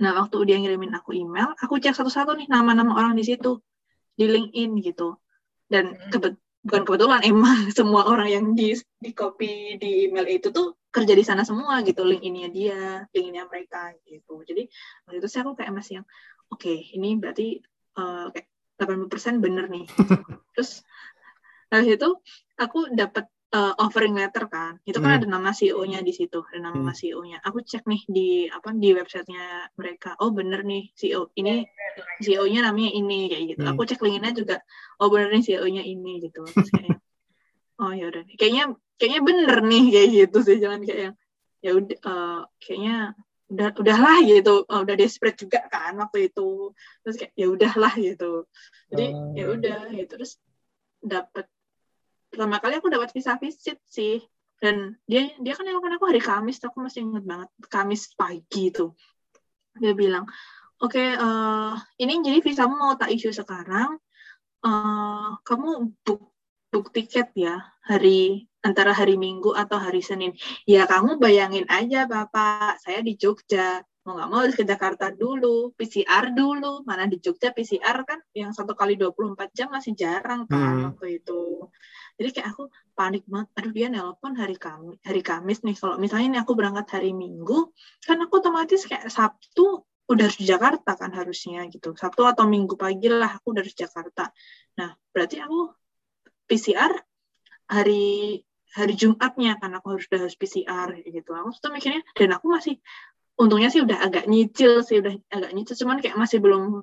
Nah 0.00 0.12
waktu 0.20 0.36
dia 0.44 0.56
ngirimin 0.60 0.92
aku 0.92 1.16
email 1.16 1.56
aku 1.56 1.80
cek 1.80 1.96
satu-satu 1.96 2.36
nih 2.36 2.48
nama-nama 2.52 2.92
orang 2.92 3.16
di 3.16 3.24
situ 3.24 3.60
di 4.16 4.28
LinkedIn 4.28 4.70
gitu. 4.84 5.16
Dan 5.68 5.96
hmm. 5.96 6.12
kebet 6.12 6.34
bukan 6.64 6.82
kebetulan 6.84 7.20
emang 7.24 7.68
semua 7.76 8.08
orang 8.08 8.28
yang 8.28 8.44
di 8.52 8.76
di 9.00 9.10
copy 9.12 9.76
di 9.80 10.08
email 10.08 10.28
itu 10.28 10.48
tuh 10.52 10.76
kerja 10.88 11.12
di 11.12 11.24
sana 11.26 11.42
semua 11.42 11.82
gitu 11.82 12.06
LinkedIn-nya 12.06 12.48
dia 12.52 12.78
LinkedIn-nya 13.12 13.44
mereka 13.48 13.92
gitu. 14.08 14.44
Jadi 14.44 14.68
waktu 15.08 15.16
itu 15.20 15.28
saya 15.28 15.48
aku 15.48 15.60
kayak 15.60 15.72
masih 15.76 15.92
yang 16.00 16.06
oke 16.48 16.60
okay, 16.60 16.78
ini 16.96 17.20
berarti 17.20 17.60
uh, 18.00 18.32
kayak 18.32 18.53
80% 18.84 19.40
bener 19.44 19.66
nih. 19.68 19.84
Terus 20.54 20.84
habis 21.72 21.98
itu 21.98 22.08
aku 22.54 22.92
dapat 22.94 23.26
uh, 23.54 23.74
offering 23.78 24.14
letter 24.18 24.50
kan. 24.50 24.82
Itu 24.82 24.98
kan 24.98 25.14
hmm. 25.14 25.18
ada 25.22 25.26
nama 25.30 25.50
CEO-nya 25.54 26.02
di 26.02 26.10
situ 26.10 26.42
ada 26.42 26.70
nama 26.70 26.90
hmm. 26.90 26.98
CEO-nya 26.98 27.38
aku 27.40 27.62
cek 27.62 27.86
nih 27.86 28.02
di 28.10 28.28
apa 28.50 28.74
di 28.74 28.90
websitenya 28.90 29.70
mereka. 29.78 30.18
Oh 30.18 30.34
bener 30.34 30.66
nih 30.66 30.90
CEO 30.98 31.30
ini 31.38 31.62
CEO-nya 32.18 32.66
namanya 32.66 32.90
ini 32.90 33.30
kayak 33.30 33.44
gitu. 33.54 33.62
Hmm. 33.62 33.72
aku 33.78 33.82
cek 33.86 34.00
linknya 34.02 34.30
juga 34.34 34.56
oh 34.98 35.08
bener 35.08 35.30
nih 35.30 35.42
CEO-nya 35.46 35.82
ini 35.86 36.12
gitu. 36.26 36.42
Terus 36.44 36.70
kayak 36.74 36.98
oh 37.82 37.92
ya 37.94 38.10
udah 38.10 38.22
kayaknya 38.34 38.64
kayaknya 38.98 39.20
bener 39.22 39.58
nih 39.62 39.84
kayak 39.94 40.08
gitu 40.10 40.38
sih. 40.42 40.56
Jangan 40.58 40.80
kayak 40.82 41.00
yang 41.00 41.14
ya 41.64 41.70
udah 41.72 41.98
uh, 42.04 42.40
kayaknya 42.60 43.16
udah 43.54 43.68
udahlah 43.78 44.16
gitu. 44.26 44.66
Oh, 44.66 44.82
udah 44.82 44.96
desperate 44.98 45.38
juga 45.38 45.64
kan 45.70 45.94
waktu 45.96 46.28
itu. 46.28 46.74
Terus 47.06 47.16
kayak 47.16 47.32
ya 47.38 47.46
udahlah 47.48 47.94
gitu. 47.96 48.50
Jadi 48.90 49.06
oh. 49.14 49.32
ya 49.32 49.44
udah 49.54 49.80
gitu. 49.94 50.12
Terus 50.18 50.32
dapat 50.98 51.46
pertama 52.28 52.58
kali 52.58 52.82
aku 52.82 52.90
dapat 52.90 53.14
visa 53.14 53.38
visit 53.38 53.78
sih. 53.86 54.18
Dan 54.58 54.96
dia 55.06 55.30
dia 55.38 55.52
kan 55.54 55.66
nelfon 55.66 55.94
aku 55.94 56.08
hari 56.08 56.22
Kamis 56.22 56.58
aku 56.62 56.82
masih 56.82 57.06
inget 57.06 57.24
banget. 57.24 57.48
Kamis 57.70 58.10
pagi 58.18 58.74
itu 58.74 58.90
dia 59.74 59.90
bilang 59.90 60.22
oke 60.78 60.94
okay, 60.94 61.18
uh, 61.18 61.74
eh, 61.98 62.06
ini 62.06 62.22
jadi 62.22 62.38
visamu 62.38 62.78
mau 62.78 62.94
tak 62.94 63.10
issue 63.10 63.34
sekarang. 63.34 63.98
Uh, 64.64 65.36
kamu 65.44 65.92
book 66.06 66.32
book 66.72 66.88
tiket 66.90 67.28
ya 67.36 67.60
hari 67.84 68.48
antara 68.64 68.96
hari 68.96 69.20
Minggu 69.20 69.52
atau 69.52 69.76
hari 69.76 70.00
Senin. 70.00 70.32
Ya 70.64 70.88
kamu 70.88 71.20
bayangin 71.20 71.68
aja 71.68 72.08
Bapak, 72.08 72.80
saya 72.80 73.04
di 73.04 73.14
Jogja. 73.20 73.84
Mau 74.04 74.16
nggak 74.16 74.28
mau 74.28 74.40
harus 74.44 74.56
ke 74.56 74.64
Jakarta 74.64 75.12
dulu, 75.12 75.72
PCR 75.76 76.32
dulu. 76.32 76.84
Mana 76.88 77.04
di 77.04 77.20
Jogja 77.20 77.52
PCR 77.52 78.04
kan 78.08 78.20
yang 78.32 78.56
satu 78.56 78.72
kali 78.72 78.96
24 78.96 79.52
jam 79.52 79.68
masih 79.72 79.92
jarang 79.92 80.48
kan 80.48 80.60
hmm. 80.80 80.84
waktu 80.92 81.20
itu. 81.20 81.68
Jadi 82.16 82.28
kayak 82.40 82.48
aku 82.56 82.68
panik 82.96 83.24
banget. 83.28 83.48
Aduh 83.60 83.72
dia 83.72 83.88
nelpon 83.92 84.32
hari 84.36 84.56
Kamis, 84.56 85.00
hari 85.04 85.20
Kamis 85.20 85.60
nih. 85.64 85.76
Kalau 85.76 85.96
misalnya 86.00 86.26
ini 86.36 86.38
aku 86.40 86.52
berangkat 86.56 87.00
hari 87.00 87.12
Minggu, 87.12 87.72
kan 88.04 88.16
aku 88.20 88.40
otomatis 88.40 88.84
kayak 88.88 89.08
Sabtu 89.12 89.84
udah 90.04 90.28
harus 90.28 90.36
di 90.36 90.44
Jakarta 90.44 91.00
kan 91.00 91.12
harusnya 91.16 91.64
gitu. 91.72 91.96
Sabtu 91.96 92.28
atau 92.28 92.44
Minggu 92.44 92.76
pagi 92.76 93.08
lah 93.08 93.40
aku 93.40 93.56
udah 93.56 93.60
harus 93.64 93.72
di 93.72 93.80
Jakarta. 93.88 94.28
Nah, 94.76 94.92
berarti 95.16 95.40
aku 95.40 95.72
PCR 96.44 96.92
hari 97.72 98.44
hari 98.74 98.94
Jumatnya 98.98 99.54
kan 99.62 99.70
aku 99.78 99.94
harus 99.94 100.04
udah 100.10 100.20
harus 100.26 100.36
PCR 100.36 100.88
gitu. 101.06 101.30
Aku 101.30 101.54
tuh 101.62 101.70
mikirnya 101.70 102.02
dan 102.18 102.34
aku 102.34 102.50
masih 102.50 102.82
untungnya 103.38 103.70
sih 103.70 103.82
udah 103.82 103.98
agak 104.02 104.26
nyicil 104.26 104.82
sih 104.82 104.98
udah 104.98 105.14
agak 105.30 105.50
nyicil 105.54 105.74
cuman 105.86 106.02
kayak 106.02 106.18
masih 106.18 106.38
belum 106.42 106.82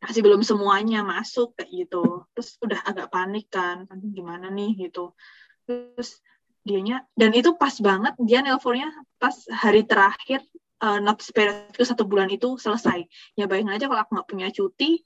masih 0.00 0.20
belum 0.24 0.40
semuanya 0.44 1.00
masuk 1.00 1.56
kayak 1.56 1.70
gitu. 1.72 2.28
Terus 2.36 2.48
udah 2.60 2.80
agak 2.84 3.08
panik 3.08 3.48
kan, 3.48 3.88
gimana 4.12 4.52
nih 4.52 4.88
gitu. 4.88 5.16
Terus 5.64 6.20
dianya 6.60 7.08
dan 7.16 7.32
itu 7.32 7.56
pas 7.56 7.72
banget 7.80 8.12
dia 8.20 8.44
nelponnya 8.44 8.92
pas 9.16 9.32
hari 9.48 9.88
terakhir 9.88 10.44
uh, 10.84 11.00
not 11.00 11.16
itu 11.20 11.84
satu 11.84 12.04
bulan 12.04 12.28
itu 12.28 12.60
selesai. 12.60 13.08
Ya 13.40 13.48
bayangin 13.48 13.76
aja 13.76 13.88
kalau 13.88 14.00
aku 14.04 14.12
nggak 14.20 14.28
punya 14.28 14.48
cuti, 14.52 15.00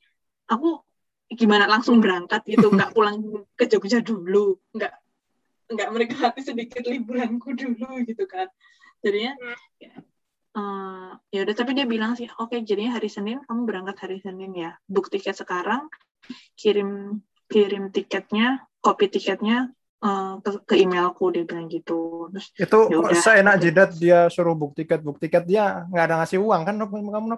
aku 0.51 0.83
gimana 1.31 1.71
langsung 1.71 2.03
berangkat 2.03 2.43
gitu 2.47 2.71
nggak 2.71 2.91
pulang 2.97 3.47
ke 3.55 3.71
Jogja 3.71 4.03
dulu 4.03 4.59
nggak 4.75 5.04
nggak 5.71 5.89
menikmati 5.93 6.41
sedikit 6.49 6.85
liburanku 6.85 7.57
dulu 7.57 8.03
gitu 8.05 8.25
kan. 8.29 8.49
Jadinya 9.05 9.37
ya, 9.81 9.93
uh, 10.57 11.11
ya 11.29 11.41
udah 11.45 11.55
tapi 11.55 11.77
dia 11.77 11.85
bilang 11.85 12.17
sih 12.17 12.29
oke 12.29 12.57
okay, 12.57 12.65
jadinya 12.65 12.97
hari 12.97 13.13
Senin 13.13 13.41
kamu 13.45 13.69
berangkat 13.69 13.97
hari 14.05 14.19
Senin 14.21 14.53
ya. 14.57 14.77
Book 14.89 15.13
tiket 15.13 15.37
sekarang 15.37 15.89
kirim 16.57 17.21
kirim 17.49 17.93
tiketnya 17.93 18.65
kopi 18.81 19.13
tiketnya 19.13 19.69
uh, 20.05 20.41
ke, 20.41 20.51
ke 20.65 20.75
emailku 20.85 21.33
dia 21.33 21.45
bilang 21.49 21.69
gitu. 21.69 22.29
Terus 22.33 22.47
itu 22.57 22.79
yaudah, 22.93 23.17
seenak 23.17 23.57
jidat 23.61 23.91
dia 23.97 24.29
suruh 24.29 24.57
book 24.57 24.77
tiket 24.77 25.01
book 25.01 25.21
tiket 25.21 25.45
dia 25.49 25.85
nggak 25.89 26.05
ada 26.09 26.15
ngasih 26.25 26.41
uang 26.41 26.63
kan 26.65 26.75
kamu 26.81 27.37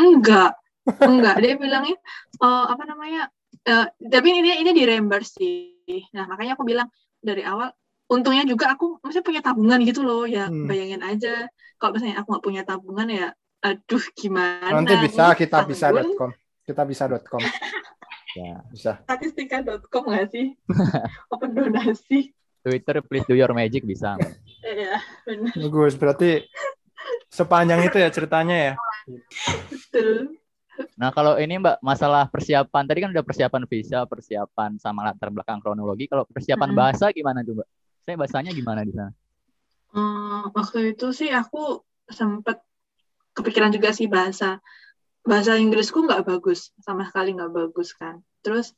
enggak 0.00 0.52
enggak. 1.00 1.36
Dia 1.40 1.54
bilangnya 1.56 1.96
uh, 2.40 2.64
apa 2.68 2.82
namanya 2.84 3.28
uh, 3.68 3.86
tapi 4.00 4.26
ini 4.32 4.60
ini 4.60 4.70
di 4.72 4.82
reimburse 4.84 5.32
sih. 5.36 6.04
Nah 6.12 6.28
makanya 6.28 6.56
aku 6.56 6.64
bilang 6.64 6.88
dari 7.24 7.42
awal 7.42 7.72
untungnya 8.04 8.44
juga 8.44 8.76
aku 8.76 9.00
masih 9.00 9.24
punya 9.24 9.40
tabungan 9.40 9.80
gitu 9.80 10.04
loh 10.04 10.28
ya 10.28 10.46
hmm. 10.46 10.68
bayangin 10.68 11.00
aja. 11.00 11.48
Kalau 11.80 11.96
misalnya 11.96 12.20
aku 12.20 12.28
nggak 12.36 12.44
punya 12.44 12.62
tabungan 12.62 13.08
ya 13.08 13.28
aduh 13.64 14.04
gimana 14.12 14.76
nanti 14.76 14.92
bisa 15.00 15.32
kita 15.32 15.64
bisa 15.64 15.88
bisa.com 15.88 16.30
kita 16.68 16.82
bisa.com 16.84 17.40
ya 18.38 18.60
bisa. 18.68 19.00
Statistika.com 19.08 20.04
nggak 20.04 20.28
sih? 20.28 20.52
Open 21.32 21.56
donasi? 21.56 22.36
Twitter 22.64 23.00
please 23.04 23.24
do 23.28 23.36
your 23.36 23.52
magic 23.52 23.84
bisa. 23.84 24.16
Iya, 24.64 24.96
Bagus, 25.60 26.00
berarti 26.00 26.48
sepanjang 27.28 27.84
itu 27.84 28.00
ya 28.00 28.08
ceritanya 28.08 28.56
ya. 28.56 28.74
Betul. 29.68 30.40
Nah 30.94 31.10
kalau 31.10 31.38
ini 31.38 31.58
Mbak 31.58 31.82
masalah 31.82 32.30
persiapan 32.30 32.84
tadi 32.86 32.98
kan 33.02 33.10
udah 33.10 33.24
persiapan 33.26 33.62
visa, 33.66 34.06
persiapan 34.06 34.78
sama 34.78 35.06
latar 35.06 35.30
belakang 35.34 35.58
kronologi. 35.58 36.06
Kalau 36.06 36.26
persiapan 36.26 36.70
hmm. 36.70 36.78
bahasa 36.78 37.10
gimana 37.10 37.42
tuh 37.42 37.58
Mbak? 37.58 37.68
Saya 38.04 38.14
bahasanya 38.20 38.52
gimana 38.52 38.80
di 38.84 38.92
sana? 38.92 39.12
Hmm, 39.94 40.50
waktu 40.50 40.94
itu 40.94 41.14
sih 41.14 41.30
aku 41.30 41.82
sempat 42.10 42.60
kepikiran 43.34 43.70
juga 43.74 43.90
sih 43.94 44.06
bahasa 44.10 44.58
bahasa 45.24 45.56
Inggrisku 45.56 46.04
nggak 46.04 46.28
bagus 46.28 46.70
sama 46.84 47.08
sekali 47.08 47.32
nggak 47.34 47.52
bagus 47.54 47.96
kan. 47.96 48.20
Terus 48.44 48.76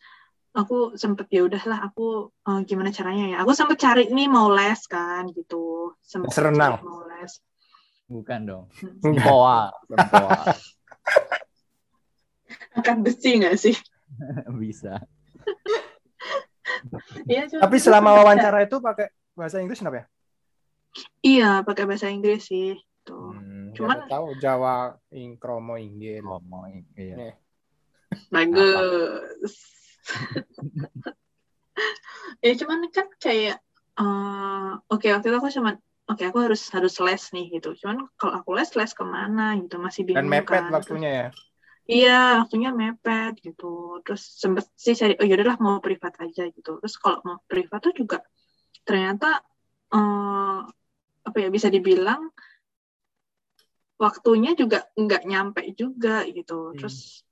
aku 0.57 0.97
sempet 0.97 1.29
ya 1.29 1.45
udahlah 1.45 1.85
aku 1.91 2.33
uh, 2.49 2.61
gimana 2.65 2.95
caranya 2.95 3.35
ya. 3.35 3.37
Aku 3.45 3.53
sempet 3.53 3.77
cari 3.83 4.09
nih 4.09 4.31
mau 4.31 4.49
les 4.49 4.81
kan 4.89 5.29
gitu. 5.35 5.93
Sempet 6.01 6.33
renang. 6.39 6.81
Mau 6.81 7.05
les. 7.05 7.43
Bukan 8.07 8.41
dong. 8.47 8.65
Sempoa. 9.03 9.75
Sempoa. 9.91 10.41
angkat 12.77 12.99
besi 13.01 13.41
nggak 13.41 13.57
sih? 13.57 13.77
Bisa. 14.61 15.01
ya, 17.33 17.49
Tapi 17.49 17.77
selama 17.81 18.23
wawancara 18.23 18.63
itu 18.63 18.79
pakai 18.79 19.11
bahasa 19.33 19.59
Inggris 19.59 19.81
kenapa 19.81 20.05
ya? 20.05 20.07
Iya, 21.21 21.51
pakai 21.65 21.85
bahasa 21.85 22.09
Inggris 22.09 22.49
sih. 22.49 22.77
Tuh. 23.07 23.37
Hmm, 23.37 23.71
Cuman 23.77 24.09
tahu 24.11 24.35
Jawa 24.41 24.97
ing 25.15 25.39
kromo 25.39 25.79
inggil. 25.79 26.25
Kromo 26.25 26.67
iya. 26.97 27.37
Bagus. 28.33 29.55
ya 32.45 32.53
cuman 32.57 32.89
kan 32.89 33.07
kayak 33.21 33.61
uh, 34.01 34.81
oke 34.89 35.05
okay, 35.05 35.13
waktu 35.13 35.29
itu 35.29 35.37
aku 35.37 35.51
cuman 35.53 35.77
oke 36.09 36.17
okay, 36.17 36.27
aku 36.31 36.39
harus 36.43 36.63
harus 36.73 36.95
les 36.99 37.23
nih 37.31 37.61
gitu. 37.61 37.77
Cuman 37.79 38.09
kalau 38.17 38.41
aku 38.41 38.57
les 38.57 38.73
les 38.75 38.93
ke 38.97 39.05
mana 39.05 39.55
gitu 39.61 39.77
masih 39.79 40.09
bingung 40.09 40.27
Dan 40.27 40.33
mepet 40.33 40.65
kan. 40.67 40.73
waktunya 40.73 41.11
ya. 41.11 41.29
Iya, 41.87 42.43
waktunya 42.43 42.75
mepet 42.75 43.39
gitu. 43.43 44.03
Terus 44.03 44.23
sempet 44.23 44.67
sih 44.75 44.99
cari, 44.99 45.15
oh 45.19 45.27
yaudahlah 45.27 45.59
mau 45.63 45.79
privat 45.79 46.19
aja 46.19 46.51
gitu. 46.51 46.83
Terus 46.83 46.97
kalau 46.99 47.23
mau 47.23 47.39
privat 47.47 47.79
tuh 47.79 47.95
juga 47.95 48.19
ternyata 48.83 49.43
eh, 49.95 50.59
apa 51.27 51.37
ya 51.43 51.49
bisa 51.51 51.71
dibilang 51.71 52.31
waktunya 53.97 54.53
juga 54.53 54.87
nggak 54.95 55.23
nyampe 55.25 55.63
juga 55.75 56.27
gitu. 56.29 56.73
Hmm. 56.73 56.77
Terus 56.79 57.27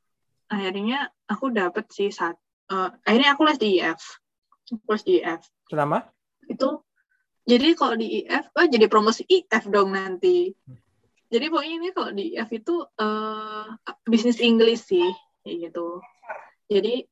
akhirnya 0.48 1.10
aku 1.28 1.52
dapet 1.52 1.88
sih 1.92 2.08
saat 2.12 2.36
uh, 2.70 2.88
akhirnya 3.04 3.36
aku 3.36 3.42
les 3.48 3.58
di 3.60 3.80
IF. 3.80 4.00
Les 4.88 5.02
di 5.04 5.14
IF. 5.20 5.42
Selama? 5.68 6.04
Itu 6.48 6.84
jadi 7.44 7.76
kalau 7.76 7.96
di 8.00 8.24
IF, 8.24 8.48
oh 8.56 8.66
jadi 8.68 8.86
promosi 8.88 9.28
IF 9.28 9.68
dong 9.68 9.92
nanti. 9.92 10.52
Jadi 11.34 11.50
pokoknya 11.50 11.74
ini 11.82 11.88
kalau 11.90 12.10
di 12.14 12.38
IF 12.38 12.50
itu 12.54 12.86
uh, 12.86 13.66
bisnis 14.06 14.38
Inggris 14.38 14.86
sih 14.86 15.10
gitu. 15.42 15.98
Jadi 16.70 17.02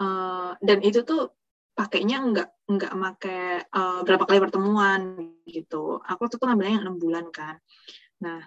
uh, 0.00 0.56
dan 0.56 0.78
itu 0.80 1.04
tuh 1.04 1.36
pakainya 1.76 2.24
nggak 2.24 2.48
nggak 2.64 2.92
make 2.96 3.36
uh, 3.68 4.00
berapa 4.08 4.24
kali 4.24 4.40
pertemuan 4.40 5.00
gitu. 5.44 6.00
Aku 6.00 6.32
tuh 6.32 6.40
ngambilnya 6.40 6.80
enam 6.88 6.96
bulan 6.96 7.28
kan. 7.28 7.60
Nah 8.24 8.40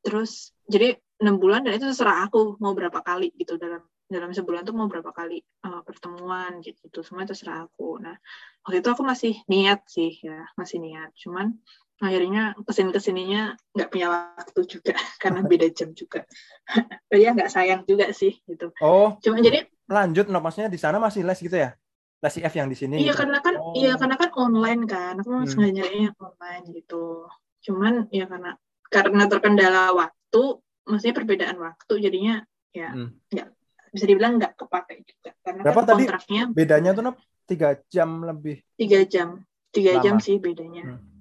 terus 0.00 0.56
jadi 0.64 0.96
enam 1.20 1.36
bulan 1.36 1.68
dan 1.68 1.76
itu 1.76 1.84
terserah 1.84 2.24
aku 2.24 2.56
mau 2.56 2.72
berapa 2.72 3.04
kali 3.04 3.36
gitu. 3.36 3.60
Dalam 3.60 3.84
dalam 4.08 4.32
sebulan 4.32 4.64
tuh 4.64 4.72
mau 4.72 4.88
berapa 4.88 5.12
kali 5.12 5.44
uh, 5.68 5.84
pertemuan 5.84 6.64
gitu. 6.64 7.04
Semua 7.04 7.28
terserah 7.28 7.68
aku. 7.68 8.00
Nah 8.00 8.16
waktu 8.64 8.80
itu 8.80 8.88
aku 8.88 9.04
masih 9.04 9.36
niat 9.44 9.84
sih 9.92 10.16
ya 10.24 10.48
masih 10.56 10.80
niat. 10.80 11.12
Cuman 11.20 11.52
akhirnya 11.98 12.54
ke 12.62 12.70
sini 12.70 12.90
ke 12.94 13.00
sininya 13.02 13.42
nggak 13.74 13.90
punya 13.90 14.06
waktu 14.10 14.60
juga 14.70 14.94
karena 15.22 15.40
beda 15.42 15.66
jam 15.74 15.90
juga. 15.92 16.24
Ya 17.08 17.32
nggak 17.32 17.50
sayang 17.50 17.82
juga 17.88 18.12
sih 18.12 18.38
gitu. 18.44 18.70
Oh. 18.84 19.16
Cuma 19.24 19.40
jadi 19.40 19.64
lanjut 19.88 20.28
no 20.28 20.38
maksudnya 20.38 20.68
di 20.68 20.76
sana 20.76 21.00
masih 21.00 21.24
les 21.24 21.40
gitu 21.40 21.56
ya? 21.56 21.74
Les 22.20 22.34
IF 22.36 22.54
yang 22.54 22.68
di 22.68 22.76
sini 22.76 23.00
iya 23.00 23.14
gitu. 23.14 23.24
karena 23.24 23.38
kan 23.40 23.54
oh. 23.56 23.72
iya 23.74 23.96
karena 23.96 24.16
kan 24.20 24.30
online 24.36 24.82
kan. 24.86 25.14
Aku 25.18 25.32
hmm. 25.32 25.48
sengaja 25.48 25.82
nyarinya 25.82 26.10
online 26.20 26.64
gitu. 26.76 27.26
Cuman 27.64 28.06
ya 28.12 28.28
karena 28.28 28.54
karena 28.92 29.24
terkendala 29.26 29.82
waktu 29.96 30.42
maksudnya 30.86 31.16
perbedaan 31.16 31.56
waktu 31.58 31.92
jadinya 31.98 32.44
ya 32.70 32.92
hmm. 32.92 33.08
nggak 33.32 33.48
hmm. 33.48 33.92
bisa 33.96 34.04
dibilang 34.04 34.32
nggak 34.38 34.52
kepake 34.54 34.94
juga. 35.08 35.30
Karena 35.42 35.60
berapa 35.64 35.80
kan 35.80 35.88
tadi 35.88 36.02
kontraknya 36.04 36.42
bedanya 36.52 36.90
tuh 36.92 37.02
tiga 37.48 37.68
jam 37.88 38.08
lebih? 38.22 38.56
Tiga 38.76 39.00
jam. 39.08 39.42
Tiga 39.72 39.92
jam 40.04 40.20
sih 40.20 40.36
bedanya. 40.36 40.84
Hmm 40.94 41.17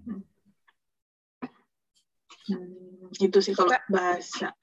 Hmm, 2.48 3.12
gitu 3.16 3.40
sih 3.44 3.54
kalau 3.54 3.76
bahasa. 3.92 4.56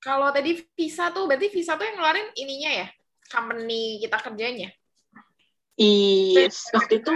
Kalau 0.00 0.28
tadi 0.30 0.62
visa 0.76 1.10
tuh, 1.10 1.26
berarti 1.26 1.50
visa 1.50 1.74
tuh 1.74 1.84
yang 1.88 1.98
ngeluarin 1.98 2.28
ininya 2.38 2.70
ya, 2.84 2.88
company 3.26 3.98
kita 3.98 4.18
kerjanya. 4.22 4.70
Yes, 5.76 6.72
waktu 6.72 7.04
itu 7.04 7.12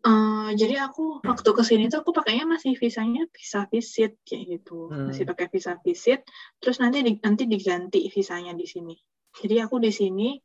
Uh, 0.00 0.56
jadi 0.56 0.80
aku 0.88 1.20
waktu 1.20 1.50
ke 1.52 1.60
sini 1.60 1.92
tuh 1.92 2.00
aku 2.00 2.16
pakainya 2.16 2.48
masih 2.48 2.72
visanya 2.72 3.28
visa 3.36 3.68
visit 3.68 4.16
kayak 4.24 4.56
gitu, 4.56 4.88
hmm. 4.88 5.12
masih 5.12 5.28
pakai 5.28 5.52
visa 5.52 5.76
visit. 5.84 6.24
Terus 6.56 6.80
nanti 6.80 7.04
di, 7.04 7.20
nanti 7.20 7.44
diganti 7.44 8.08
visanya 8.08 8.56
di 8.56 8.64
sini. 8.64 8.96
Jadi 9.36 9.60
aku 9.60 9.76
di 9.76 9.92
sini, 9.92 10.40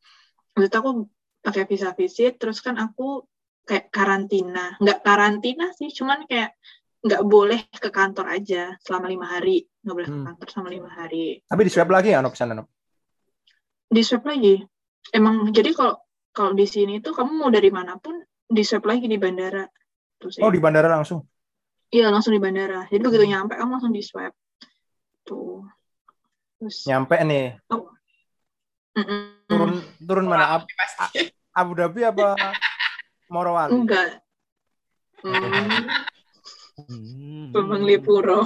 waktu 0.52 0.68
itu 0.68 0.76
aku 0.76 0.92
pakai 1.40 1.64
visa 1.72 1.96
visit. 1.96 2.36
Terus 2.36 2.60
kan 2.60 2.76
aku 2.76 3.24
kayak 3.64 3.96
karantina, 3.96 4.76
nggak 4.82 5.00
karantina 5.08 5.72
sih, 5.72 5.88
cuman 5.88 6.28
kayak 6.28 6.52
nggak 7.06 7.22
boleh 7.22 7.62
ke 7.70 7.94
kantor 7.94 8.26
aja 8.34 8.74
selama 8.82 9.06
lima 9.06 9.30
hari, 9.30 9.62
nggak 9.86 9.96
boleh 9.96 10.10
hmm. 10.10 10.18
ke 10.18 10.28
kantor 10.34 10.48
selama 10.50 10.70
lima 10.74 10.90
hari. 10.90 11.26
Tapi 11.46 11.62
di 11.62 11.72
swab 11.72 11.90
lagi 11.94 12.10
ya, 12.10 12.20
Nop 12.26 12.34
sana 12.34 12.58
Nop? 12.58 12.68
Di 13.86 14.02
swab 14.02 14.26
lagi. 14.26 14.58
Emang 15.14 15.54
jadi 15.54 15.70
kalau 15.78 16.02
kalau 16.34 16.58
di 16.58 16.66
sini 16.66 16.98
tuh 17.06 17.14
kamu 17.14 17.32
mau 17.38 17.50
dari 17.54 17.70
mana 17.70 18.02
pun 18.02 18.18
di 18.50 18.66
swab 18.66 18.90
lagi 18.90 19.06
di 19.06 19.22
bandara. 19.22 19.70
Terus, 20.18 20.42
oh, 20.42 20.50
ya. 20.50 20.54
di 20.58 20.58
bandara 20.58 20.90
langsung? 20.90 21.22
Iya, 21.94 22.10
langsung 22.10 22.34
di 22.34 22.42
bandara. 22.42 22.90
Jadi 22.90 23.02
begitu 23.06 23.30
nyampe, 23.30 23.54
kamu 23.54 23.78
langsung 23.78 23.94
di 23.94 24.02
swab. 24.02 24.34
Tuh. 25.22 25.62
Terus, 26.58 26.90
nyampe 26.90 27.22
nih. 27.22 27.62
Oh. 27.70 27.94
Turun 29.46 29.84
turun 30.02 30.26
mana? 30.26 30.58
Ab 30.58 30.66
Abu 31.54 31.72
Dhabi 31.78 32.02
apa 32.02 32.34
Morowali? 33.34 33.78
Enggak. 33.78 34.26
Hmm. 35.22 36.15
Bambang 37.56 37.88
Lipuro. 37.88 38.44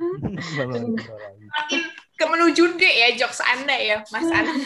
Makin 1.54 1.80
ke 2.18 2.24
menuju 2.26 2.74
deh 2.74 2.94
ya 3.06 3.08
jokes 3.14 3.38
Anda 3.46 3.76
ya, 3.78 3.98
Mas 4.10 4.26
Anda. 4.26 4.50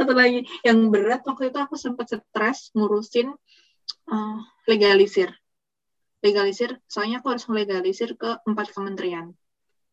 satu 0.00 0.16
lagi 0.16 0.48
yang 0.64 0.88
berat 0.88 1.22
waktu 1.28 1.52
itu 1.52 1.58
aku 1.60 1.76
sempat 1.76 2.08
stres 2.08 2.72
ngurusin 2.72 3.30
uh, 4.10 4.38
legalisir 4.64 5.28
legalisir 6.24 6.80
soalnya 6.88 7.20
aku 7.20 7.36
harus 7.36 7.44
legalisir 7.52 8.16
ke 8.16 8.40
empat 8.48 8.72
kementerian 8.72 9.36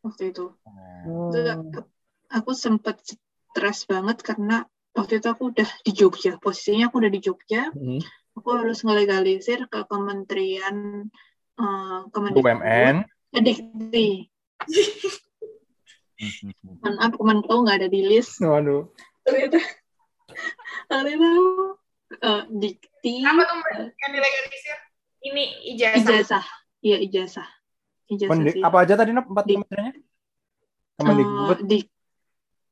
waktu 0.01 0.31
itu 0.31 0.55
oh. 0.63 1.31
aku 2.31 2.51
sempat 2.55 3.03
stres 3.03 3.83
banget 3.83 4.23
karena 4.23 4.63
waktu 4.97 5.21
itu 5.21 5.27
aku 5.29 5.53
udah 5.53 5.69
di 5.85 5.91
Jogja 5.93 6.41
posisinya 6.41 6.89
aku 6.89 6.97
udah 7.05 7.11
di 7.13 7.21
Jogja. 7.21 7.69
Hmm. 7.71 8.01
aku 8.37 8.53
harus 8.53 8.85
ngelegalisir 8.85 9.65
ke 9.65 9.81
kementerian 9.89 11.09
uh, 11.57 12.05
kementerian 12.13 12.61
BUMN 12.61 12.95
Dikti. 13.33 14.29
Maaf, 16.81 17.13
Kemenko 17.13 17.53
nggak 17.61 17.77
ada 17.83 17.89
di 17.91 18.01
list. 18.01 18.41
Waduh. 18.41 18.89
Ternyata. 19.21 19.61
Alena 20.89 21.31
uh, 22.23 22.43
dikti 22.49 23.21
apa 23.21 23.41
tuh 23.45 23.59
uh, 23.61 23.87
yang 23.91 24.11
dilegalisir. 24.15 24.77
Ini 25.21 25.43
ijazah. 25.75 26.01
Ijazah. 26.01 26.45
Iya 26.81 26.97
ijazah. 27.03 27.49
Ijazah 28.07 28.31
Mendik, 28.31 28.55
sih. 28.55 28.63
apa 28.63 28.77
aja 28.87 28.93
tadi 28.95 29.11
nop 29.11 29.27
empat 29.27 29.45
kementeriannya? 29.45 29.93
Kemendikbud. 30.97 31.59
Uh, 31.59 31.65
di 31.67 31.77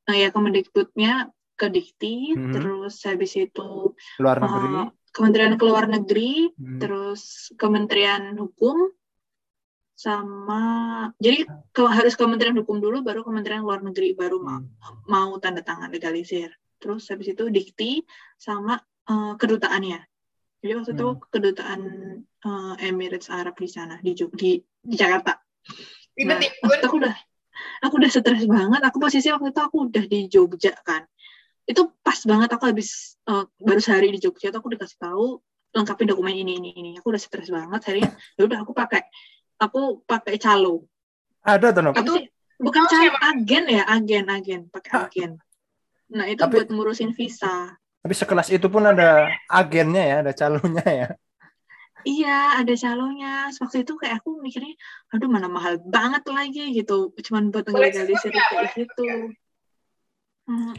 uh, 0.08 0.16
ya 0.16 0.28
Kemendikbudnya 0.32 1.12
ke 1.56 1.72
dikti 1.72 2.36
hmm. 2.36 2.52
terus 2.52 3.00
habis 3.08 3.32
itu 3.34 3.96
luar 4.20 4.38
negeri 4.38 4.68
uh, 4.76 4.88
Kementerian 5.16 5.56
Keluar 5.56 5.88
Negeri 5.88 6.52
hmm. 6.52 6.78
terus 6.78 7.48
Kementerian 7.56 8.36
Hukum 8.36 8.92
sama 9.96 10.62
jadi 11.16 11.48
ke, 11.72 11.82
harus 11.88 12.12
Kementerian 12.20 12.52
Hukum 12.60 12.84
dulu 12.84 13.00
baru 13.00 13.24
Kementerian 13.24 13.64
Luar 13.64 13.80
Negeri 13.80 14.12
baru 14.12 14.44
mau, 14.44 14.60
hmm. 14.60 15.08
mau 15.08 15.32
tanda 15.40 15.64
tangan 15.64 15.88
legalisir 15.88 16.52
terus 16.76 17.08
habis 17.08 17.32
itu 17.32 17.48
dikti 17.48 18.04
sama 18.36 18.76
uh, 19.08 19.34
kedutaannya 19.40 20.04
jadi 20.60 20.72
waktu 20.76 20.92
hmm. 20.92 20.98
itu 21.00 21.08
kedutaan 21.32 21.80
uh, 22.44 22.74
Emirates 22.84 23.32
Arab 23.32 23.56
di 23.56 23.68
sana 23.72 23.96
di 24.04 24.12
di, 24.12 24.60
di 24.60 24.94
Jakarta 24.94 25.40
nah, 26.20 26.38
aku 26.84 26.96
udah 27.00 27.16
aku 27.80 27.94
udah 27.96 28.10
stres 28.12 28.44
banget 28.44 28.82
aku 28.84 29.00
posisi 29.00 29.32
waktu 29.32 29.48
itu 29.48 29.60
aku 29.64 29.76
udah 29.88 30.04
di 30.04 30.20
Jogja 30.28 30.76
kan 30.84 31.08
itu 31.66 31.82
pas 32.00 32.18
banget 32.22 32.48
aku 32.54 32.64
habis 32.70 33.18
uh, 33.26 33.44
baru 33.58 33.80
sehari 33.82 34.14
di 34.14 34.22
Jogja 34.22 34.54
tuh 34.54 34.62
aku 34.62 34.70
dikasih 34.74 34.98
tahu 35.02 35.42
lengkapin 35.74 36.08
dokumen 36.08 36.32
ini 36.32 36.62
ini 36.62 36.70
ini 36.72 36.90
aku 36.96 37.10
udah 37.10 37.20
stres 37.20 37.50
banget 37.50 37.82
hari 37.90 38.00
ya 38.38 38.42
udah 38.46 38.62
aku 38.62 38.72
pakai 38.72 39.02
aku 39.58 40.06
pakai 40.06 40.38
calo 40.38 40.86
ada 41.42 41.74
tuh 41.74 42.22
bukan 42.62 42.82
calo 42.86 43.12
agen 43.20 43.64
ya 43.66 43.82
agen 43.90 44.24
agen 44.30 44.60
pakai 44.70 44.92
agen 45.04 45.32
Nah, 46.12 46.26
itu 46.30 46.38
tapi, 46.38 46.62
buat 46.62 46.68
ngurusin 46.70 47.10
visa. 47.16 47.74
Tapi 48.02 48.14
sekelas 48.14 48.54
itu 48.54 48.66
pun 48.70 48.86
ada 48.86 49.26
agennya 49.50 50.04
ya, 50.06 50.16
ada 50.22 50.32
calonnya 50.32 50.86
ya. 50.86 51.08
Iya, 52.06 52.62
ada 52.62 52.74
calonnya. 52.78 53.50
Waktu 53.50 53.82
itu 53.82 53.92
kayak 53.98 54.22
aku 54.22 54.38
mikirnya, 54.38 54.78
aduh 55.10 55.26
mana 55.26 55.50
mahal 55.50 55.82
banget 55.82 56.22
lagi 56.30 56.70
gitu. 56.70 57.10
Cuman 57.18 57.50
buat 57.50 57.66
ngelegalisir 57.66 58.30
kayak 58.30 58.78
gitu. 58.78 59.34
Hmm, 60.46 60.78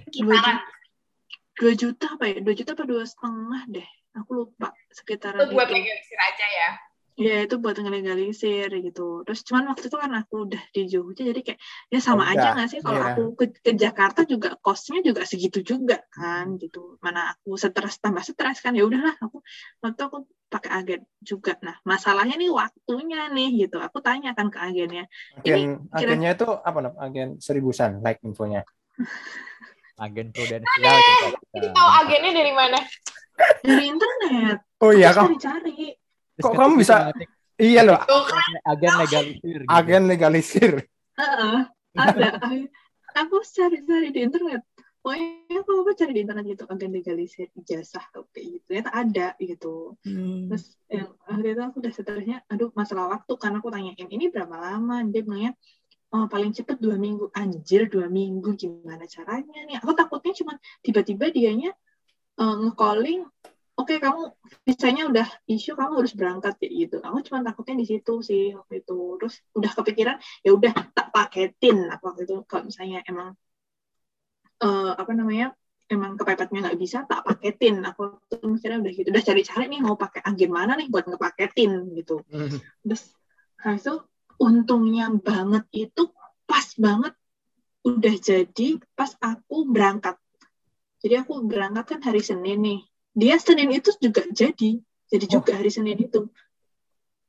dua 1.58 1.74
juta 1.74 2.06
apa 2.14 2.26
ya? 2.30 2.38
Dua 2.40 2.54
juta 2.56 2.72
apa 2.78 2.86
dua 2.86 3.04
setengah 3.04 3.62
deh. 3.68 3.90
Aku 4.18 4.30
lupa 4.46 4.74
sekitaran 4.94 5.50
itu. 5.50 5.54
Buat 5.54 5.70
legalisir 5.70 6.18
aja 6.18 6.46
ya? 6.46 6.70
ya 7.18 7.50
itu 7.50 7.58
buat 7.58 7.74
ngelegalisir 7.74 8.70
gitu 8.70 9.26
terus 9.26 9.42
cuman 9.42 9.74
waktu 9.74 9.90
itu 9.90 9.98
kan 9.98 10.14
aku 10.22 10.46
udah 10.46 10.64
di 10.70 10.86
Jogja 10.86 11.26
jadi 11.26 11.42
kayak 11.42 11.60
ya 11.90 11.98
sama 11.98 12.30
oh, 12.30 12.32
aja 12.38 12.54
nggak 12.54 12.70
sih 12.70 12.80
kalau 12.86 13.02
yeah. 13.02 13.10
aku 13.18 13.24
ke, 13.34 13.46
ke 13.58 13.72
Jakarta 13.74 14.22
juga 14.22 14.54
kosnya 14.62 15.02
juga 15.02 15.26
segitu 15.26 15.66
juga 15.66 15.98
kan 16.14 16.62
gitu 16.62 17.02
mana 17.02 17.34
aku 17.34 17.58
stres 17.58 17.98
tambah 17.98 18.22
stres 18.22 18.62
kan 18.62 18.78
ya 18.78 18.86
udahlah 18.86 19.18
aku 19.18 19.42
waktu 19.82 20.02
aku 20.06 20.18
pakai 20.46 20.72
agen 20.78 21.02
juga 21.18 21.58
nah 21.66 21.82
masalahnya 21.82 22.38
nih 22.38 22.54
waktunya 22.54 23.34
nih 23.34 23.66
gitu 23.66 23.82
aku 23.82 23.98
tanya 23.98 24.38
kan 24.38 24.54
ke 24.54 24.62
agennya 24.62 25.10
agen 25.42 25.58
ini, 25.58 25.74
kira... 25.98 26.14
agennya 26.14 26.32
itu 26.38 26.48
apa 26.54 26.78
nih 26.86 26.94
agen 27.02 27.30
seribusan 27.42 27.98
like 28.06 28.22
infonya 28.22 28.62
agen 29.98 30.28
prudensial 30.34 30.96
kita 31.54 31.70
tahu 31.74 31.90
agennya 32.06 32.32
dari 32.34 32.54
mana 32.54 32.80
dari 33.66 33.84
internet 33.90 34.58
oh 34.82 34.92
iya 34.94 35.10
kan 35.14 35.34
cari 35.38 35.98
Kok 36.38 36.54
kamu 36.54 36.74
bisa 36.78 37.10
Iya 37.58 37.82
loh. 37.82 37.98
Agen 38.70 38.94
legalisir. 39.02 39.60
Gitu. 39.66 39.74
Agen 39.74 40.04
legalisir. 40.06 40.74
Uh, 41.18 41.66
ada. 41.98 42.38
aku 43.18 43.42
cari-cari 43.42 44.14
di 44.14 44.22
internet. 44.22 44.62
Pokoknya 45.02 45.58
aku 45.66 45.72
apa 45.82 45.92
cari 45.98 46.12
di 46.14 46.22
internet 46.22 46.46
gitu 46.46 46.64
agen 46.70 46.92
legalisir 46.94 47.50
ijazah 47.58 48.06
kayak 48.14 48.46
gitu. 48.46 48.64
Ternyata 48.70 48.92
ada 48.94 49.28
gitu. 49.42 49.98
Hmm. 50.06 50.54
Terus 50.54 50.78
yang 50.86 51.10
akhirnya 51.26 51.66
aku 51.74 51.82
udah 51.82 51.94
stresnya, 51.98 52.38
aduh 52.46 52.70
masalah 52.78 53.10
waktu 53.10 53.34
karena 53.42 53.58
aku 53.58 53.74
tanyain 53.74 54.06
ini 54.06 54.30
berapa 54.30 54.54
lama 54.54 55.02
dia 55.10 55.26
bilangnya 55.26 55.58
oh, 56.14 56.26
paling 56.32 56.52
cepet 56.56 56.78
dua 56.80 56.96
minggu. 56.96 57.32
Anjir 57.34 57.92
dua 57.92 58.08
minggu. 58.08 58.56
Gimana 58.56 59.04
caranya 59.10 59.60
nih? 59.68 59.76
Aku 59.82 59.92
takutnya 59.98 60.34
cuma 60.38 60.54
tiba-tiba 60.86 61.32
dianya 61.32 61.72
uh, 62.40 62.56
nge-calling 62.64 63.26
oke 63.78 63.94
okay, 63.94 64.02
kamu 64.02 64.34
misalnya 64.66 65.04
udah 65.06 65.28
isu 65.46 65.78
kamu 65.78 65.94
harus 66.02 66.14
berangkat 66.18 66.54
kayak 66.58 66.74
gitu. 66.74 66.98
Aku 67.06 67.18
cuma 67.30 67.46
takutnya 67.46 67.76
di 67.78 67.86
situ 67.86 68.14
sih 68.26 68.58
waktu 68.58 68.82
itu. 68.82 68.98
Terus 69.22 69.36
udah 69.54 69.72
kepikiran 69.78 70.18
ya 70.42 70.52
udah 70.58 70.74
tak 70.98 71.08
paketin 71.14 71.86
aku 71.94 72.04
waktu 72.10 72.22
itu. 72.26 72.36
Kalau 72.50 72.64
misalnya 72.66 73.06
emang 73.06 73.38
uh, 74.66 74.92
apa 74.98 75.12
namanya 75.14 75.54
emang 75.88 76.20
kepepetnya 76.20 76.60
nggak 76.68 76.80
bisa 76.82 77.06
tak 77.06 77.22
paketin. 77.22 77.86
Aku 77.86 78.18
tuh 78.26 78.50
mikirnya 78.50 78.82
udah 78.82 78.94
gitu. 78.98 79.08
Udah 79.14 79.24
cari-cari 79.24 79.66
nih 79.70 79.82
mau 79.86 79.94
pakai 79.94 80.26
agen 80.26 80.52
mana 80.52 80.74
nih 80.74 80.90
buat 80.90 81.06
ngepaketin 81.06 81.94
gitu. 81.94 82.26
Mm. 82.34 82.58
terus 82.82 83.14
habis 83.62 83.86
itu 83.86 83.96
untungnya 84.38 85.10
banget 85.14 85.66
itu 85.74 86.10
pas 86.48 86.66
banget 86.78 87.14
udah 87.84 88.16
jadi 88.18 88.78
pas 88.94 89.14
aku 89.20 89.70
berangkat. 89.70 90.16
Jadi 91.02 91.14
aku 91.22 91.46
berangkat 91.46 91.86
kan 91.98 92.02
hari 92.02 92.22
Senin 92.22 92.60
nih. 92.62 92.80
Dia 93.18 93.38
Senin 93.42 93.70
itu 93.74 93.94
juga 93.98 94.26
jadi 94.30 94.82
jadi 95.08 95.26
oh. 95.28 95.32
juga 95.40 95.52
hari 95.58 95.72
Senin 95.72 95.98
itu. 95.98 96.28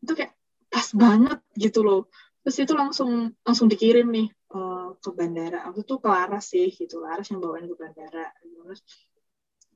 Itu 0.03 0.13
kayak 0.15 0.35
pas 0.69 0.89
banget 0.93 1.39
gitu 1.57 1.81
loh. 1.87 2.11
Terus 2.43 2.57
itu 2.65 2.73
langsung 2.75 3.35
langsung 3.45 3.69
dikirim 3.69 4.09
nih 4.09 4.29
uh, 4.53 4.97
ke 4.99 5.11
bandara. 5.15 5.69
Aku 5.69 5.85
tuh 5.85 6.01
ke 6.01 6.09
Laras 6.09 6.53
sih 6.53 6.69
gitu 6.73 7.01
Laras 7.05 7.29
yang 7.31 7.41
bawain 7.41 7.69
ke 7.69 7.77
bandara. 7.77 8.33
Terus 8.41 8.81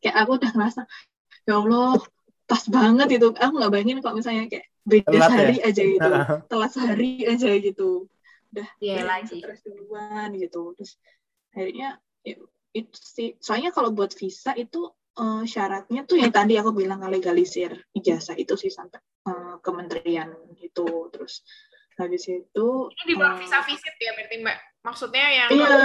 kayak 0.03 0.17
aku 0.27 0.31
udah 0.41 0.51
ngerasa 0.51 0.83
ya 1.47 1.59
Allah 1.59 1.99
pas 2.47 2.63
banget 2.69 3.09
itu. 3.21 3.29
Aku 3.35 3.53
nggak 3.59 3.73
bayangin 3.73 3.99
kalau 4.01 4.19
misalnya 4.19 4.49
kayak 4.51 4.67
beda 4.83 5.09
telat 5.09 5.31
sehari 5.31 5.57
ya? 5.57 5.63
aja 5.69 5.83
gitu. 5.83 6.11
Telat 6.51 6.71
sehari 6.71 7.11
aja 7.27 7.51
gitu. 7.59 7.91
Udah 8.53 8.69
yeah, 8.85 9.05
lagi. 9.07 9.39
terus 9.41 9.61
duluan 9.65 10.29
gitu. 10.37 10.77
Terus 10.77 10.93
akhirnya 11.55 11.89
ya, 12.27 12.37
itu 12.73 12.99
sih. 12.99 13.29
Soalnya 13.39 13.71
kalau 13.71 13.95
buat 13.95 14.13
visa 14.13 14.53
itu 14.57 14.91
uh, 15.19 15.43
syaratnya 15.45 16.05
tuh 16.09 16.21
yang 16.21 16.33
tadi 16.33 16.57
aku 16.57 16.73
bilang 16.73 17.05
legalisir 17.05 17.73
ijazah 17.93 18.37
itu 18.37 18.55
sih 18.57 18.73
sampai 18.73 19.01
uh, 19.29 19.57
kementerian 19.61 20.33
itu 20.61 20.87
terus 21.13 21.45
habis 22.01 22.25
itu 22.25 22.67
ini 22.89 23.05
di 23.05 23.15
bawah 23.15 23.37
uh, 23.37 23.41
visa 23.41 23.61
visit 23.69 23.95
ya 24.01 24.13
berarti 24.17 24.37
mbak? 24.41 24.59
Maksudnya 24.83 25.27
yang 25.31 25.49
iya 25.53 25.77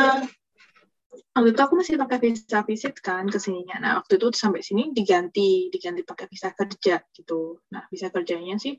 waktu 1.35 1.49
itu 1.53 1.61
aku 1.61 1.73
masih 1.77 1.95
pakai 1.97 2.17
visa 2.21 2.59
visit 2.65 2.95
kan 3.01 3.25
ke 3.29 3.39
sininya. 3.41 3.77
Nah, 3.81 3.91
waktu 4.01 4.17
itu 4.19 4.33
sampai 4.33 4.61
sini 4.61 4.91
diganti, 4.91 5.69
diganti 5.73 6.01
pakai 6.01 6.25
visa 6.29 6.51
kerja 6.51 7.01
gitu. 7.13 7.61
Nah, 7.73 7.85
visa 7.89 8.09
kerjanya 8.09 8.55
sih 8.57 8.75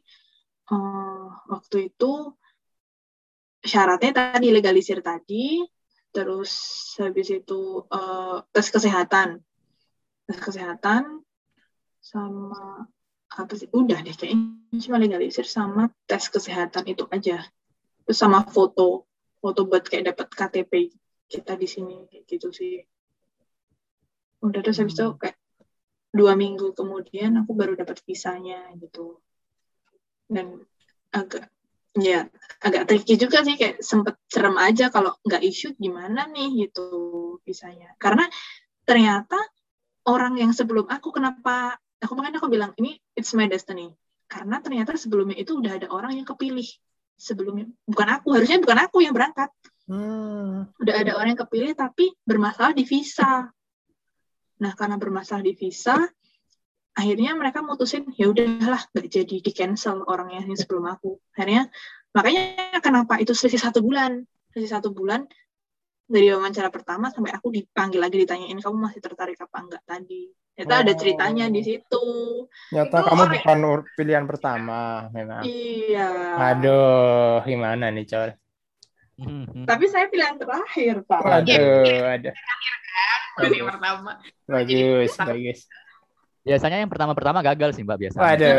uh, 0.72 1.26
waktu 1.48 1.92
itu 1.92 2.32
syaratnya 3.64 4.12
tadi 4.14 4.48
legalisir 4.52 5.00
tadi, 5.00 5.64
terus 6.12 6.52
habis 7.00 7.28
itu 7.32 7.84
uh, 7.88 8.44
tes 8.52 8.68
kesehatan, 8.70 9.42
tes 10.28 10.38
kesehatan 10.38 11.24
sama 12.00 12.88
apa 13.28 13.52
sih? 13.56 13.68
Udah 13.74 14.00
deh 14.00 14.14
kayaknya 14.14 14.78
cuma 14.80 14.96
legalisir 15.00 15.44
sama 15.44 15.92
tes 16.08 16.28
kesehatan 16.30 16.88
itu 16.88 17.04
aja. 17.12 17.44
Terus 18.08 18.18
sama 18.18 18.44
foto, 18.48 19.04
foto 19.42 19.60
buat 19.68 19.84
kayak 19.84 20.14
dapat 20.14 20.28
KTP 20.32 20.72
kita 21.28 21.54
di 21.60 21.68
sini 21.68 22.08
kayak 22.08 22.24
gitu 22.24 22.48
sih. 22.50 22.80
Udah 24.40 24.64
terus 24.64 24.80
habis 24.80 24.96
itu 24.96 25.06
hmm. 25.06 25.18
kayak 25.20 25.36
dua 26.08 26.32
minggu 26.32 26.72
kemudian 26.72 27.36
aku 27.44 27.52
baru 27.52 27.76
dapat 27.76 28.00
visanya 28.02 28.64
gitu. 28.80 29.20
Dan 30.24 30.64
agak 31.12 31.52
ya 31.98 32.28
agak 32.64 32.88
tricky 32.88 33.20
juga 33.20 33.44
sih 33.44 33.60
kayak 33.60 33.84
sempet 33.84 34.16
serem 34.28 34.56
aja 34.56 34.88
kalau 34.88 35.16
nggak 35.24 35.42
isu 35.44 35.76
gimana 35.76 36.24
nih 36.32 36.68
gitu 36.68 36.88
visanya. 37.44 37.92
Karena 38.00 38.24
ternyata 38.88 39.36
orang 40.08 40.40
yang 40.40 40.56
sebelum 40.56 40.88
aku 40.88 41.12
kenapa 41.12 41.76
aku 42.00 42.12
makanya 42.16 42.40
aku 42.40 42.48
bilang 42.48 42.72
ini 42.80 42.96
it's 43.12 43.36
my 43.36 43.44
destiny. 43.44 43.92
Karena 44.28 44.60
ternyata 44.60 44.96
sebelumnya 44.96 45.36
itu 45.36 45.60
udah 45.60 45.76
ada 45.76 45.88
orang 45.92 46.16
yang 46.16 46.24
kepilih. 46.28 46.66
Sebelumnya 47.18 47.66
bukan 47.84 48.08
aku 48.14 48.30
harusnya 48.36 48.62
bukan 48.62 48.78
aku 48.78 49.02
yang 49.02 49.10
berangkat 49.10 49.50
Hmm. 49.88 50.68
Udah 50.78 50.94
ada 51.00 51.16
orang 51.16 51.32
yang 51.32 51.40
kepilih 51.48 51.72
tapi 51.72 52.12
bermasalah 52.28 52.76
di 52.76 52.84
visa. 52.84 53.48
Nah, 54.60 54.72
karena 54.76 55.00
bermasalah 55.00 55.40
di 55.40 55.56
visa, 55.56 55.96
akhirnya 56.92 57.32
mereka 57.32 57.64
mutusin 57.64 58.04
ya 58.20 58.28
udahlah 58.28 58.84
nggak 58.92 59.08
jadi 59.08 59.36
di 59.40 59.50
cancel 59.56 60.04
orangnya 60.04 60.44
yang 60.44 60.58
sebelum 60.60 60.84
aku. 60.92 61.16
Akhirnya 61.32 61.72
makanya 62.12 62.78
kenapa 62.84 63.16
itu 63.16 63.32
selisih 63.32 63.64
satu 63.64 63.80
bulan, 63.80 64.28
selisih 64.52 64.76
satu 64.76 64.92
bulan 64.92 65.24
dari 66.08 66.32
wawancara 66.32 66.68
pertama 66.68 67.12
sampai 67.12 67.32
aku 67.36 67.52
dipanggil 67.52 68.00
lagi 68.00 68.16
ditanyain 68.24 68.56
kamu 68.60 68.76
masih 68.76 69.00
tertarik 69.00 69.40
apa 69.40 69.56
enggak 69.60 69.82
tadi. 69.88 70.32
Ternyata 70.58 70.74
oh. 70.74 70.82
ada 70.82 70.92
ceritanya 70.98 71.46
di 71.46 71.62
situ. 71.62 72.04
Nyata 72.74 72.98
itu 72.98 73.06
kamu 73.06 73.22
bukan 73.30 73.58
pilihan 73.94 74.24
pertama 74.26 75.06
memang. 75.14 75.46
Iya. 75.46 76.10
Aduh, 76.34 77.46
gimana 77.46 77.94
nih, 77.94 78.04
Col? 78.10 78.34
Hmm. 79.18 79.66
Tapi 79.66 79.84
saya 79.90 80.06
pilihan 80.06 80.38
terakhir, 80.38 81.02
Pak. 81.02 81.20
Waduh, 81.26 82.06
ada. 82.06 82.30
Kan 83.34 83.50
yang 83.50 83.66
pertama. 83.66 84.12
Bagus, 84.46 85.10
bagus. 85.18 85.60
Biasanya 86.46 86.78
yang 86.86 86.90
pertama-pertama 86.90 87.42
gagal 87.42 87.74
sih, 87.74 87.82
Mbak, 87.82 87.98
biasanya. 87.98 88.22
Waduh. 88.22 88.54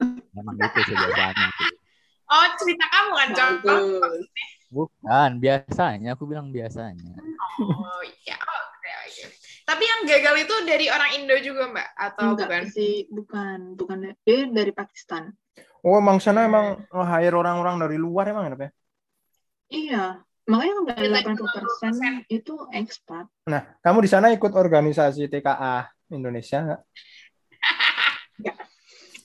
Memang 0.36 0.54
gitu 0.56 0.78
sih 0.88 0.94
biasanya. 0.96 1.46
Oh, 2.28 2.46
cerita 2.56 2.86
kamu 2.88 3.12
kan, 3.12 3.28
contoh. 3.36 3.80
Bukan, 4.72 5.30
biasanya. 5.40 6.16
Aku 6.16 6.24
bilang 6.24 6.48
biasanya. 6.48 7.12
Oh, 7.60 8.00
iya. 8.24 8.36
Oh, 8.48 8.64
Tapi 9.68 9.84
yang 9.84 10.00
gagal 10.08 10.48
itu 10.48 10.54
dari 10.64 10.88
orang 10.88 11.12
Indo 11.12 11.36
juga, 11.44 11.68
Mbak? 11.68 11.88
Atau 11.92 12.32
Enggak 12.32 12.48
bukan? 12.48 12.64
sih, 12.72 13.04
bukan. 13.12 13.58
Bukan. 13.76 13.98
Dia 14.24 14.48
dari 14.48 14.72
Pakistan. 14.72 15.28
Oh, 15.84 16.00
emang 16.00 16.16
sana 16.24 16.48
emang 16.48 16.88
hire 16.88 17.36
orang-orang 17.36 17.76
dari 17.76 18.00
luar 18.00 18.32
emang 18.32 18.48
ya? 18.48 18.72
Iya, 19.68 20.24
makanya 20.48 20.96
dari 20.96 21.08
80 21.12 21.44
persen 21.44 21.92
itu 22.32 22.54
ekspat. 22.72 23.28
Nah, 23.52 23.62
kamu 23.84 23.98
di 24.04 24.10
sana 24.10 24.32
ikut 24.32 24.56
organisasi 24.56 25.28
TKA 25.28 25.92
Indonesia 26.08 26.58
nggak? 26.64 26.80
ya. 28.48 28.54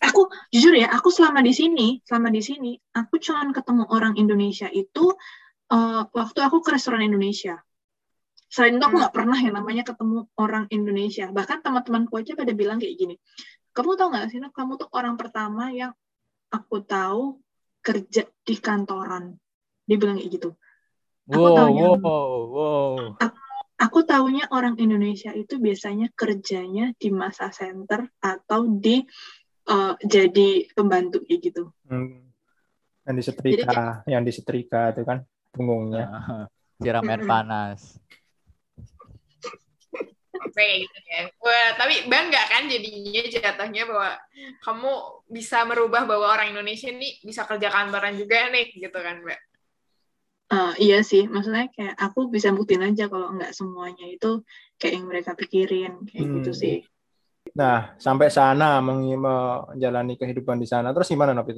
Aku 0.03 0.27
jujur 0.51 0.75
ya, 0.75 0.91
aku 0.91 1.07
selama 1.07 1.39
di 1.39 1.55
sini, 1.55 2.03
selama 2.03 2.27
di 2.27 2.43
sini, 2.43 2.75
aku 2.91 3.23
cuma 3.23 3.47
ketemu 3.55 3.87
orang 3.87 4.19
Indonesia 4.19 4.67
itu 4.67 5.15
uh, 5.71 6.03
waktu 6.11 6.39
aku 6.43 6.59
ke 6.59 6.75
restoran 6.75 7.07
Indonesia. 7.07 7.63
Selain 8.51 8.75
itu 8.75 8.83
aku 8.83 8.99
nggak 8.99 9.15
pernah 9.15 9.39
yang 9.39 9.55
namanya 9.55 9.87
ketemu 9.87 10.27
orang 10.35 10.67
Indonesia. 10.75 11.31
Bahkan 11.31 11.63
teman-temanku 11.63 12.19
aja 12.19 12.35
pada 12.35 12.51
bilang 12.51 12.83
kayak 12.83 12.99
gini, 12.99 13.15
kamu 13.71 13.95
tahu 13.95 14.11
nggak 14.11 14.27
sih, 14.27 14.43
kamu 14.43 14.75
tuh 14.75 14.91
orang 14.91 15.15
pertama 15.15 15.71
yang 15.71 15.95
aku 16.51 16.83
tahu 16.83 17.39
kerja 17.79 18.27
di 18.43 18.55
kantoran 18.59 19.39
dia 19.87 19.97
bilang 19.99 20.17
kayak 20.19 20.31
gitu 20.31 20.49
aku 21.27 21.39
wow, 21.39 21.55
taunya 21.55 21.83
wow, 21.87 22.31
wow. 22.51 22.95
Aku, 23.19 23.37
aku 23.79 23.99
taunya 24.03 24.45
orang 24.51 24.75
Indonesia 24.79 25.31
itu 25.31 25.59
biasanya 25.59 26.11
kerjanya 26.15 26.91
di 26.95 27.09
masa 27.11 27.51
center 27.51 28.07
atau 28.19 28.67
di 28.67 29.03
uh, 29.71 29.95
jadi 30.03 30.67
pembantu 30.75 31.23
kayak 31.23 31.39
gitu 31.51 31.63
hmm. 31.87 32.19
yang 33.07 33.15
disetrika 33.15 34.03
jadi, 34.03 34.11
yang 34.11 34.23
disetrika 34.23 34.81
itu 34.95 35.01
kan 35.07 35.23
punggungnya 35.53 36.07
siram 36.81 37.07
air 37.07 37.23
panas 37.23 38.03
kayak 40.53 40.85
gitu 40.85 40.99
ya. 41.09 41.23
Wah, 41.41 41.69
tapi 41.75 42.05
bangga 42.05 42.41
kan 42.49 42.69
jadinya 42.69 43.23
jatuhnya 43.25 43.83
bahwa 43.89 44.09
kamu 44.61 44.91
bisa 45.29 45.65
merubah 45.65 46.05
bahwa 46.05 46.29
orang 46.29 46.53
Indonesia 46.53 46.93
nih 46.93 47.19
bisa 47.25 47.43
kerja 47.49 47.73
kantoran 47.73 48.13
juga 48.15 48.53
nih 48.53 48.73
gitu 48.77 48.93
kan, 48.93 49.23
Mbak. 49.25 49.39
Uh, 50.53 50.73
iya 50.77 51.01
sih, 51.01 51.25
maksudnya 51.25 51.65
kayak 51.73 51.97
aku 51.97 52.29
bisa 52.29 52.53
buktiin 52.53 52.85
aja 52.85 53.09
kalau 53.09 53.33
nggak 53.33 53.57
semuanya 53.57 54.05
itu 54.05 54.45
kayak 54.77 54.93
yang 55.01 55.05
mereka 55.09 55.33
pikirin 55.33 56.05
kayak 56.05 56.13
gitu 56.13 56.29
hmm. 56.29 56.37
gitu 56.45 56.51
sih. 56.53 56.77
Nah, 57.57 57.97
sampai 57.97 58.29
sana 58.29 58.77
menjalani 58.77 60.13
kehidupan 60.13 60.61
di 60.61 60.69
sana, 60.69 60.93
terus 60.93 61.09
gimana 61.09 61.33
Nopi 61.33 61.57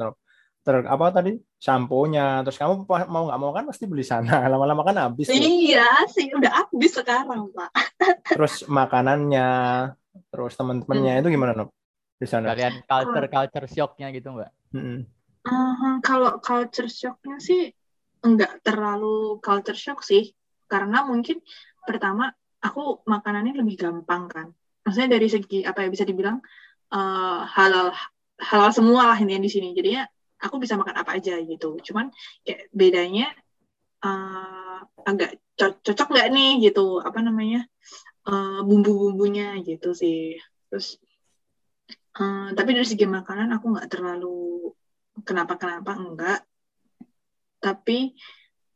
Ter 0.65 0.81
apa 0.81 1.13
tadi 1.13 1.37
samponya, 1.61 2.41
terus 2.41 2.57
kamu 2.57 2.89
mau 2.89 3.29
nggak 3.29 3.37
mau 3.37 3.51
kan 3.53 3.69
pasti 3.69 3.85
beli 3.85 4.01
sana, 4.01 4.47
lama-lama 4.51 4.81
kan 4.87 4.97
habis. 4.97 5.27
Iya 5.29 6.07
sih, 6.09 6.31
udah 6.31 6.65
habis 6.65 6.95
sekarang 6.95 7.51
pak. 7.51 7.69
terus 8.31 8.63
makanannya, 8.65 9.51
terus 10.31 10.55
teman-temannya 10.55 11.19
hmm. 11.19 11.21
itu 11.21 11.29
gimana 11.35 11.53
Nop? 11.53 11.69
Di 12.15 12.25
sana. 12.25 12.55
Kalian 12.55 12.81
culture 12.87 13.27
culture 13.27 13.67
shocknya 13.67 14.07
gitu 14.15 14.33
mbak? 14.33 14.49
Hmm. 14.71 15.03
Uh, 15.45 16.01
kalau 16.01 16.41
culture 16.41 16.89
shocknya 16.89 17.37
sih 17.37 17.69
enggak 18.25 18.59
terlalu 18.65 19.37
culture 19.39 19.77
shock 19.77 20.01
sih. 20.01 20.33
Karena 20.65 21.05
mungkin 21.05 21.39
pertama 21.85 22.33
aku 22.57 23.05
makanannya 23.05 23.53
lebih 23.61 23.77
gampang 23.77 24.25
kan. 24.25 24.47
Maksudnya 24.81 25.17
dari 25.17 25.27
segi 25.29 25.61
apa 25.61 25.85
ya 25.85 25.89
bisa 25.93 26.05
dibilang 26.05 26.41
uh, 26.93 27.41
halal 27.45 27.93
halal 28.41 28.69
semua 28.73 29.13
lah 29.13 29.17
ini 29.21 29.37
di 29.37 29.49
sini. 29.53 29.77
Jadinya 29.77 30.03
aku 30.41 30.57
bisa 30.57 30.73
makan 30.75 30.95
apa 30.97 31.21
aja 31.21 31.37
gitu. 31.41 31.77
Cuman 31.85 32.09
kayak 32.41 32.73
bedanya 32.73 33.29
uh, 34.01 34.81
agak 35.05 35.37
co 35.55 35.77
cocok 35.85 36.07
nggak 36.09 36.27
nih 36.33 36.51
gitu? 36.69 36.99
Apa 37.05 37.21
namanya? 37.21 37.69
Uh, 38.25 38.65
bumbu-bumbunya 38.65 39.61
gitu 39.61 39.93
sih. 39.93 40.41
Terus 40.73 40.97
uh, 42.17 42.49
tapi 42.57 42.73
dari 42.73 42.87
segi 42.89 43.05
makanan 43.05 43.53
aku 43.53 43.65
nggak 43.77 43.89
terlalu 43.93 44.73
kenapa 45.23 45.55
kenapa 45.55 45.95
enggak 45.95 46.39
tapi 47.65 48.13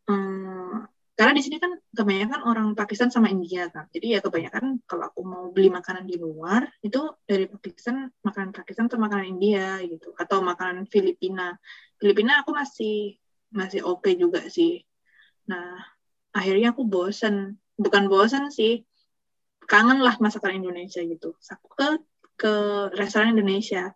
um, 0.10 0.90
karena 1.14 1.36
di 1.36 1.44
sini 1.46 1.60
kan 1.62 1.76
kebanyakan 1.94 2.42
orang 2.48 2.68
Pakistan 2.74 3.14
sama 3.14 3.30
India 3.30 3.68
kan 3.70 3.86
jadi 3.94 4.18
ya 4.18 4.20
kebanyakan 4.24 4.80
kalau 4.88 5.12
aku 5.12 5.22
mau 5.22 5.44
beli 5.52 5.68
makanan 5.68 6.08
di 6.08 6.16
luar 6.16 6.64
itu 6.80 7.12
dari 7.28 7.44
Pakistan 7.46 8.08
makanan 8.24 8.56
Pakistan 8.56 8.88
atau 8.88 8.96
makanan 8.96 9.28
India 9.36 9.84
gitu. 9.84 10.16
Atau 10.16 10.40
makanan 10.40 10.88
Filipina. 10.88 11.60
Filipina 12.00 12.40
aku 12.40 12.56
masih 12.56 13.20
masih 13.52 13.84
oke 13.84 14.08
okay 14.08 14.14
juga 14.16 14.48
sih. 14.48 14.80
Nah 15.52 15.76
akhirnya 16.32 16.72
aku 16.72 16.88
bosen. 16.88 17.60
Bukan 17.76 18.08
bosen 18.08 18.48
sih. 18.48 18.88
Kangen 19.68 20.00
lah 20.00 20.16
masakan 20.24 20.64
Indonesia 20.64 21.04
gitu. 21.04 21.36
Aku 21.36 21.68
ke 21.76 21.88
ke 22.40 22.54
restoran 22.96 23.36
Indonesia. 23.36 23.92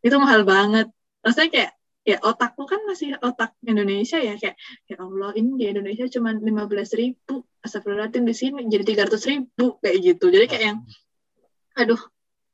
Itu 0.00 0.16
mahal 0.16 0.48
banget. 0.48 0.88
Maksudnya 1.20 1.50
kayak 1.52 1.72
ya 2.04 2.20
otakku 2.20 2.68
kan 2.68 2.84
masih 2.84 3.16
otak 3.24 3.56
Indonesia 3.64 4.20
ya 4.20 4.36
kayak 4.36 4.60
ya 4.84 4.96
Allah 5.00 5.32
ini 5.40 5.56
di 5.56 5.64
Indonesia 5.72 6.04
cuma 6.12 6.36
lima 6.36 6.68
belas 6.68 6.92
ribu 6.92 7.48
astagfirullahaladzim 7.64 8.28
di 8.28 8.36
sini 8.36 8.60
jadi 8.68 8.84
tiga 8.84 9.02
ratus 9.08 9.24
ribu 9.24 9.80
kayak 9.80 9.96
gitu. 10.04 10.28
Jadi 10.28 10.46
kayak 10.46 10.64
yang 10.68 10.78
aduh 11.74 12.00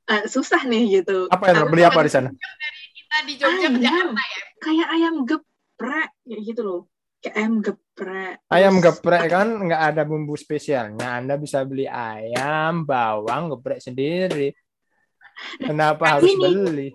uh, 0.07 0.25
susah 0.31 0.63
nih 0.71 1.03
gitu. 1.03 1.27
Apa 1.29 1.51
yang 1.51 1.67
beli 1.67 1.83
apa 1.83 2.01
di 2.07 2.11
sana? 2.15 2.31
Dari 2.31 2.83
kita 2.95 3.17
di 3.27 3.35
Jogja 3.37 3.59
ayam, 3.59 3.75
ke 3.75 3.81
Jakarta 3.83 4.23
ya? 4.23 4.41
Kayak 4.63 4.89
ayam 4.95 5.15
geprek 5.27 6.09
kayak 6.23 6.41
gitu 6.47 6.61
loh. 6.63 6.83
Kayak 7.21 7.35
ayam 7.37 7.55
geprek. 7.61 8.35
Ayam 8.49 8.75
geprek 8.79 9.23
kan 9.27 9.49
nggak 9.67 9.83
ada 9.93 10.03
bumbu 10.07 10.39
spesialnya. 10.39 11.19
Anda 11.19 11.35
bisa 11.37 11.67
beli 11.67 11.91
ayam 11.91 12.87
bawang 12.87 13.59
geprek 13.59 13.83
sendiri. 13.83 14.55
Kenapa 15.59 16.05
nah, 16.07 16.13
harus 16.21 16.31
ini, 16.31 16.39
beli 16.39 16.89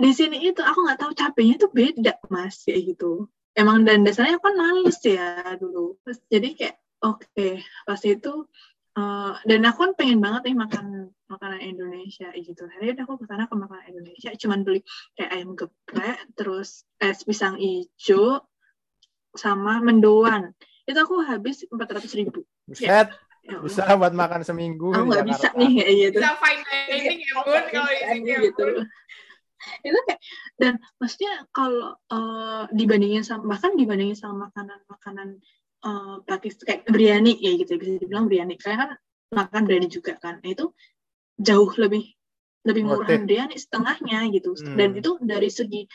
di 0.00 0.10
sini 0.16 0.36
itu 0.40 0.64
aku 0.64 0.88
nggak 0.88 0.98
tahu 0.98 1.12
capeknya 1.12 1.54
tuh 1.60 1.70
beda 1.70 2.16
mas 2.32 2.64
ya 2.64 2.80
gitu. 2.80 3.28
Emang 3.52 3.84
dan 3.84 4.00
dasarnya 4.00 4.40
aku 4.40 4.48
kan 4.48 4.56
males 4.56 4.98
ya 5.04 5.44
dulu. 5.60 6.00
Terus, 6.02 6.18
jadi 6.32 6.48
kayak 6.56 6.76
oke 7.04 7.28
okay. 7.28 7.60
pas 7.84 8.00
itu 8.00 8.48
uh, 8.96 9.32
dan 9.44 9.60
aku 9.68 9.78
kan 9.84 9.92
pengen 10.00 10.24
banget 10.24 10.48
nih 10.48 10.56
makan 10.56 10.86
makanan 11.28 11.60
Indonesia 11.60 12.32
gitu. 12.32 12.64
Akhirnya 12.64 13.04
aku 13.04 13.20
ke 13.20 13.24
sana 13.28 13.44
ke 13.44 13.54
makanan 13.54 13.86
Indonesia 13.92 14.30
cuman 14.40 14.64
beli 14.64 14.80
kayak 15.20 15.30
ayam 15.36 15.50
geprek 15.52 16.18
terus 16.32 16.88
es 16.96 17.20
pisang 17.20 17.60
hijau 17.60 18.40
sama 19.36 19.84
mendoan. 19.84 20.56
Itu 20.88 20.96
aku 20.96 21.20
habis 21.28 21.68
empat 21.68 22.00
ratus 22.00 22.16
ribu. 22.16 22.48
Buset. 22.64 23.12
Ya, 23.40 23.56
bisa 23.56 23.88
buat 23.96 24.12
makan 24.12 24.44
seminggu 24.44 24.92
aku 24.92 25.10
nggak 25.10 25.26
bisa 25.28 25.48
nih 25.56 25.72
kayak 25.80 25.94
gitu. 25.96 26.18
Bisa 26.20 26.32
fine 26.38 26.62
dining 26.92 27.20
ya 27.24 27.34
bun 27.40 27.64
kalau 27.72 27.88
di 27.88 28.04
sini 28.04 28.32
gitu 28.46 28.66
itu 29.86 29.98
kayak 30.08 30.20
dan 30.56 30.80
maksudnya 30.96 31.32
kalau 31.52 31.96
uh, 32.12 32.64
dibandingin 32.72 33.24
sama 33.24 33.56
bahkan 33.56 33.76
dibandingin 33.76 34.16
sama 34.16 34.48
makanan-makanan 34.48 35.40
uh, 35.84 36.16
Pakistan 36.24 36.64
kayak 36.66 36.82
biryani 36.88 37.36
ya 37.40 37.56
gitu 37.56 37.76
bisa 37.76 38.00
dibilang 38.00 38.26
biryani. 38.28 38.56
Kalian 38.56 38.78
kan 38.78 38.90
makan 39.32 39.62
biryani 39.68 39.88
juga 39.88 40.16
kan. 40.20 40.40
Nah, 40.40 40.50
itu 40.50 40.72
jauh 41.40 41.70
lebih 41.76 42.04
lebih 42.60 42.82
murah 42.84 43.08
biryani 43.08 43.56
setengahnya 43.56 44.28
gitu. 44.36 44.52
Hmm. 44.52 44.76
dan 44.76 44.92
itu 44.92 45.16
dari 45.24 45.48
segi 45.48 45.88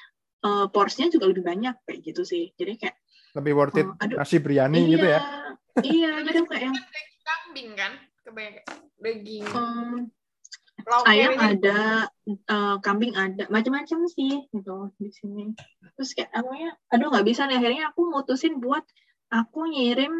uh, 0.46 0.66
porsinya 0.74 1.14
juga 1.14 1.30
lebih 1.30 1.46
banyak 1.46 1.76
kayak 1.86 2.00
gitu 2.02 2.22
sih. 2.26 2.54
Jadi 2.58 2.74
kayak 2.82 2.98
lebih 3.36 3.54
worth 3.54 3.78
it 3.78 3.86
uh, 3.86 4.00
aduh, 4.02 4.18
nasi 4.18 4.40
biryani 4.40 4.80
iya, 4.80 4.92
gitu 4.96 5.06
ya? 5.06 5.20
iya 5.84 6.10
jadi 6.24 6.40
kayak 6.48 6.64
yang 6.72 6.76
kambing 7.26 7.70
kan? 7.76 7.94
Kebanyakan 8.26 8.86
daging. 8.98 9.46
Um, 9.54 10.10
ayam 11.06 11.34
ada, 11.42 12.10
uh, 12.50 12.78
kambing 12.82 13.18
ada, 13.18 13.50
macam-macam 13.50 14.06
sih 14.10 14.46
gitu 14.54 14.94
di 15.02 15.10
sini. 15.10 15.54
Terus 15.98 16.14
kayak 16.14 16.32
aku 16.34 16.52
ya, 16.54 16.72
aduh 16.94 17.10
nggak 17.10 17.26
bisa 17.26 17.50
nih 17.50 17.58
akhirnya 17.58 17.84
aku 17.90 18.02
mutusin 18.10 18.62
buat 18.62 18.86
aku 19.34 19.74
ngirim 19.74 20.14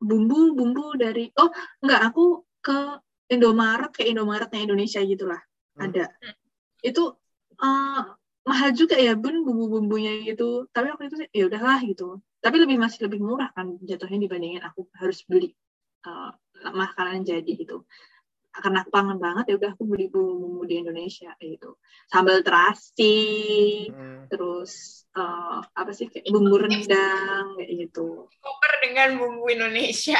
bumbu-bumbu 0.00 0.96
dari 0.96 1.28
oh 1.36 1.52
nggak 1.84 2.00
aku 2.12 2.44
ke 2.60 3.00
Indomaret 3.32 3.92
kayak 3.92 4.16
Indomaretnya 4.16 4.60
Indonesia 4.60 5.00
gitulah 5.04 5.40
hmm. 5.40 5.84
ada. 5.88 6.04
Itu 6.84 7.16
uh, 7.60 8.02
mahal 8.44 8.70
juga 8.76 9.00
ya 9.00 9.16
bun 9.16 9.44
bumbu-bumbunya 9.44 10.20
gitu. 10.28 10.68
Tapi 10.72 10.92
aku 10.92 11.08
itu 11.08 11.16
ya 11.32 11.48
udahlah 11.48 11.80
gitu. 11.84 12.20
Tapi 12.40 12.56
lebih 12.56 12.76
masih 12.80 13.08
lebih 13.08 13.20
murah 13.20 13.52
kan 13.52 13.76
jatuhnya 13.84 14.28
dibandingin 14.28 14.64
aku 14.64 14.88
harus 14.96 15.24
beli 15.28 15.52
uh, 16.08 16.32
makanan 16.60 17.24
jadi 17.24 17.52
gitu 17.56 17.84
karena 18.50 18.82
aku 18.82 18.90
kangen 18.90 19.18
banget 19.22 19.44
ya 19.46 19.54
udah 19.56 19.70
aku 19.78 19.86
beli 19.86 20.10
bumbu 20.10 20.66
di 20.66 20.82
Indonesia 20.82 21.30
gitu. 21.38 21.78
Sambal 22.10 22.42
terasi 22.42 23.16
hmm. 23.86 24.26
terus 24.26 25.06
uh, 25.14 25.62
apa 25.62 25.90
sih 25.94 26.10
kayak 26.10 26.26
bumbu 26.26 26.58
rendang 26.58 27.54
kayak 27.54 27.70
gitu. 27.86 28.26
Koper 28.42 28.72
dengan 28.82 29.08
bumbu 29.22 29.46
Indonesia. 29.46 30.18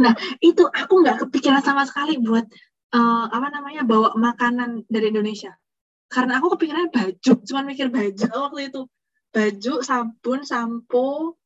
Nah 0.00 0.16
itu 0.40 0.64
aku 0.64 1.04
nggak 1.04 1.28
kepikiran 1.28 1.60
sama 1.60 1.84
sekali 1.84 2.16
buat 2.16 2.48
uh, 2.96 3.26
apa 3.28 3.46
namanya 3.52 3.84
bawa 3.84 4.16
makanan 4.16 4.88
dari 4.88 5.12
Indonesia. 5.12 5.52
Karena 6.10 6.40
aku 6.40 6.56
kepikiran 6.56 6.88
baju 6.88 7.32
cuman 7.44 7.64
mikir 7.68 7.92
baju 7.92 8.24
waktu 8.48 8.72
itu. 8.72 8.80
Baju 9.30 9.72
sabun 9.84 10.42
sampo 10.48 11.36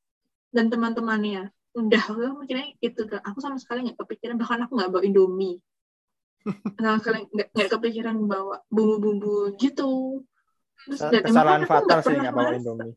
dan 0.54 0.70
teman-temannya. 0.70 1.50
Udah 1.74 2.02
aku 2.06 2.46
mikirnya 2.46 2.70
itu 2.78 3.02
aku 3.02 3.42
sama 3.42 3.58
sekali 3.58 3.90
nggak 3.90 3.98
kepikiran 3.98 4.38
bahkan 4.38 4.62
aku 4.62 4.78
nggak 4.78 4.94
bawa 4.94 5.02
Indomie 5.02 5.58
sama 6.76 6.98
sekali 7.00 7.24
nggak 7.32 7.68
kepikiran 7.72 8.16
bawa 8.28 8.60
bumbu-bumbu 8.68 9.56
gitu. 9.56 10.20
Terus 10.84 11.00
kesalahan 11.24 11.64
fatal 11.64 11.98
sih 12.04 12.16
nggak 12.16 12.34
bawa 12.34 12.52
Indomie. 12.52 12.92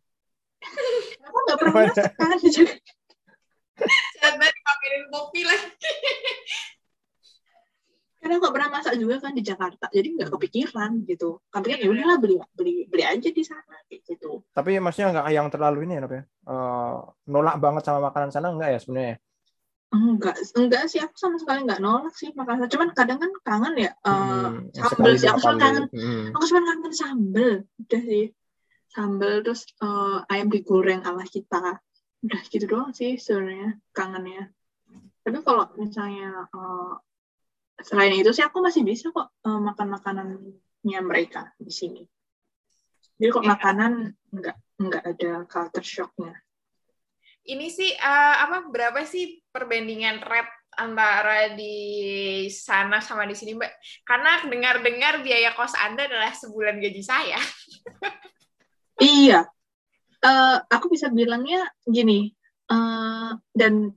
Aku 1.28 1.38
nggak 1.48 1.58
pernah 1.60 1.74
masak. 1.88 2.12
Kan 2.18 2.30
jangan 4.18 4.36
banget 4.42 4.56
kopi 5.14 5.42
lagi. 5.46 5.70
Karena 8.18 8.44
nggak 8.44 8.54
pernah 8.60 8.70
masak 8.74 8.94
juga 9.00 9.16
kan 9.24 9.32
di 9.32 9.44
Jakarta. 9.46 9.86
Jadi 9.88 10.08
nggak 10.20 10.32
kepikiran 10.36 10.92
gitu. 11.08 11.40
Tapi 11.48 11.66
kan 11.72 11.78
ya 11.80 11.88
udahlah 11.88 12.18
beli 12.20 12.36
beli 12.52 12.84
beli 12.92 13.04
aja 13.08 13.30
di 13.32 13.44
sana 13.46 13.78
gitu. 13.88 14.44
Tapi 14.52 14.82
maksudnya 14.84 15.16
nggak 15.16 15.28
yang 15.32 15.48
terlalu 15.48 15.88
ini 15.88 15.94
ya 15.96 16.04
ya? 16.04 16.24
Uh, 16.44 17.08
nolak 17.32 17.56
banget 17.64 17.88
sama 17.88 18.12
makanan 18.12 18.34
sana 18.34 18.52
nggak 18.52 18.70
ya 18.76 18.80
sebenarnya 18.84 19.16
enggak 19.88 20.36
enggak 20.60 20.84
sih 20.92 21.00
aku 21.00 21.16
sama 21.16 21.40
sekali 21.40 21.64
nggak 21.64 21.80
nolak 21.80 22.12
sih 22.12 22.36
makanan 22.36 22.68
cuman 22.68 22.92
kadang 22.92 23.24
kan 23.24 23.32
kangen 23.48 23.76
ya 23.88 23.92
uh, 24.04 24.52
hmm, 24.52 24.76
sambel 24.76 25.14
sih. 25.16 25.28
Aku 25.32 25.40
cuma 25.40 25.56
kangen 25.56 25.86
hmm. 25.88 26.36
aku 26.36 26.44
cuma 26.52 26.62
kangen 26.68 26.94
sambel 26.94 27.52
udah 27.64 28.04
sih. 28.04 28.26
Sambel 28.92 29.34
terus 29.48 29.62
uh, 29.80 30.28
ayam 30.28 30.52
digoreng 30.52 31.08
ala 31.08 31.24
kita. 31.24 31.80
Udah 32.20 32.42
gitu 32.52 32.66
doang 32.68 32.92
sih 32.92 33.16
sebenarnya 33.16 33.80
kangennya. 33.96 34.52
Tapi 35.24 35.38
kalau 35.44 35.72
misalnya 35.80 36.52
uh, 36.52 37.00
selain 37.80 38.16
itu 38.16 38.32
sih 38.36 38.44
aku 38.44 38.60
masih 38.60 38.84
bisa 38.84 39.12
kok 39.16 39.32
uh, 39.48 39.60
makan 39.64 39.88
makanannya 39.88 41.00
mereka 41.00 41.56
di 41.56 41.72
sini. 41.72 42.04
Jadi 43.16 43.30
kok 43.32 43.48
makanan 43.48 44.12
nggak 44.36 44.58
nggak 44.84 45.04
ada 45.16 45.32
culture 45.48 45.88
shocknya 45.88 46.36
ini 47.48 47.68
sih 47.72 47.92
uh, 47.96 48.36
apa 48.48 48.68
berapa 48.68 49.04
sih 49.08 49.40
perbandingan 49.50 50.20
rate 50.24 50.54
antara 50.78 51.58
di 51.58 52.46
sana 52.54 53.02
sama 53.02 53.26
di 53.26 53.34
sini 53.34 53.58
mbak 53.58 53.72
karena 54.06 54.46
dengar-dengar 54.46 55.26
biaya 55.26 55.58
kos 55.58 55.74
anda 55.74 56.06
adalah 56.06 56.30
sebulan 56.38 56.78
gaji 56.78 57.02
saya 57.02 57.40
iya 59.02 59.50
uh, 60.22 60.58
aku 60.70 60.94
bisa 60.94 61.10
bilangnya 61.10 61.66
gini 61.82 62.30
uh, 62.70 63.34
dan 63.58 63.90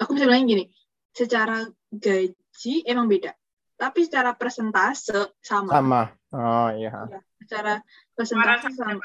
aku 0.00 0.16
bisa 0.16 0.24
bilangnya 0.24 0.48
gini 0.56 0.64
secara 1.12 1.68
gaji 1.92 2.32
gaji 2.56 2.88
emang 2.88 3.04
beda. 3.04 3.36
Tapi 3.76 4.08
secara 4.08 4.32
persentase 4.32 5.36
sama. 5.44 5.76
Sama. 5.76 6.02
Oh 6.32 6.72
iya. 6.72 7.04
Ya, 7.12 7.20
secara 7.44 7.84
persentase 8.16 8.72
sama. 8.72 9.04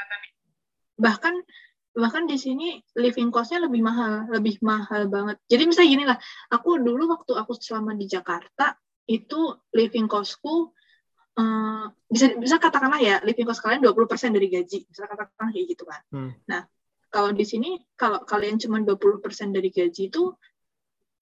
Bahkan 0.96 1.36
bahkan 1.92 2.24
di 2.24 2.40
sini 2.40 2.80
living 2.96 3.30
cost-nya 3.30 3.68
lebih 3.68 3.84
mahal, 3.84 4.28
lebih 4.32 4.60
mahal 4.64 5.12
banget. 5.12 5.38
Jadi 5.48 5.64
misalnya 5.68 5.90
gini 5.92 6.06
lah, 6.08 6.18
aku 6.52 6.80
dulu 6.80 7.12
waktu 7.12 7.36
aku 7.36 7.52
selama 7.60 7.92
di 7.96 8.08
Jakarta 8.08 8.76
itu 9.08 9.52
living 9.76 10.08
cost-ku 10.08 10.72
uh, 11.36 11.86
bisa 12.08 12.32
bisa 12.40 12.56
katakanlah 12.64 13.02
ya 13.04 13.20
living 13.28 13.44
cost 13.44 13.60
kalian 13.60 13.84
20% 13.84 14.08
dari 14.32 14.48
gaji. 14.48 14.88
Bisa 14.88 15.04
katakan 15.04 15.52
kayak 15.52 15.66
gitu 15.68 15.84
kan. 15.84 16.02
Hmm. 16.16 16.32
Nah, 16.48 16.64
kalau 17.12 17.36
di 17.36 17.44
sini 17.44 17.76
kalau 18.00 18.24
kalian 18.24 18.56
cuma 18.56 18.80
20% 18.80 19.20
dari 19.52 19.68
gaji 19.68 20.08
itu 20.08 20.32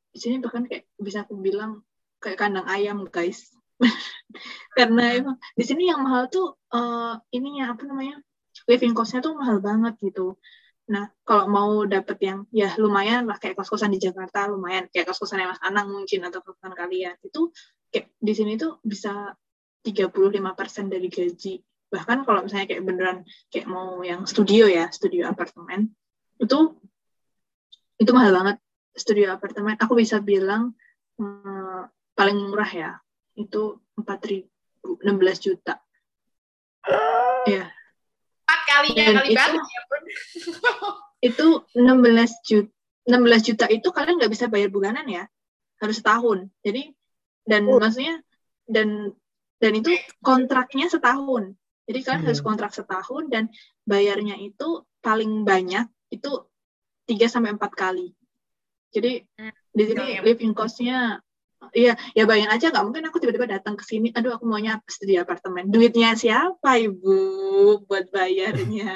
di 0.09 0.19
sini 0.21 0.37
bahkan 0.37 0.69
kayak 0.69 0.89
bisa 0.97 1.25
aku 1.25 1.37
bilang 1.37 1.81
kayak 2.21 2.37
kandang 2.37 2.65
ayam 2.65 3.05
guys 3.09 3.53
karena 4.77 5.03
hmm. 5.05 5.17
emang 5.21 5.35
di 5.53 5.63
sini 5.65 5.89
yang 5.89 6.01
mahal 6.01 6.29
tuh 6.29 6.57
uh, 6.73 7.17
ininya 7.33 7.73
apa 7.73 7.85
namanya 7.85 8.21
living 8.69 8.93
costnya 8.93 9.25
tuh 9.25 9.33
mahal 9.33 9.57
banget 9.57 9.97
gitu. 9.97 10.37
Nah 10.93 11.09
kalau 11.25 11.49
mau 11.49 11.71
dapet 11.89 12.21
yang 12.21 12.45
ya 12.53 12.77
lumayan 12.77 13.25
lah 13.25 13.41
kayak 13.41 13.57
kos-kosan 13.57 13.89
di 13.89 13.97
Jakarta 13.97 14.45
lumayan. 14.45 14.85
Kayak 14.93 15.09
kos-kosan 15.09 15.41
Mas 15.49 15.57
Anang 15.65 15.89
mungkin 15.89 16.21
atau 16.29 16.45
kos-kosan 16.45 16.77
kalian. 16.77 17.17
Itu 17.25 17.49
kayak 17.89 18.13
di 18.21 18.33
sini 18.37 18.61
tuh 18.61 18.77
bisa 18.85 19.33
35% 19.81 20.93
dari 20.93 21.09
gaji. 21.09 21.57
Bahkan 21.89 22.17
kalau 22.29 22.45
misalnya 22.45 22.69
kayak 22.69 22.83
beneran 22.85 23.17
kayak 23.49 23.65
mau 23.65 24.05
yang 24.05 24.29
studio 24.29 24.69
ya 24.69 24.93
studio 24.93 25.25
apartemen 25.25 25.89
itu 26.37 26.77
itu 27.97 28.11
mahal 28.13 28.31
banget 28.37 28.57
studio 28.93 29.33
apartemen. 29.33 29.81
Aku 29.81 29.97
bisa 29.97 30.21
bilang 30.21 30.77
hmm, 31.17 31.89
paling 32.13 32.37
murah 32.37 32.69
ya 32.69 32.91
itu 33.33 33.81
empat 33.97 34.19
ribu 34.29 35.01
enam 35.01 35.17
belas 35.17 35.41
juta. 35.41 35.81
Ya 37.49 37.73
kali 38.69 38.89
ya 38.93 39.07
kali 39.17 39.29
itu, 39.33 39.39
banget 39.39 39.63
ya 39.65 39.81
pun 39.89 40.01
itu 41.29 41.47
enam 41.75 41.97
belas 41.99 42.31
juta 42.45 42.71
enam 43.09 43.21
belas 43.25 43.41
juta 43.41 43.65
itu 43.67 43.87
kalian 43.89 44.21
nggak 44.21 44.31
bisa 44.31 44.45
bayar 44.45 44.69
bulanan 44.69 45.05
ya 45.09 45.25
harus 45.81 45.97
setahun 45.97 46.47
jadi 46.61 46.93
dan 47.49 47.65
oh. 47.65 47.81
maksudnya 47.81 48.21
dan 48.69 49.17
dan 49.57 49.71
itu 49.73 49.97
kontraknya 50.21 50.87
setahun 50.87 51.57
jadi 51.89 51.99
kalian 52.05 52.21
hmm. 52.21 52.29
harus 52.29 52.41
kontrak 52.45 52.71
setahun 52.71 53.33
dan 53.33 53.49
bayarnya 53.83 54.37
itu 54.37 54.85
paling 55.01 55.41
banyak 55.41 55.89
itu 56.13 56.45
tiga 57.09 57.25
sampai 57.25 57.57
empat 57.57 57.73
kali 57.73 58.13
jadi 58.93 59.25
hmm. 59.25 59.53
di 59.73 59.83
sini 59.89 60.03
iya. 60.15 60.21
living 60.21 60.53
costnya 60.53 61.17
Iya, 61.73 61.93
ya 62.17 62.23
bayangin 62.25 62.51
aja 62.51 62.65
nggak 62.73 62.85
mungkin 62.85 63.05
aku 63.09 63.17
tiba-tiba 63.21 63.47
datang 63.49 63.77
ke 63.77 63.83
sini, 63.85 64.09
aduh 64.13 64.35
aku 64.37 64.45
maunya 64.49 64.81
studi 64.89 65.15
apartemen. 65.15 65.69
Duitnya 65.69 66.17
siapa 66.17 66.81
ibu 66.81 67.81
buat 67.85 68.09
bayarnya? 68.09 68.93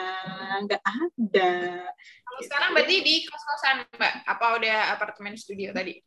Nggak 0.65 0.81
ada. 0.81 1.53
Kalau 2.25 2.41
sekarang 2.41 2.69
berarti 2.73 2.95
di 3.05 3.15
kos-kosan 3.29 3.75
mbak? 3.93 4.13
Apa 4.25 4.45
udah 4.57 4.77
apartemen 4.97 5.37
studio 5.37 5.69
tadi? 5.69 6.01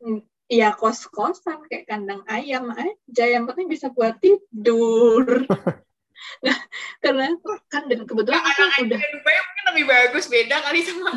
Hmm, 0.00 0.20
iya 0.52 0.76
kos-kosan 0.76 1.64
kayak 1.66 1.88
kandang 1.88 2.22
ayam 2.28 2.68
aja, 2.72 3.24
yang 3.24 3.48
penting 3.48 3.72
bisa 3.72 3.88
buat 3.88 4.20
tidur. 4.20 5.48
nah, 6.46 6.58
karena 7.00 7.32
kan 7.72 7.88
dan 7.88 8.04
kebetulan 8.04 8.40
nah, 8.40 8.52
aku 8.52 8.84
udah. 8.84 9.00
Dubai 9.00 9.36
mungkin 9.40 9.64
lebih 9.72 9.84
bagus 9.88 10.24
beda 10.28 10.56
kali 10.62 10.80
sama. 10.84 11.12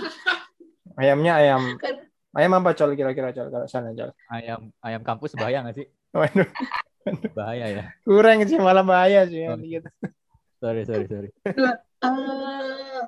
Ayamnya 0.99 1.33
ayam. 1.39 1.63
Kan, 1.79 2.08
Ayam 2.29 2.53
apa 2.61 2.77
col 2.77 2.93
kira-kira 2.93 3.33
col 3.33 3.49
kalau 3.49 3.65
sana 3.65 3.89
col? 3.97 4.13
Ayam 4.29 4.69
ayam 4.85 5.01
kampus 5.01 5.33
bahaya 5.33 5.65
nggak 5.65 5.77
sih? 5.81 5.87
Waduh, 6.13 6.49
Bahaya 7.33 7.65
ya. 7.69 7.83
kurang 8.05 8.45
sih 8.45 8.57
malah 8.61 8.85
bahaya 8.85 9.25
sih. 9.25 9.49
Oh. 9.49 9.57
Gitu. 9.57 9.89
Sorry 10.61 10.83
sorry 10.85 11.05
sorry. 11.09 11.29
Eh, 11.99 13.01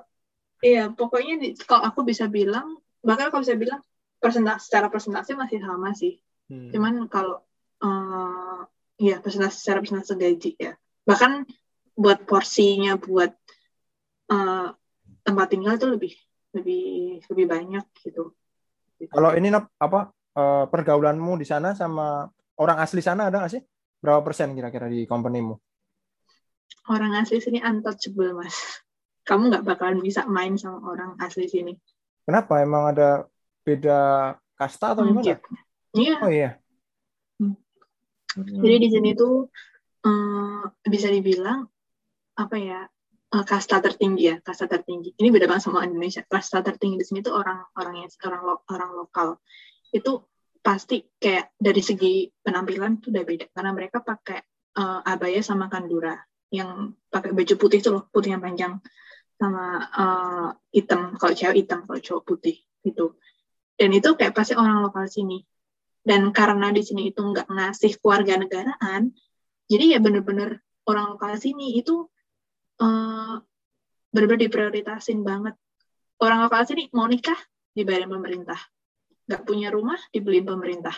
iya, 0.60 0.92
pokoknya 0.92 1.40
di, 1.40 1.48
kalau 1.64 1.88
aku 1.88 2.04
bisa 2.04 2.28
bilang, 2.28 2.76
bahkan 3.00 3.32
kalau 3.32 3.40
bisa 3.40 3.56
bilang 3.56 3.80
persentase 4.20 4.68
secara 4.68 4.92
persentase 4.92 5.32
masih 5.32 5.64
sama 5.64 5.96
sih. 5.96 6.20
Hmm. 6.50 6.68
Cuman 6.74 7.06
kalau 7.06 7.40
eh 7.82 8.60
ya 9.02 9.16
persentase 9.22 9.62
secara 9.62 9.80
persentase 9.80 10.12
gaji 10.18 10.50
ya. 10.58 10.72
Bahkan 11.08 11.46
buat 11.96 12.26
porsinya 12.26 12.98
buat 12.98 13.32
eh, 14.28 14.68
tempat 15.22 15.46
tinggal 15.46 15.78
itu 15.78 15.86
lebih 15.88 16.12
lebih 16.52 16.84
lebih 17.30 17.46
banyak 17.46 17.86
gitu. 18.02 18.34
Kalau 19.10 19.34
ini 19.34 19.48
apa 19.54 20.12
eh, 20.36 20.64
pergaulanmu 20.68 21.40
di 21.40 21.46
sana 21.48 21.74
sama 21.74 22.28
orang 22.60 22.78
asli 22.78 23.02
sana 23.02 23.32
ada 23.32 23.42
nggak 23.42 23.52
sih? 23.52 23.62
Berapa 24.02 24.22
persen 24.22 24.54
kira-kira 24.54 24.90
di 24.90 25.06
companymu? 25.06 25.54
Orang 26.90 27.14
asli 27.14 27.38
sini 27.38 27.62
untouchable, 27.62 28.34
Mas. 28.34 28.82
Kamu 29.22 29.50
nggak 29.54 29.64
bakalan 29.66 30.02
bisa 30.02 30.26
main 30.26 30.58
sama 30.58 30.82
orang 30.82 31.14
asli 31.22 31.46
sini. 31.46 31.78
Kenapa? 32.26 32.58
Emang 32.58 32.90
ada 32.90 33.30
beda 33.62 34.34
kasta 34.58 34.94
atau 34.94 35.06
gimana? 35.06 35.38
Iya, 35.94 36.16
Oh 36.22 36.30
iya. 36.32 36.50
Hmm. 37.38 37.54
Jadi 38.34 38.76
di 38.82 38.88
sini 38.90 39.10
tuh 39.14 39.46
eh, 40.02 40.62
bisa 40.90 41.06
dibilang 41.06 41.62
apa 42.34 42.56
ya 42.58 42.80
eh, 43.34 43.44
kasta 43.44 43.80
tertinggi 43.80 44.22
ya 44.30 44.36
kasta 44.40 44.66
tertinggi. 44.68 45.16
Ini 45.18 45.28
beda 45.32 45.46
banget 45.50 45.64
sama 45.68 45.84
Indonesia. 45.84 46.22
Kasta 46.24 46.60
tertinggi 46.60 46.96
di 47.00 47.06
sini 47.06 47.20
tuh 47.24 47.34
orang 47.36 47.58
orang 47.76 47.94
yang 48.04 48.10
orang 48.28 48.42
lo- 48.46 48.62
orang 48.70 48.90
lokal 48.96 49.28
itu 49.92 50.12
pasti 50.62 51.02
kayak 51.18 51.58
dari 51.58 51.82
segi 51.82 52.30
penampilan 52.38 53.02
tuh 53.02 53.10
udah 53.10 53.24
beda 53.26 53.46
karena 53.50 53.70
mereka 53.74 53.98
pakai 54.04 54.38
eh, 54.78 55.00
abaya 55.08 55.40
sama 55.42 55.66
kandura 55.72 56.14
yang 56.52 56.92
pakai 57.08 57.32
baju 57.32 57.54
putih 57.56 57.80
tuh 57.80 57.92
loh 57.96 58.04
putih 58.12 58.36
yang 58.36 58.42
panjang 58.44 58.78
sama 59.40 59.64
eh, 59.90 60.48
hitam 60.76 61.16
kalau 61.18 61.34
cewek 61.34 61.66
hitam 61.66 61.84
kalau 61.88 62.00
cowok 62.00 62.22
putih 62.28 62.56
gitu. 62.84 63.16
Dan 63.72 63.90
itu 63.96 64.14
kayak 64.14 64.36
pasti 64.36 64.54
orang 64.54 64.84
lokal 64.84 65.08
sini 65.10 65.42
dan 66.02 66.34
karena 66.34 66.74
di 66.74 66.82
sini 66.82 67.14
itu 67.14 67.22
nggak 67.22 67.46
ngasih 67.46 68.02
keluarga 68.02 68.34
negaraan 68.34 69.14
jadi 69.70 69.96
ya 69.96 69.98
bener-bener 70.02 70.58
orang 70.84 71.14
lokal 71.14 71.38
sini 71.38 71.78
itu 71.78 72.10
eh, 72.82 73.34
bener-bener 74.12 74.50
diprioritasin 74.50 75.22
banget. 75.22 75.54
Orang 76.18 76.42
lokal 76.46 76.66
sini 76.66 76.90
mau 76.94 77.06
nikah 77.06 77.38
dibayarin 77.72 78.10
pemerintah. 78.10 78.58
Nggak 79.30 79.42
punya 79.46 79.68
rumah 79.70 79.98
dibeliin 80.10 80.46
pemerintah. 80.46 80.94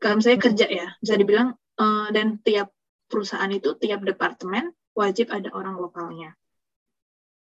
Kalau 0.00 0.18
misalnya 0.18 0.40
kerja 0.40 0.66
ya 0.66 0.86
bisa 0.98 1.14
dibilang 1.14 1.54
eh, 1.54 2.08
dan 2.10 2.42
tiap 2.42 2.74
perusahaan 3.06 3.50
itu 3.50 3.78
tiap 3.78 4.02
departemen 4.02 4.70
wajib 4.98 5.30
ada 5.30 5.50
orang 5.54 5.78
lokalnya. 5.78 6.34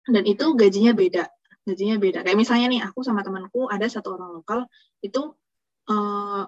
Dan 0.09 0.25
itu 0.25 0.57
gajinya 0.57 0.97
beda 0.97 1.29
gajinya 1.69 2.01
beda. 2.01 2.25
Kayak 2.25 2.39
misalnya 2.41 2.67
nih 2.73 2.81
aku 2.89 3.05
sama 3.05 3.21
temanku 3.21 3.69
ada 3.69 3.85
satu 3.85 4.17
orang 4.17 4.41
lokal 4.41 4.65
itu 5.05 5.37
eh, 5.93 6.43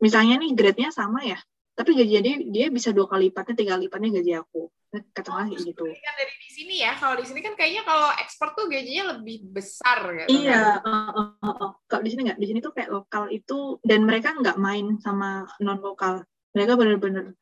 misalnya 0.00 0.40
nih 0.40 0.50
grade-nya 0.56 0.88
sama 0.88 1.20
ya, 1.22 1.36
tapi 1.72 1.90
gajinya 1.96 2.22
dia, 2.22 2.36
dia 2.44 2.66
bisa 2.68 2.92
dua 2.92 3.08
kali 3.08 3.32
lipatnya, 3.32 3.54
tiga 3.56 3.70
kali 3.76 3.88
lipatnya 3.88 4.10
gaji 4.20 4.32
aku. 4.38 4.62
Katakanlah 4.92 5.48
kayak 5.48 5.72
gitu. 5.72 5.84
kan 5.88 6.14
dari 6.20 6.34
di 6.36 6.50
sini 6.52 6.74
ya 6.84 6.92
kalau 7.00 7.16
di 7.16 7.24
sini 7.24 7.40
kan 7.40 7.56
kayaknya 7.56 7.82
kalau 7.88 8.12
ekspor 8.20 8.52
tuh 8.52 8.68
gajinya 8.68 9.16
lebih 9.16 9.48
besar 9.48 10.04
gitu 10.04 10.28
Iya, 10.28 10.84
kan. 10.84 10.92
uh, 10.92 11.10
uh, 11.16 11.30
uh, 11.40 11.48
uh. 11.48 11.70
kalau 11.88 12.02
di 12.04 12.10
sini 12.12 12.28
nggak, 12.28 12.38
di 12.38 12.46
sini 12.52 12.58
tuh 12.60 12.72
kayak 12.76 12.92
lokal 12.92 13.32
itu 13.32 13.80
dan 13.80 14.04
mereka 14.04 14.36
nggak 14.36 14.60
main 14.60 15.00
sama 15.00 15.48
non 15.64 15.80
lokal. 15.80 16.28
Mereka 16.52 16.76
bener-bener 16.76 17.32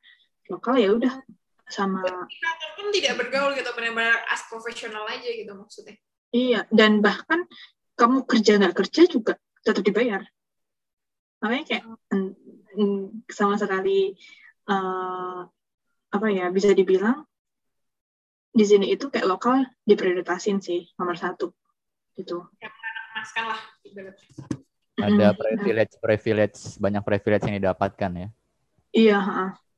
lokal 0.47 0.79
ya 0.79 0.95
udah 0.95 1.15
sama 1.71 2.03
kantor 2.03 2.71
pun 2.75 2.87
tidak 2.91 3.15
bergaul 3.15 3.55
gitu 3.55 3.71
benar-benar 3.79 4.27
as 4.27 4.43
profesional 4.51 5.07
aja 5.07 5.31
gitu 5.31 5.55
maksudnya 5.55 5.95
iya 6.35 6.67
dan 6.75 6.99
bahkan 6.99 7.47
kamu 7.95 8.27
kerja 8.27 8.59
nggak 8.59 8.75
kerja 8.75 9.07
juga 9.07 9.39
tetap 9.61 9.85
dibayar. 9.85 10.25
Makanya 11.45 11.65
kayak 11.69 11.85
mm, 12.13 12.31
sama 13.31 13.55
sekali 13.59 14.15
eh, 14.69 15.41
apa 16.11 16.27
ya 16.31 16.51
bisa 16.51 16.75
dibilang 16.75 17.23
di 18.51 18.65
sini 18.67 18.91
itu 18.91 19.07
kayak 19.07 19.31
lokal 19.31 19.63
diprioritasin 19.87 20.59
sih 20.59 20.91
nomor 20.99 21.15
satu 21.15 21.55
gitu. 22.19 22.43
lah. 23.47 23.61
Ada 25.01 25.33
Mm, 25.33 25.39
privilege 25.39 25.95
privilege 26.03 26.59
banyak 26.77 27.03
privilege 27.07 27.45
yang 27.47 27.57
didapatkan 27.57 28.11
ya. 28.13 28.29
Iya, 28.91 29.19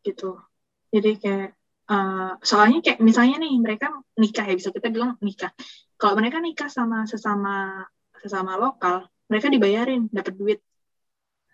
gitu. 0.02 0.40
Jadi 0.88 1.10
kayak 1.20 1.50
eh, 1.92 2.32
soalnya 2.42 2.78
kayak 2.80 2.98
misalnya 3.04 3.36
nih 3.44 3.54
mereka 3.60 3.92
nikah 4.18 4.44
ya 4.48 4.54
bisa 4.56 4.72
kita 4.72 4.88
bilang 4.88 5.20
nikah. 5.20 5.52
Kalau 6.00 6.18
mereka 6.18 6.42
nikah 6.42 6.66
sama 6.72 7.06
sesama 7.06 7.86
sesama 8.18 8.58
lokal, 8.58 9.06
mereka 9.30 9.46
dibayarin, 9.52 10.10
dapat 10.10 10.34
duit 10.34 10.58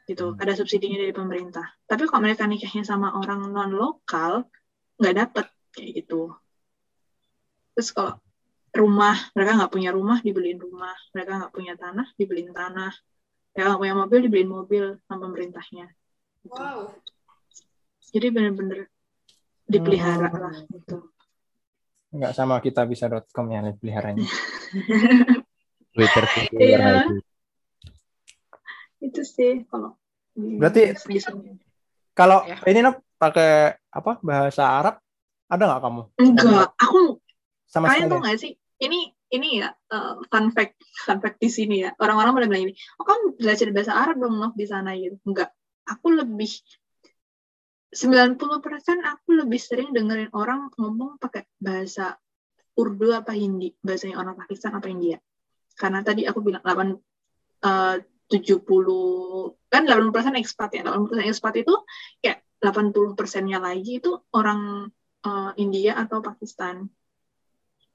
gitu. 0.09 0.33
Hmm. 0.33 0.41
Ada 0.41 0.65
subsidinya 0.65 0.97
dari 0.97 1.13
pemerintah. 1.13 1.69
Tapi 1.85 2.09
kalau 2.09 2.25
mereka 2.25 2.49
nikahnya 2.49 2.83
sama 2.83 3.13
orang 3.13 3.53
non 3.53 3.77
lokal, 3.77 4.49
nggak 4.97 5.15
dapat 5.15 5.47
kayak 5.77 5.91
gitu. 6.03 6.33
Terus 7.77 7.93
kalau 7.93 8.17
rumah, 8.73 9.15
mereka 9.37 9.61
nggak 9.61 9.73
punya 9.73 9.91
rumah, 9.93 10.19
dibeliin 10.25 10.59
rumah. 10.59 10.97
Mereka 11.13 11.31
nggak 11.45 11.53
punya 11.53 11.77
tanah, 11.77 12.09
dibeliin 12.17 12.57
tanah. 12.57 12.91
Mereka 13.53 13.67
nggak 13.69 13.83
punya 13.85 13.95
mobil, 13.95 14.19
dibeliin 14.25 14.51
mobil 14.51 14.85
sama 15.05 15.29
pemerintahnya. 15.29 15.87
Gitu. 16.43 16.57
wow 16.57 16.89
Jadi 18.09 18.27
bener-bener 18.33 18.89
dipelihara 19.69 20.33
lah 20.33 20.57
gitu. 20.73 21.13
Nggak 22.09 22.33
sama 22.33 22.57
kita 22.65 22.89
bisa.com 22.89 23.47
ya 23.53 23.61
peliharanya. 23.77 24.25
Twitter 25.93 26.25
Twitter 26.25 26.81
Iya. 26.81 27.05
Itu. 29.01 29.21
Sih 29.23 29.65
kalau 29.69 29.95
Berarti-. 30.39 30.95
Kalau 32.15 32.47
Ya. 32.47 32.59
ini 32.67 32.79
Nop 32.83 33.03
pakai 33.19 33.75
apa 33.91 34.23
bahasa 34.23 34.63
Arab 34.67 34.95
ada 35.51 35.63
nggak 35.67 35.83
kamu? 35.83 36.03
enggak, 36.19 36.69
aku 36.79 37.19
Sama 37.67 37.91
kalian 37.91 38.07
sekali. 38.07 38.13
tau 38.15 38.27
gak 38.27 38.39
sih? 38.39 38.53
Ini 38.79 38.99
ini 39.29 39.49
ya 39.61 39.75
eh, 39.75 40.15
fun 40.31 40.55
fact 40.55 40.79
fun 41.03 41.19
fact 41.19 41.39
di 41.43 41.51
sini 41.51 41.83
ya. 41.83 41.91
Orang-orang 41.99 42.33
pada 42.39 42.47
bilang 42.47 42.65
ini, 42.71 42.75
oh 42.99 43.05
kamu 43.07 43.39
belajar 43.39 43.67
bahasa 43.75 43.93
Arab 43.99 44.17
dong 44.23 44.39
Nov 44.39 44.55
di 44.55 44.67
sana 44.67 44.95
gitu. 44.95 45.19
Enggak, 45.27 45.51
aku 45.91 46.07
lebih 46.15 46.51
90% 47.89 48.37
aku 49.01 49.29
lebih 49.33 49.57
sering 49.59 49.91
dengerin 49.97 50.29
orang 50.37 50.69
ngomong 50.77 51.17
pakai 51.17 51.49
bahasa 51.57 52.15
Urdu 52.79 53.11
apa 53.11 53.33
Hindi, 53.35 53.75
bahasanya 53.81 54.21
orang 54.21 54.39
Pakistan 54.39 54.77
apa 54.77 54.87
India. 54.87 55.19
Karena 55.75 56.05
tadi 56.05 56.29
aku 56.29 56.39
bilang 56.45 56.63
8 56.63 56.95
eh, 57.65 57.97
70 58.29 59.57
kan 59.73 59.83
80% 59.89 60.37
ekspat 60.37 60.71
ya. 60.77 60.83
80% 60.85 61.33
ekspat 61.33 61.55
itu 61.65 61.75
kayak 62.21 62.45
80 62.61 63.17
persennya 63.17 63.59
lagi 63.59 63.99
itu 63.99 64.21
orang 64.37 64.93
eh, 65.25 65.51
India 65.59 65.97
atau 65.97 66.21
Pakistan. 66.21 66.85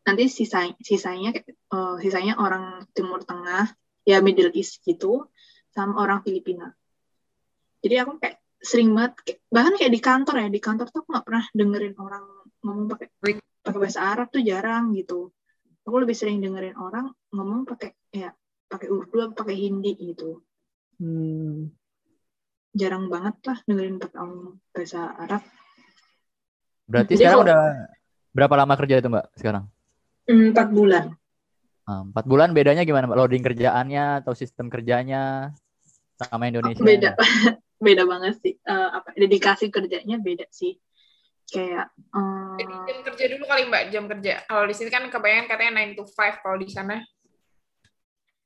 Nanti 0.04 0.28
sisa, 0.28 0.68
sisanya 0.82 1.32
eh, 1.38 1.96
sisanya 2.02 2.42
orang 2.42 2.90
Timur 2.92 3.22
Tengah, 3.24 3.70
ya 4.04 4.20
Middle 4.20 4.52
East 4.58 4.82
gitu, 4.84 5.30
sama 5.72 6.02
orang 6.02 6.26
Filipina. 6.26 6.74
Jadi 7.84 7.96
aku 8.02 8.18
kayak 8.18 8.38
sering 8.64 8.96
banget, 8.96 9.14
kayak- 9.22 9.44
bahkan 9.52 9.74
kayak 9.76 9.92
di 9.94 10.02
kantor 10.02 10.36
ya, 10.40 10.48
di 10.50 10.62
kantor 10.64 10.88
tuh 10.90 11.00
aku 11.04 11.10
nggak 11.14 11.26
pernah 11.28 11.46
dengerin 11.52 11.96
orang 12.00 12.26
ngomong 12.64 12.86
pakai 12.96 13.08
pakai 13.64 13.80
bahasa 13.80 14.00
Arab 14.02 14.28
tuh 14.32 14.44
jarang 14.44 14.96
gitu. 14.96 15.32
Aku 15.84 15.96
lebih 16.00 16.16
sering 16.16 16.40
dengerin 16.40 16.80
orang 16.80 17.12
ngomong 17.36 17.68
pakai 17.68 17.92
ya 18.16 18.32
pakai 18.74 18.90
Urdu 18.90 19.18
atau 19.22 19.36
pakai 19.38 19.56
Hindi 19.56 19.94
gitu. 19.96 20.42
Hmm. 20.98 21.70
Jarang 22.74 23.06
banget 23.06 23.38
lah 23.46 23.58
dengerin 23.64 24.02
pakai 24.02 24.20
bahasa 24.74 25.14
Arab. 25.14 25.42
Berarti 26.90 27.14
Jadi 27.14 27.22
sekarang 27.22 27.38
kalau- 27.38 27.48
udah 27.48 27.62
berapa 28.34 28.56
lama 28.58 28.74
kerja 28.76 28.96
itu 28.98 29.08
Mbak 29.08 29.26
sekarang? 29.38 29.64
Hmm, 30.26 30.50
Empat 30.50 30.68
bulan. 30.74 31.06
Ah, 31.84 32.02
Empat 32.02 32.26
bulan 32.26 32.50
bedanya 32.52 32.82
gimana 32.82 33.06
Mbak? 33.06 33.18
Loading 33.20 33.44
kerjaannya 33.44 34.26
atau 34.26 34.34
sistem 34.34 34.68
kerjanya 34.68 35.54
sama 36.16 36.48
Indonesia? 36.48 36.80
beda 36.80 37.12
beda 37.84 38.04
banget 38.08 38.40
sih 38.40 38.54
Eh, 38.56 38.90
apa 38.96 39.12
dedikasi 39.14 39.68
kerjanya 39.68 40.16
beda 40.18 40.48
sih 40.48 40.80
kayak 41.46 41.92
eh, 41.92 42.56
Jadi 42.64 42.74
jam 42.88 43.00
kerja 43.04 43.26
dulu 43.36 43.44
kali 43.44 43.64
mbak 43.68 43.84
jam 43.92 44.06
kerja 44.08 44.40
kalau 44.48 44.64
di 44.64 44.72
sini 44.72 44.88
kan 44.88 45.04
kebanyakan 45.12 45.46
katanya 45.46 45.84
9 45.84 46.00
to 46.00 46.04
5 46.08 46.40
kalau 46.40 46.56
di 46.56 46.70
sana 46.72 47.04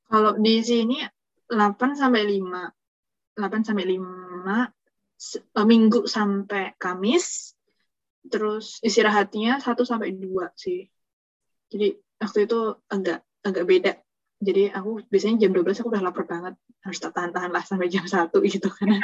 kalau 0.08 0.40
di 0.40 0.64
sini 0.64 0.98
8 1.48 1.96
sampai 1.96 2.24
5 2.24 2.68
8 3.36 3.62
sampai 3.62 3.84
5 3.86 4.66
se- 5.14 5.44
eh, 5.44 5.66
minggu 5.68 6.08
sampai 6.08 6.74
Kamis. 6.80 7.54
Terus 8.28 8.82
istirahatnya 8.82 9.62
1 9.62 9.86
sampai 9.86 10.16
2 10.16 10.50
sih. 10.58 10.88
Jadi 11.68 11.94
waktu 12.18 12.38
itu 12.48 12.58
agak 12.88 13.22
agak 13.44 13.64
beda. 13.64 13.92
Jadi 14.38 14.70
aku 14.70 15.02
biasanya 15.10 15.46
jam 15.46 15.50
12 15.54 15.80
aku 15.80 15.90
udah 15.92 16.02
lapar 16.02 16.24
banget. 16.24 16.54
Harus 16.82 16.98
tahan-tahan 17.02 17.50
lah 17.52 17.62
sampai 17.62 17.92
jam 17.92 18.04
satu 18.08 18.40
gitu 18.48 18.68
karena 18.72 18.98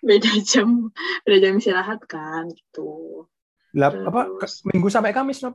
beda 0.00 0.32
jam 0.46 0.88
beda 1.26 1.36
jam 1.42 1.54
istirahat 1.60 2.00
kan 2.08 2.48
gitu. 2.48 3.24
Lap, 3.70 3.94
apa 3.94 4.34
minggu 4.66 4.88
sampai 4.90 5.14
Kamis 5.14 5.46
Nob? 5.46 5.54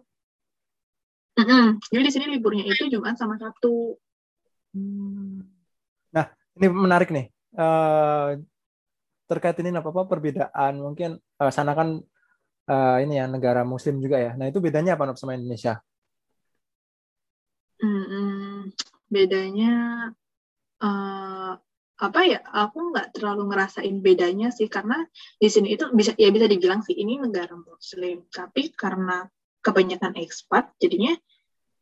Mm 1.36 1.44
-mm. 1.44 1.66
jadi 1.92 2.02
di 2.08 2.12
sini 2.16 2.26
liburnya 2.32 2.64
itu 2.64 2.88
Jumat 2.88 3.20
sama 3.20 3.36
Sabtu. 3.36 4.00
Nah 6.12 6.26
ini 6.60 6.68
menarik 6.72 7.10
nih 7.12 7.32
uh, 7.56 8.36
terkait 9.26 9.58
ini 9.64 9.74
apa 9.74 9.90
apa 9.90 10.04
perbedaan 10.06 10.74
mungkin 10.78 11.18
uh, 11.42 11.52
sana 11.52 11.74
kan 11.74 12.00
uh, 12.70 12.98
ini 13.02 13.18
ya 13.18 13.26
negara 13.26 13.66
Muslim 13.66 13.98
juga 14.04 14.22
ya 14.22 14.38
nah 14.38 14.46
itu 14.46 14.60
bedanya 14.62 15.00
apa 15.00 15.16
sama 15.18 15.34
Indonesia? 15.34 15.82
Hmm, 17.76 18.72
bedanya 19.12 19.72
uh, 20.80 21.54
apa 21.96 22.20
ya? 22.24 22.40
Aku 22.44 22.92
nggak 22.92 23.16
terlalu 23.20 23.52
ngerasain 23.52 24.00
bedanya 24.00 24.50
sih 24.52 24.72
karena 24.72 25.04
di 25.40 25.48
sini 25.52 25.76
itu 25.76 25.92
bisa 25.92 26.16
ya 26.16 26.32
bisa 26.32 26.48
dibilang 26.48 26.82
sih 26.82 26.96
ini 26.96 27.20
negara 27.20 27.56
Muslim, 27.56 28.26
tapi 28.32 28.72
karena 28.72 29.28
kebanyakan 29.60 30.16
ekspat 30.20 30.72
jadinya 30.80 31.14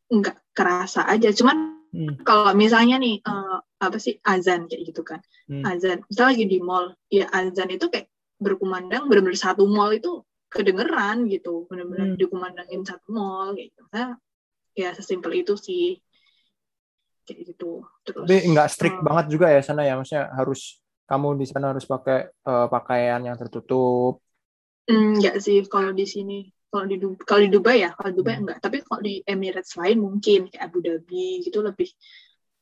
nggak 0.09 0.37
kerasa 0.53 1.05
aja. 1.05 1.29
Cuman 1.29 1.72
hmm. 1.93 2.25
kalau 2.25 2.51
misalnya 2.57 2.97
nih 2.97 3.21
uh, 3.21 3.61
apa 3.79 3.97
sih 4.01 4.17
azan 4.25 4.65
kayak 4.65 4.81
gitu 4.89 5.05
kan, 5.05 5.21
hmm. 5.47 5.63
azan. 5.63 6.01
Misalnya 6.09 6.29
lagi 6.33 6.45
di 6.49 6.59
mall, 6.59 6.85
ya 7.07 7.29
azan 7.29 7.69
itu 7.69 7.87
kayak 7.87 8.09
berkumandang 8.41 9.07
benar-benar 9.07 9.39
satu 9.39 9.69
mall 9.69 9.93
itu 9.93 10.25
kedengeran 10.49 11.29
gitu, 11.29 11.69
benar-benar 11.69 12.13
hmm. 12.13 12.19
dikumandangin 12.19 12.81
satu 12.83 13.07
mall 13.13 13.53
gitu. 13.55 13.85
Nah, 13.93 14.17
ya 14.73 14.89
sesimpel 14.97 15.45
itu 15.45 15.53
sih 15.53 16.01
kayak 17.23 17.55
gitu 17.55 17.87
terus 18.03 18.27
tapi 18.27 18.51
nggak 18.51 18.67
strict 18.67 18.99
uh, 18.99 19.03
banget 19.05 19.25
juga 19.31 19.47
ya 19.47 19.61
sana 19.63 19.87
ya 19.87 19.95
maksudnya 19.95 20.27
harus 20.35 20.83
kamu 21.07 21.39
di 21.39 21.45
sana 21.47 21.71
harus 21.71 21.85
pakai 21.87 22.35
uh, 22.43 22.67
pakaian 22.67 23.21
yang 23.23 23.39
tertutup 23.39 24.19
enggak 24.89 25.39
sih 25.39 25.63
kalau 25.71 25.95
di 25.95 26.03
sini 26.03 26.51
kalau 26.73 26.85
di 26.89 26.97
kalau 27.21 27.41
di 27.45 27.51
Dubai 27.53 27.85
ya 27.85 27.93
kalau 27.93 28.09
di 28.09 28.17
Dubai 28.17 28.33
hmm. 28.33 28.41
enggak 28.41 28.57
tapi 28.65 28.77
kalau 28.81 29.01
di 29.05 29.21
Emirates 29.21 29.77
lain 29.77 29.97
mungkin 30.01 30.49
kayak 30.49 30.63
Abu 30.65 30.81
Dhabi 30.81 31.45
gitu 31.45 31.61
lebih 31.61 31.93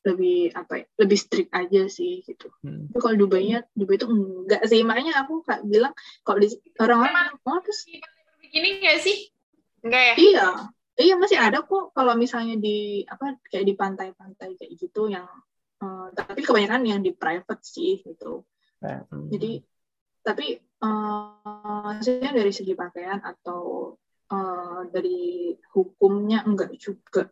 lebih 0.02 0.50
apa 0.58 0.82
ya, 0.82 0.86
lebih 0.98 1.14
strict 1.14 1.54
aja 1.54 1.86
sih 1.86 2.26
gitu. 2.26 2.50
Hmm. 2.66 2.90
Tapi 2.90 3.00
kalau 3.00 3.16
Dubai 3.16 3.48
nya 3.48 3.64
Dubai 3.72 3.96
itu 3.96 4.04
enggak 4.10 4.68
sih 4.68 4.84
makanya 4.84 5.24
aku 5.24 5.40
kak 5.46 5.64
bilang 5.64 5.96
kalau 6.26 6.42
di 6.44 6.52
orang-orang 6.76 7.38
oh 7.40 7.58
terus 7.64 7.88
begini 8.42 8.82
enggak 8.82 8.98
sih? 9.00 9.32
Enggak 9.80 10.02
ya? 10.02 10.14
Iya, 10.18 10.48
Iya 10.92 11.14
masih 11.16 11.38
ada 11.40 11.64
kok 11.64 11.96
kalau 11.96 12.12
misalnya 12.20 12.60
di 12.60 13.00
apa 13.08 13.40
kayak 13.48 13.64
di 13.64 13.74
pantai-pantai 13.74 14.60
kayak 14.60 14.72
gitu 14.76 15.08
yang 15.08 15.24
uh, 15.80 16.06
tapi 16.12 16.44
kebanyakan 16.44 16.84
yang 16.84 17.00
di 17.00 17.16
private 17.16 17.64
sih 17.64 18.04
gitu. 18.04 18.44
Hmm. 18.84 19.32
Jadi 19.32 19.64
tapi 20.20 20.60
uh, 20.84 21.96
dari 22.04 22.52
segi 22.52 22.76
pakaian 22.76 23.24
atau 23.24 23.96
uh, 24.32 24.88
dari 24.88 25.52
hukumnya 25.76 26.42
enggak 26.48 26.72
juga. 26.80 27.28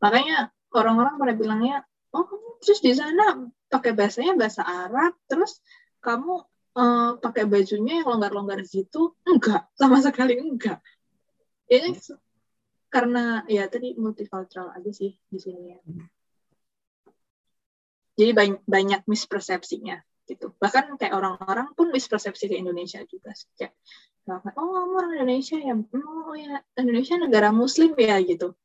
Makanya 0.00 0.48
orang-orang 0.72 1.20
pada 1.20 1.34
bilangnya, 1.36 1.76
oh 2.16 2.58
terus 2.64 2.80
di 2.80 2.96
sana 2.96 3.44
pakai 3.68 3.92
bahasanya 3.92 4.34
bahasa 4.40 4.64
Arab, 4.64 5.12
terus 5.28 5.60
kamu 6.00 6.44
uh, 6.76 7.20
pakai 7.20 7.44
bajunya 7.44 8.00
yang 8.00 8.08
longgar-longgar 8.16 8.64
gitu? 8.64 9.12
Enggak, 9.28 9.68
sama 9.76 10.00
sekali 10.00 10.40
enggak. 10.40 10.80
Ya, 11.68 11.92
karena 12.92 13.42
ya 13.50 13.66
tadi 13.66 13.96
multicultural 13.96 14.70
aja 14.76 14.90
sih 14.92 15.16
di 15.28 15.38
sini 15.40 15.62
ya. 15.74 15.78
Jadi 18.14 18.30
banyak, 18.30 18.60
banyak 18.62 19.00
mispersepsinya 19.10 19.98
gitu. 20.30 20.54
Bahkan 20.56 20.96
kayak 20.96 21.14
orang-orang 21.18 21.74
pun 21.74 21.90
mispersepsi 21.90 22.46
ke 22.46 22.56
Indonesia 22.56 23.02
juga 23.04 23.34
sih. 23.34 23.50
Kayak, 24.24 24.56
oh 24.56 24.72
kamu 24.72 24.92
orang 24.96 25.12
Indonesia 25.20 25.56
ya, 25.60 25.74
oh 25.76 26.32
ya 26.32 26.64
Indonesia 26.80 27.14
negara 27.20 27.48
Muslim 27.52 27.92
ya 28.00 28.16
gitu. 28.24 28.56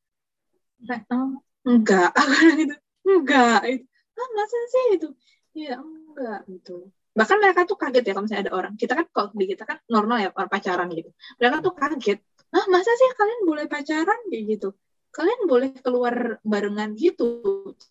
Nah, 0.88 1.00
oh, 1.12 1.44
enggak, 1.68 2.16
gitu. 2.60 2.76
Enggak, 3.04 3.62
itu. 3.68 3.86
Ah, 4.16 4.30
masa 4.36 4.58
sih 4.72 4.86
itu? 4.96 5.08
Ya 5.56 5.76
enggak 5.80 6.48
gitu. 6.48 6.88
Bahkan 7.12 7.38
mereka 7.44 7.68
tuh 7.68 7.76
kaget 7.76 8.04
ya 8.08 8.12
kalau 8.16 8.24
misalnya 8.24 8.44
ada 8.48 8.54
orang. 8.56 8.74
Kita 8.80 8.94
kan 8.96 9.06
kalau 9.12 9.30
di 9.36 9.46
kita 9.52 9.64
kan 9.68 9.78
normal 9.92 10.24
ya 10.24 10.30
orang 10.32 10.52
pacaran 10.52 10.88
gitu. 10.96 11.12
Mereka 11.36 11.56
tuh 11.60 11.74
kaget 11.76 12.20
ah 12.50 12.66
masa 12.66 12.92
sih 12.98 13.10
kalian 13.14 13.42
boleh 13.46 13.66
pacaran 13.70 14.20
kayak 14.30 14.44
gitu 14.58 14.70
kalian 15.10 15.42
boleh 15.46 15.70
keluar 15.82 16.38
barengan 16.42 16.94
gitu 16.98 17.46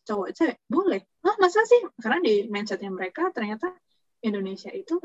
cowok 0.06 0.34
cewek 0.34 0.58
boleh 0.66 1.02
ah 1.26 1.36
masa 1.38 1.62
sih 1.66 1.78
karena 1.98 2.18
di 2.22 2.34
mindsetnya 2.50 2.90
mereka 2.90 3.30
ternyata 3.30 3.74
Indonesia 4.22 4.70
itu 4.74 4.98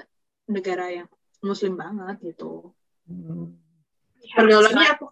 negara 0.50 0.90
yang 0.90 1.08
muslim 1.44 1.76
banget 1.76 2.34
gitu. 2.34 2.72
Hmm. 3.04 3.60
pergaulannya 4.24 4.96
aku 4.96 5.12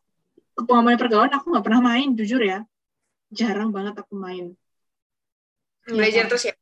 pengalaman 0.63 0.95
pergaulan 0.95 1.34
aku 1.36 1.51
nggak 1.51 1.65
pernah 1.67 1.82
main 1.84 2.15
jujur 2.15 2.39
ya. 2.39 2.63
Jarang 3.32 3.75
banget 3.75 3.99
aku 3.99 4.15
main. 4.15 4.55
Belajar 5.84 6.25
ya. 6.25 6.29
terus 6.32 6.43
ya? 6.47 6.55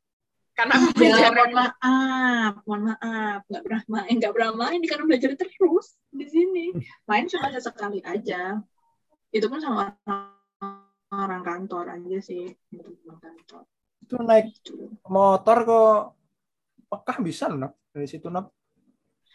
Karena 0.57 0.75
ya, 0.99 1.29
mohon 1.31 1.53
maaf 1.55 2.53
mohon 2.65 2.81
maaf. 2.91 3.39
Nggak 3.45 3.63
pernah 3.63 3.83
main 3.87 4.13
nggak 4.17 4.33
pernah 4.33 4.51
main 4.57 4.79
karena 4.83 5.03
belajar 5.05 5.31
terus 5.37 5.87
di 6.09 6.25
sini. 6.25 6.65
Main 7.05 7.29
cuma 7.29 7.53
sekali 7.61 8.01
aja. 8.01 8.57
Itu 9.29 9.45
pun 9.45 9.61
sama 9.61 9.93
orang, 10.09 10.25
orang 11.13 11.43
kantor 11.45 11.85
aja 11.93 12.17
sih. 12.19 12.49
Kantor. 13.05 13.63
Itu 14.01 14.17
naik 14.25 14.49
gitu. 14.57 14.89
motor 15.05 15.57
kok 15.69 15.97
Mekah 16.89 17.17
bisa 17.21 17.45
loh 17.53 17.77
dari 17.93 18.09
situ 18.09 18.25
nap 18.33 18.49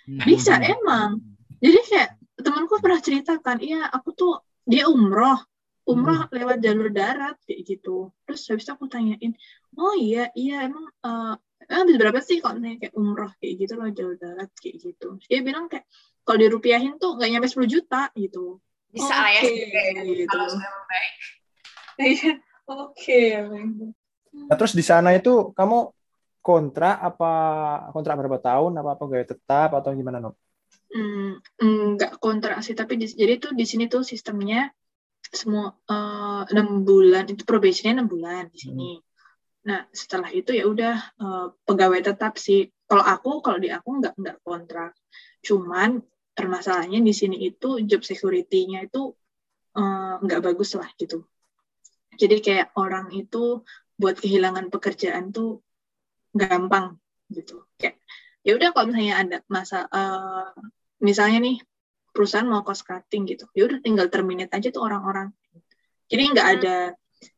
bisa 0.07 0.61
emang. 0.61 1.21
Jadi 1.59 1.79
kayak 1.89 2.11
temanku 2.41 2.77
pernah 2.83 3.01
ceritakan 3.01 3.63
iya 3.63 3.89
aku 3.89 4.13
tuh 4.13 4.33
dia 4.65 4.89
umroh 4.89 5.39
umroh 5.85 6.25
hmm. 6.25 6.33
lewat 6.33 6.59
jalur 6.65 6.89
darat 6.89 7.37
kayak 7.45 7.61
gitu. 7.65 8.09
Terus 8.25 8.41
habis 8.49 8.65
itu 8.65 8.73
aku 8.73 8.89
tanyain 8.89 9.33
oh 9.77 9.95
iya 9.97 10.33
iya 10.33 10.65
emang 10.65 10.89
uh, 11.05 11.37
habis 11.69 11.97
berapa 12.01 12.21
sih 12.25 12.41
kalau 12.41 12.61
naik 12.61 12.85
kayak 12.85 12.95
umroh? 12.97 13.33
Kayak 13.41 13.55
gitu 13.65 13.73
loh 13.77 13.89
jalur 13.93 14.17
darat 14.17 14.51
kayak 14.57 14.77
gitu. 14.81 15.21
Dia 15.29 15.41
bilang 15.45 15.69
kayak 15.69 15.85
kalau 16.25 16.41
dirupiahin 16.41 16.97
tuh 16.97 17.21
nggak 17.21 17.31
nyampe 17.37 17.49
10 17.53 17.69
juta 17.69 18.09
gitu. 18.17 18.61
Bisa 18.95 19.13
lah 19.13 19.33
ya. 19.37 19.43
Gitu. 19.45 20.29
kalau 20.31 20.57
baik 20.89 21.15
iya 22.01 22.33
oke 22.67 23.23
nah, 24.51 24.57
terus 24.59 24.75
di 24.75 24.85
sana 24.85 25.15
itu 25.15 25.55
kamu 25.55 25.95
kontrak 26.45 27.01
apa 27.01 27.33
kontrak 27.97 28.21
berapa 28.21 28.37
tahun 28.37 28.77
apa 28.77 29.01
apa 29.01 29.05
gaya 29.09 29.25
tetap 29.25 29.73
atau 29.73 29.97
gimana 29.97 30.21
no? 30.21 30.37
Hmm, 30.93 31.41
enggak 31.57 32.21
kontrak 32.21 32.61
sih 32.61 32.77
tapi 32.77 33.01
di, 33.01 33.09
jadi 33.09 33.41
tuh 33.41 33.57
di 33.57 33.65
sini 33.65 33.89
tuh 33.89 34.05
sistemnya 34.05 34.69
semua 35.25 35.73
eh, 35.89 36.43
enam 36.53 36.69
uh, 36.69 36.81
bulan 36.85 37.25
itu 37.33 37.43
probationnya 37.49 38.05
enam 38.05 38.13
bulan 38.13 38.53
di 38.53 38.59
sini. 38.61 38.91
Hmm. 39.01 39.03
Nah 39.73 39.81
setelah 39.91 40.29
itu 40.31 40.53
ya 40.53 40.69
udah 40.69 40.95
uh, 41.17 41.47
pegawai 41.65 42.13
tetap 42.13 42.37
sih. 42.37 42.69
Kalau 42.85 43.01
aku 43.01 43.41
kalau 43.41 43.57
di 43.57 43.73
aku 43.73 44.05
nggak 44.05 44.15
nggak 44.21 44.37
kontrak. 44.45 44.93
Cuman 45.41 46.05
permasalahannya 46.37 47.01
di 47.01 47.15
sini 47.17 47.41
itu 47.41 47.81
job 47.89 48.05
security-nya 48.05 48.85
itu 48.85 49.17
uh, 49.81 50.21
nggak 50.21 50.45
bagus 50.45 50.77
lah 50.77 50.93
gitu. 51.01 51.25
Jadi 52.15 52.45
kayak 52.45 52.77
orang 52.77 53.11
itu 53.17 53.65
buat 53.97 54.21
kehilangan 54.21 54.69
pekerjaan 54.69 55.33
tuh 55.33 55.64
gampang 56.35 56.99
gitu. 57.31 57.65
Kayak 57.79 58.03
ya 58.45 58.53
udah 58.61 58.69
kalau 58.77 58.93
misalnya 58.93 59.15
ada 59.17 59.37
masa 59.49 59.89
uh, 59.89 60.53
misalnya 61.01 61.41
nih 61.41 61.57
perusahaan 62.15 62.47
mau 62.47 62.63
cost 62.63 62.87
cutting 62.87 63.27
gitu 63.27 63.51
ya 63.57 63.67
udah 63.67 63.83
tinggal 63.83 64.07
terminate 64.07 64.53
aja 64.55 64.71
tuh 64.71 64.87
orang-orang 64.87 65.35
jadi 66.07 66.23
nggak 66.31 66.47
hmm. 66.47 66.57
ada 66.61 66.77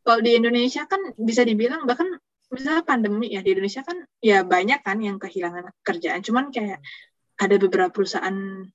kalau 0.03 0.21
di 0.21 0.37
Indonesia 0.37 0.83
kan 0.85 1.15
bisa 1.17 1.47
dibilang 1.47 1.87
bahkan 1.87 2.11
misalnya 2.53 2.83
pandemi 2.83 3.33
ya 3.33 3.41
di 3.41 3.57
Indonesia 3.57 3.87
kan 3.87 4.03
ya 4.19 4.43
banyak 4.43 4.83
kan 4.83 4.99
yang 5.01 5.17
kehilangan 5.17 5.71
kerjaan 5.81 6.21
cuman 6.21 6.51
kayak 6.51 6.83
ada 7.39 7.55
beberapa 7.57 7.91
perusahaan 7.91 8.67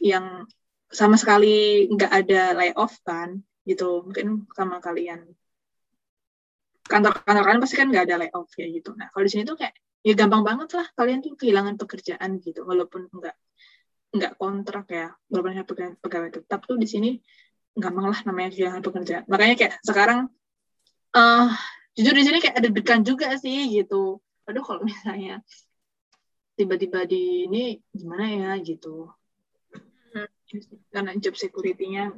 yang 0.00 0.46
sama 0.92 1.16
sekali 1.16 1.88
nggak 1.88 2.12
ada 2.12 2.52
layoff 2.56 3.00
kan 3.02 3.40
gitu 3.64 4.04
mungkin 4.04 4.44
sama 4.52 4.78
kalian 4.78 5.24
kantor-kantor 6.82 7.42
kalian 7.46 7.60
pasti 7.62 7.76
kan 7.78 7.88
nggak 7.88 8.04
ada 8.10 8.16
layoff 8.26 8.50
ya 8.58 8.66
gitu. 8.68 8.90
Nah 8.98 9.08
kalau 9.10 9.24
di 9.26 9.30
sini 9.30 9.42
tuh 9.46 9.56
kayak 9.58 9.74
ya 10.02 10.12
gampang 10.18 10.42
banget 10.42 10.68
lah 10.74 10.86
kalian 10.98 11.22
tuh 11.22 11.38
kehilangan 11.38 11.78
pekerjaan 11.78 12.42
gitu 12.42 12.66
walaupun 12.66 13.06
nggak 13.06 13.36
nggak 14.12 14.32
kontrak 14.36 14.86
ya 14.90 15.14
walaupun 15.30 15.52
saya 15.54 15.66
pegawai, 15.66 15.94
pegawai 16.02 16.30
tetap 16.42 16.60
tuh 16.66 16.76
di 16.76 16.88
sini 16.90 17.10
gampang 17.72 18.06
lah 18.12 18.20
namanya 18.28 18.50
kehilangan 18.52 18.82
pekerjaan. 18.84 19.24
Makanya 19.30 19.54
kayak 19.56 19.74
sekarang 19.80 20.28
uh, 21.16 21.48
jujur 21.96 22.12
di 22.12 22.24
sini 22.26 22.38
kayak 22.42 22.56
ada 22.60 22.68
degan 22.68 23.00
juga 23.06 23.32
sih 23.40 23.70
gitu. 23.72 24.20
Aduh 24.50 24.64
kalau 24.66 24.82
misalnya 24.84 25.40
tiba-tiba 26.58 27.08
di 27.08 27.48
ini 27.48 27.80
gimana 27.94 28.28
ya 28.28 28.50
gitu. 28.60 29.08
Hmm. 30.12 30.28
karena 30.92 31.16
job 31.16 31.32
security-nya 31.32 32.12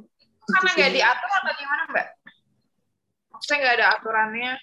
karena 0.51 0.69
nggak 0.75 0.91
diatur 0.99 1.29
atau 1.31 1.53
gimana 1.55 1.83
mbak 1.87 2.07
maksudnya 3.35 3.59
nggak 3.61 3.75
ada 3.77 3.87
aturannya 3.99 4.53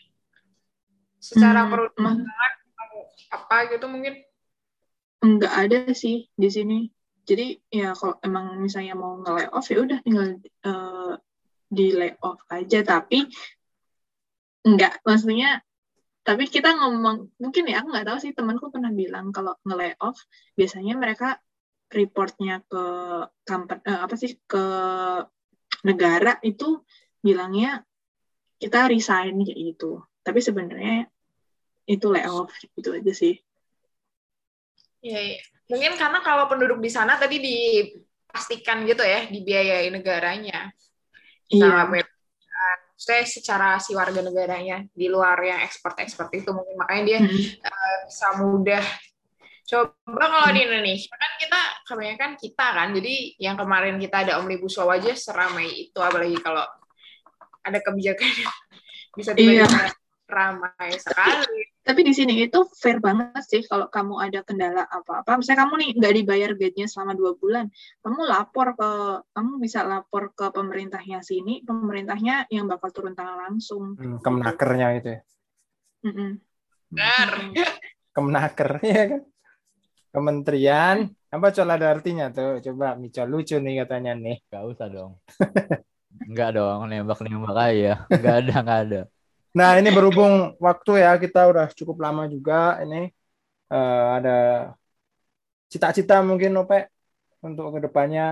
secara 1.22 1.60
Hmm, 1.62 1.70
perundangan 1.70 2.52
mau 2.74 3.06
apa 3.30 3.56
gitu 3.70 3.86
mungkin 3.86 4.14
Enggak 5.22 5.54
ada 5.54 5.80
sih 5.94 6.26
di 6.34 6.48
sini. 6.50 6.90
Jadi 7.22 7.54
ya 7.70 7.94
kalau 7.94 8.18
emang 8.26 8.58
misalnya 8.58 8.98
mau 8.98 9.22
nge 9.22 9.54
off 9.54 9.70
ya 9.70 9.78
udah 9.78 9.98
tinggal 10.02 10.42
eh, 10.42 11.12
di 11.70 11.86
lay 11.94 12.12
off 12.18 12.42
aja. 12.50 12.82
Tapi 12.82 13.30
enggak, 14.66 14.98
maksudnya 15.06 15.62
tapi 16.26 16.46
kita 16.50 16.74
ngomong 16.74 17.34
mungkin 17.38 17.70
ya 17.70 17.82
aku 17.82 17.94
nggak 17.94 18.06
tahu 18.06 18.18
sih 18.18 18.34
temanku 18.34 18.70
pernah 18.74 18.90
bilang 18.90 19.30
kalau 19.30 19.54
nge 19.62 19.94
off 20.02 20.18
biasanya 20.58 20.98
mereka 20.98 21.38
reportnya 21.90 22.62
ke 22.66 22.82
company 23.46 23.82
eh, 23.86 24.00
apa 24.02 24.14
sih 24.18 24.34
ke 24.42 24.64
negara 25.86 26.38
itu 26.42 26.82
bilangnya 27.22 27.86
kita 28.62 28.86
resign 28.86 29.42
kayak 29.42 29.58
gitu. 29.74 29.98
Tapi 30.22 30.38
sebenarnya 30.38 31.10
itu 31.90 32.06
layoff 32.06 32.54
gitu 32.78 32.94
aja 32.94 33.10
sih. 33.10 33.34
Iya, 35.02 35.18
iya. 35.18 35.40
Mungkin 35.66 35.98
karena 35.98 36.22
kalau 36.22 36.46
penduduk 36.46 36.78
di 36.78 36.86
sana 36.86 37.18
tadi 37.18 37.42
dipastikan 37.42 38.86
gitu 38.86 39.02
ya, 39.02 39.26
dibiayai 39.26 39.90
negaranya. 39.90 40.70
Iya. 41.50 41.90
Maksudnya 41.90 43.26
secara 43.26 43.68
si 43.82 43.98
warga 43.98 44.22
negaranya, 44.22 44.86
di 44.94 45.10
luar 45.10 45.42
yang 45.42 45.58
ekspor-ekspor 45.66 46.30
itu. 46.30 46.54
Mungkin 46.54 46.78
makanya 46.78 47.02
dia 47.02 47.18
Mm. 47.18 47.34
eh, 47.66 47.96
bisa 48.06 48.28
mudah. 48.38 48.84
Coba 49.66 50.24
kalau 50.30 50.54
di 50.54 50.60
Indonesia, 50.62 51.10
kan 51.18 51.32
kita, 51.40 51.60
kebanyakan 51.88 52.30
kita 52.38 52.66
kan, 52.76 52.88
jadi 52.94 53.14
yang 53.42 53.56
kemarin 53.58 53.96
kita 53.98 54.22
ada 54.22 54.32
Omnibus 54.38 54.78
Law 54.78 54.94
aja 54.94 55.10
seramai 55.18 55.90
itu, 55.90 55.98
apalagi 55.98 56.38
kalau 56.38 56.62
ada 57.62 57.78
kebijakan 57.82 58.30
yang 58.42 58.56
bisa 59.18 59.30
Iya. 59.34 59.66
tiba-tiba 59.66 59.94
ramai 60.32 60.96
sekali. 60.96 61.68
Tapi 61.84 62.00
di 62.06 62.14
sini 62.16 62.40
itu 62.40 62.64
fair 62.72 63.02
banget 63.04 63.42
sih 63.44 63.60
kalau 63.68 63.92
kamu 63.92 64.16
ada 64.16 64.40
kendala 64.46 64.88
apa-apa. 64.88 65.36
Misalnya 65.36 65.68
kamu 65.68 65.74
nih 65.76 65.90
nggak 66.00 66.14
dibayar 66.14 66.50
gajinya 66.56 66.88
selama 66.88 67.12
dua 67.12 67.36
bulan, 67.36 67.68
kamu 68.00 68.20
lapor 68.24 68.72
ke, 68.72 68.90
kamu 69.36 69.52
bisa 69.60 69.84
lapor 69.84 70.32
ke 70.32 70.48
pemerintahnya 70.54 71.20
sini, 71.20 71.60
pemerintahnya 71.66 72.48
yang 72.48 72.64
bakal 72.64 72.88
turun 72.94 73.12
tangan 73.12 73.50
langsung. 73.50 73.98
Hmm, 73.98 74.24
kemenakernya 74.24 74.88
itu 74.96 75.08
ya. 75.12 75.20
Mm-mm. 76.08 76.30
Benar. 76.88 77.30
Kemenaker, 78.16 78.70
ya 78.84 79.04
kan? 79.16 79.22
Kementerian, 80.12 80.96
apa 81.32 81.46
coba 81.56 81.80
ada 81.80 81.88
artinya 81.88 82.28
tuh? 82.28 82.60
Coba 82.60 82.92
Mico 83.00 83.24
lucu 83.24 83.56
nih 83.56 83.84
katanya 83.84 84.12
nih. 84.12 84.44
Gak 84.52 84.64
usah 84.68 84.88
dong. 84.92 85.12
Enggak 86.28 86.48
dong, 86.56 86.78
nembak-nembak 86.90 87.56
aja. 87.66 87.88
Enggak 88.14 88.34
ada, 88.40 88.52
enggak 88.62 88.78
ada. 88.86 89.00
Nah, 89.58 89.70
ini 89.80 89.88
berhubung 89.96 90.56
waktu 90.66 90.90
ya, 91.04 91.10
kita 91.20 91.38
udah 91.50 91.66
cukup 91.78 91.96
lama 92.04 92.22
juga. 92.34 92.80
Ini 92.84 92.96
eh, 93.74 94.04
ada 94.18 94.30
cita-cita 95.72 96.14
mungkin 96.28 96.50
Ope 96.60 96.78
untuk 97.46 97.66
ke 97.76 97.80
depannya. 97.86 98.22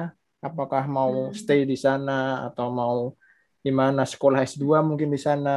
Apakah 0.40 0.84
mau 0.88 1.12
Hmm. 1.30 1.36
stay 1.40 1.60
di 1.68 1.76
sana 1.76 2.12
atau 2.48 2.66
mau 2.72 2.96
gimana 3.64 4.02
sekolah 4.08 4.40
S2 4.50 4.80
mungkin 4.88 5.08
di 5.14 5.20
sana 5.20 5.50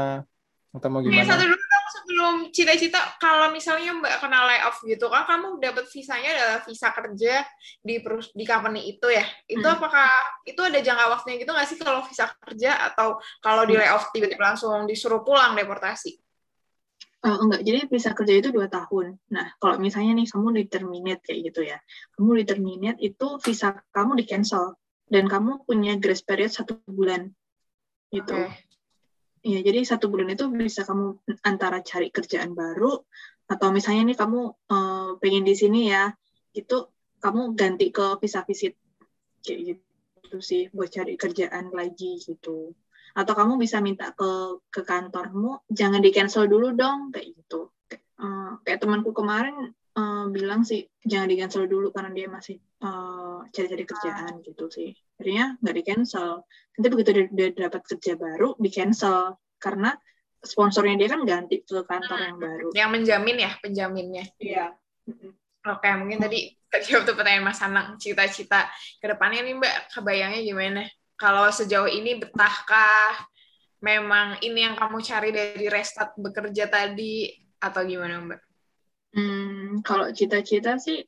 atau 0.75 0.89
mau 0.91 1.01
Oke, 1.03 1.23
satu 1.27 1.43
gimana? 1.43 1.43
dulu 1.47 1.55
sebelum 1.93 2.33
cita-cita 2.49 2.97
kalau 3.21 3.53
misalnya 3.53 3.93
Mbak 3.93 4.25
kena 4.25 4.49
layoff 4.49 4.81
gitu 4.81 5.05
kan 5.13 5.29
kamu 5.29 5.61
dapat 5.61 5.85
visanya 5.85 6.29
adalah 6.33 6.59
visa 6.65 6.89
kerja 6.89 7.45
di 7.85 7.95
perus 8.01 8.33
di 8.33 8.43
company 8.49 8.97
itu 8.97 9.07
ya. 9.13 9.21
Itu 9.45 9.61
Hmm. 9.61 9.77
apakah 9.77 10.09
itu 10.49 10.57
ada 10.65 10.81
jangka 10.81 11.05
waktunya 11.13 11.37
gitu 11.45 11.53
nggak 11.53 11.67
sih 11.69 11.77
kalau 11.77 12.01
visa 12.01 12.25
kerja 12.41 12.71
atau 12.91 13.21
kalau 13.39 13.69
di 13.69 13.77
layoff 13.77 14.09
tiba-tiba 14.09 14.57
langsung 14.57 14.89
disuruh 14.89 15.21
pulang 15.21 15.53
deportasi? 15.53 16.17
Oh, 17.23 17.39
enggak, 17.39 17.63
jadi 17.63 17.87
visa 17.87 18.11
kerja 18.11 18.35
itu 18.35 18.51
dua 18.51 18.67
tahun. 18.67 19.15
Nah, 19.31 19.55
kalau 19.55 19.79
misalnya 19.79 20.11
nih 20.19 20.27
kamu 20.27 20.59
di 20.59 20.63
terminate 20.67 21.23
kayak 21.23 21.39
gitu 21.47 21.61
ya, 21.63 21.79
kamu 22.19 22.43
di 22.43 22.43
terminate 22.43 22.99
itu 22.99 23.39
visa 23.39 23.79
kamu 23.95 24.19
di 24.19 24.27
cancel 24.27 24.75
dan 25.07 25.31
kamu 25.31 25.63
punya 25.63 25.95
grace 25.95 26.19
period 26.19 26.51
satu 26.51 26.83
bulan 26.83 27.31
gitu. 28.11 28.35
Oke. 28.35 28.72
Iya, 29.43 29.59
jadi 29.59 29.79
satu 29.83 30.07
bulan 30.07 30.31
itu 30.31 30.47
bisa 30.47 30.87
kamu 30.87 31.19
antara 31.43 31.83
cari 31.83 32.07
kerjaan 32.07 32.55
baru 32.55 33.03
atau 33.51 33.67
misalnya 33.75 34.07
nih 34.07 34.17
kamu 34.17 34.39
eh, 34.71 35.09
pengen 35.19 35.43
di 35.43 35.51
sini 35.51 35.91
ya, 35.91 36.15
itu 36.55 36.87
kamu 37.19 37.51
ganti 37.59 37.91
ke 37.91 38.15
visa 38.23 38.47
visit 38.47 38.79
kayak 39.43 39.59
gitu 39.75 40.37
sih 40.39 40.71
buat 40.71 40.87
cari 40.87 41.19
kerjaan 41.19 41.75
lagi 41.75 42.23
gitu. 42.23 42.71
Atau 43.19 43.33
kamu 43.35 43.59
bisa 43.59 43.83
minta 43.83 44.15
ke 44.15 44.63
ke 44.71 44.81
kantormu, 44.87 45.67
jangan 45.67 45.99
di 45.99 46.09
cancel 46.15 46.47
dulu 46.47 46.71
dong 46.71 47.11
kayak 47.11 47.35
gitu. 47.35 47.67
Kayak, 47.91 48.03
eh, 48.23 48.51
kayak 48.63 48.79
temanku 48.79 49.11
kemarin 49.11 49.75
eh, 49.93 50.25
bilang 50.29 50.61
sih 50.65 50.83
jangan 51.03 51.27
di 51.29 51.35
cancel 51.39 51.69
dulu 51.69 51.93
karena 51.93 52.11
dia 52.13 52.27
masih 52.29 52.57
eh, 52.59 53.39
cari-cari 53.53 53.83
kerjaan 53.85 54.33
gitu 54.41 54.65
sih. 54.69 54.89
Akhirnya 55.17 55.57
nggak 55.61 55.75
di 55.75 55.83
cancel. 55.85 56.29
Nanti 56.73 56.87
begitu 56.89 57.09
dia, 57.13 57.25
dia 57.31 57.47
dapat 57.69 57.81
kerja 57.85 58.13
baru 58.17 58.57
di 58.57 58.69
cancel 58.73 59.37
karena 59.61 59.93
sponsornya 60.43 60.99
dia 60.99 61.09
kan 61.09 61.23
ganti 61.23 61.63
ke 61.63 61.87
kantor 61.87 62.19
yang 62.19 62.37
baru. 62.37 62.67
Yang 62.75 62.89
menjamin 62.91 63.37
ya, 63.39 63.51
penjaminnya. 63.63 64.25
Iya. 64.37 64.65
Oke, 65.63 65.87
mungkin 65.95 66.19
tadi 66.19 66.51
terjawab 66.67 67.07
tuh 67.07 67.15
pertanyaan 67.15 67.47
Mas 67.47 67.63
Anang, 67.63 67.95
cita-cita 67.95 68.67
ke 68.99 69.05
depannya 69.07 69.47
nih 69.47 69.55
Mbak, 69.55 69.75
kebayangnya 69.95 70.41
gimana? 70.43 70.83
Kalau 71.15 71.47
sejauh 71.47 71.87
ini 71.87 72.19
betahkah? 72.19 73.31
Memang 73.83 74.39
ini 74.43 74.63
yang 74.63 74.75
kamu 74.79 74.99
cari 75.03 75.29
dari 75.31 75.67
restart 75.67 76.15
bekerja 76.15 76.71
tadi 76.71 77.31
atau 77.59 77.83
gimana 77.83 78.19
Mbak? 78.19 78.41
Hmm, 79.13 79.42
kalau 79.83 80.09
cita-cita 80.09 80.79
sih 80.79 81.03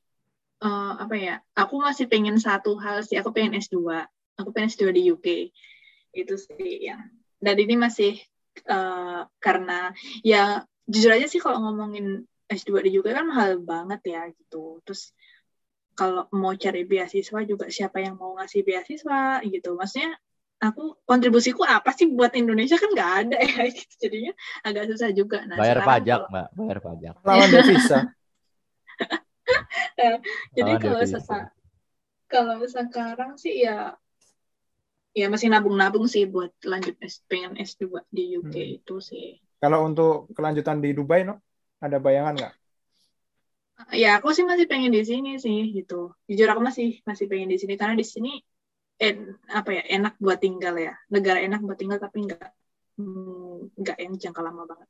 eh, 0.61 0.93
apa 0.99 1.15
ya? 1.15 1.35
Aku 1.55 1.79
masih 1.79 2.05
pengen 2.05 2.35
satu 2.37 2.75
hal 2.77 3.01
sih. 3.01 3.15
Aku 3.17 3.31
pengen 3.31 3.55
S2. 3.55 3.79
Aku 4.35 4.51
pengen 4.51 4.69
S2 4.69 4.91
di 4.91 5.01
UK. 5.09 5.27
Itu 6.11 6.35
sih 6.35 6.85
yang. 6.85 7.01
Dan 7.39 7.55
ini 7.59 7.75
masih 7.75 8.19
eh, 8.63 9.19
karena 9.39 9.91
ya 10.21 10.63
jujur 10.85 11.11
aja 11.11 11.25
sih 11.25 11.41
kalau 11.41 11.59
ngomongin 11.65 12.23
S2 12.45 12.85
di 12.85 12.93
UK 13.01 13.09
kan 13.09 13.25
mahal 13.25 13.57
banget 13.63 14.01
ya 14.05 14.21
gitu. 14.29 14.79
Terus 14.85 15.11
kalau 15.95 16.27
mau 16.35 16.51
cari 16.53 16.83
beasiswa 16.83 17.39
juga 17.47 17.71
siapa 17.71 18.03
yang 18.03 18.19
mau 18.19 18.35
ngasih 18.35 18.61
beasiswa 18.67 19.39
gitu. 19.47 19.79
Maksudnya 19.79 20.11
aku 20.55 20.95
kontribusiku 21.03 21.63
apa 21.67 21.91
sih 21.91 22.07
buat 22.11 22.31
Indonesia 22.35 22.79
kan 22.79 22.89
nggak 22.91 23.11
ada 23.27 23.37
ya 23.39 23.63
gitu. 23.75 23.93
Jadinya 24.07 24.33
agak 24.63 24.83
susah 24.91 25.09
juga. 25.15 25.43
Nah, 25.47 25.55
Bayar 25.59 25.79
pajak, 25.83 26.19
kalau- 26.19 26.29
Mbak. 26.31 26.47
Bayar 26.55 26.79
pajak. 26.83 27.13
Lawan 27.23 27.49
devisa. 27.51 27.99
Jadi 30.57 30.71
Lawan 30.71 30.81
kalau 30.81 31.03
seka- 31.05 31.51
kalau 32.31 32.59
sekarang 32.75 33.31
sih 33.43 33.53
ya 33.65 33.95
ya 35.19 35.25
masih 35.33 35.47
nabung-nabung 35.53 36.05
sih 36.13 36.23
buat 36.33 36.51
lanjut 36.71 36.95
S, 37.11 37.15
pengen 37.29 37.51
S2 37.69 37.99
di 38.15 38.23
UK 38.37 38.53
Hmm. 38.53 38.67
itu 38.77 38.95
sih. 39.09 39.25
Kalau 39.61 39.79
untuk 39.89 40.09
kelanjutan 40.35 40.77
di 40.83 40.89
Dubai, 40.97 41.21
no? 41.29 41.33
Ada 41.85 41.97
bayangan 42.05 42.33
nggak? 42.39 42.53
Ya 44.01 44.07
aku 44.17 44.27
sih 44.35 44.45
masih 44.51 44.65
pengen 44.71 44.91
di 44.97 45.01
sini 45.09 45.29
sih 45.45 45.57
gitu. 45.77 45.93
Jujur 46.29 46.47
aku 46.51 46.61
masih 46.69 46.87
masih 47.09 47.25
pengen 47.31 47.49
di 47.53 47.57
sini 47.61 47.73
karena 47.79 47.95
di 48.01 48.05
sini 48.13 48.29
en, 49.05 49.15
apa 49.59 49.69
ya 49.77 49.81
enak 49.95 50.13
buat 50.25 50.39
tinggal 50.45 50.75
ya. 50.85 50.91
Negara 51.13 51.39
enak 51.47 51.59
buat 51.67 51.77
tinggal 51.81 51.99
tapi 52.05 52.17
nggak 52.27 52.41
hmm, 52.97 53.79
nggak 53.81 53.97
yang 54.03 54.13
jangka 54.23 54.41
lama 54.47 54.63
banget. 54.71 54.89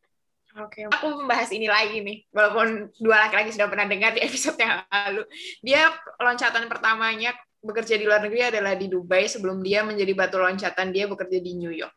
Oke, 0.56 0.88
aku 0.88 1.20
membahas 1.20 1.52
ini 1.52 1.68
lagi 1.68 2.00
nih, 2.00 2.24
walaupun 2.32 2.88
dua 2.96 3.28
laki-laki 3.28 3.52
sudah 3.52 3.68
pernah 3.68 3.92
dengar 3.92 4.16
di 4.16 4.24
episode 4.28 4.56
yang 4.56 4.88
lalu. 4.88 5.28
Dia 5.60 5.92
loncatan 6.16 6.72
pertamanya 6.72 7.36
bekerja 7.60 8.00
di 8.00 8.08
luar 8.08 8.24
negeri 8.24 8.56
adalah 8.56 8.72
di 8.80 8.88
Dubai 8.88 9.28
sebelum 9.28 9.60
dia 9.60 9.84
menjadi 9.84 10.16
batu 10.16 10.40
loncatan 10.40 10.96
dia 10.96 11.12
bekerja 11.12 11.44
di 11.44 11.60
New 11.60 11.76
York. 11.76 11.92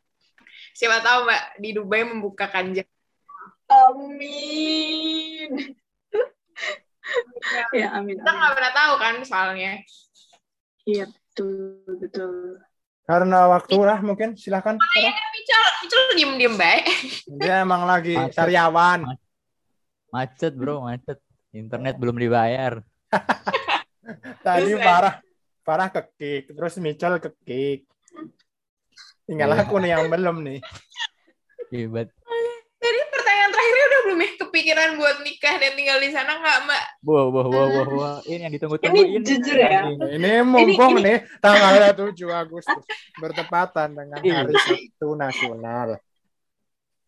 Siapa 0.75 0.99
tahu 1.07 1.31
Mbak 1.31 1.43
di 1.63 1.71
Dubai 1.71 2.03
membukakan 2.03 2.75
jalan. 2.75 2.99
Amin. 3.69 5.51
ya 7.79 7.95
amin. 7.95 8.17
Kita 8.19 8.31
nggak 8.33 8.53
pernah 8.59 8.73
tahu 8.75 8.95
kan 8.99 9.15
soalnya. 9.23 9.73
Iya 10.83 11.07
betul 11.07 11.79
betul. 12.01 12.59
Karena 13.09 13.49
waktu 13.49 13.79
lah 13.81 14.05
mungkin, 14.05 14.37
silahkan. 14.37 14.77
Sarah. 14.77 15.17
Mical, 15.49 15.65
Mical 15.81 16.03
diem-diem 16.13 16.55
baik. 16.61 16.85
Dia 17.41 17.65
emang 17.65 17.89
lagi 17.89 18.13
Macet. 18.13 18.37
karyawan. 18.37 19.01
Macet, 20.13 20.53
Bro, 20.53 20.85
macet. 20.85 21.17
Internet 21.51 21.97
belum 21.97 22.21
dibayar. 22.21 22.85
Tadi 24.45 24.69
Terus, 24.69 24.77
eh. 24.77 24.85
parah, 24.85 25.15
parah 25.65 25.89
ke 25.89 26.01
kick, 26.17 26.45
terus 26.53 26.77
Mitchell 26.77 27.17
ke 27.17 27.33
kick. 27.45 27.89
Tinggal 29.25 29.53
Iya. 29.53 29.65
aku 29.65 29.81
nih 29.81 29.91
yang 29.97 30.09
belum 30.09 30.45
nih. 30.45 30.61
Ribet. 31.69 32.09
Jadi 32.79 32.99
pertanyaan 33.09 33.51
terakhirnya 33.51 33.85
udah 33.85 34.01
belum 34.05 34.19
ya 34.21 34.31
kepikiran 34.49 34.97
buat 34.97 35.21
nikah 35.21 35.55
dan 35.55 35.73
tinggal 35.73 35.99
di 35.99 36.09
sana 36.09 36.33
nggak 36.35 36.59
Mbak? 36.65 36.85
Wah, 37.03 37.25
wah, 37.29 37.47
wah, 37.47 37.67
wah, 37.69 37.89
wah. 37.91 38.17
Ini 38.23 38.43
yang 38.43 38.53
ditunggu-tunggu 38.53 38.97
Ini 38.97 39.03
ini. 39.13 39.23
jujur 39.23 39.57
ya. 39.57 39.81
Ini 40.11 40.33
mumpung 40.43 40.97
ini- 40.97 41.05
nih 41.05 41.19
tanggal 41.39 41.73
7 42.13 42.17
Agustus 42.35 42.83
bertepatan 43.15 43.89
dengan 43.93 44.19
Iya. 44.19 44.35
Hari 44.41 44.55
Sabtu 44.59 45.09
Nasional. 45.15 45.89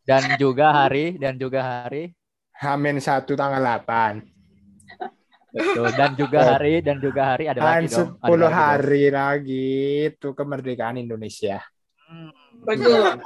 dan 0.02 0.34
juga 0.36 0.66
hari 0.74 1.14
dan 1.14 1.34
juga 1.34 1.60
hari 1.62 2.10
Hamin 2.52 2.98
satu 2.98 3.32
tanggal 3.32 3.62
8. 3.62 4.20
betul 5.50 5.86
dan 5.92 6.14
juga 6.14 6.38
hari 6.48 6.78
dan 6.78 6.98
juga 6.98 7.22
hari 7.28 7.44
ada 7.46 7.58
lagi 7.58 7.90
dong 7.90 8.14
10 8.16 8.22
ada 8.22 8.30
lagi 8.30 8.38
dong. 8.40 8.54
hari 8.54 9.04
lagi 9.08 9.68
itu 10.08 10.28
kemerdekaan 10.30 10.96
Indonesia. 10.96 11.58
Hmm, 12.04 12.30
Betul. 12.60 13.18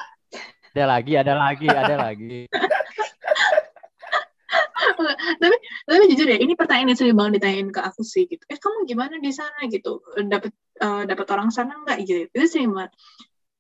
ada 0.73 0.85
lagi 0.85 1.13
ada 1.15 1.33
lagi 1.33 1.67
ada 1.67 1.95
lagi 1.97 2.37
tapi 5.85 6.05
jujur 6.17 6.27
ya 6.33 6.39
ini 6.41 6.57
pertanyaan 6.57 6.97
yang 6.97 6.99
sering 6.99 7.17
banget 7.17 7.33
ditanyain 7.41 7.69
ke 7.69 7.81
aku 7.85 8.01
sih 8.01 8.25
gitu. 8.25 8.41
Eh 8.49 8.57
kamu 8.57 8.89
gimana 8.89 9.15
di 9.21 9.31
sana? 9.37 9.69
Gitu. 9.69 10.01
Dapat 10.25 10.53
eh, 10.81 11.03
dapat 11.05 11.27
orang 11.29 11.49
sana 11.53 11.77
nggak? 11.85 11.99
Gitu. 12.09 12.21
Itu 12.33 12.47
sering 12.49 12.73
banget. 12.73 12.93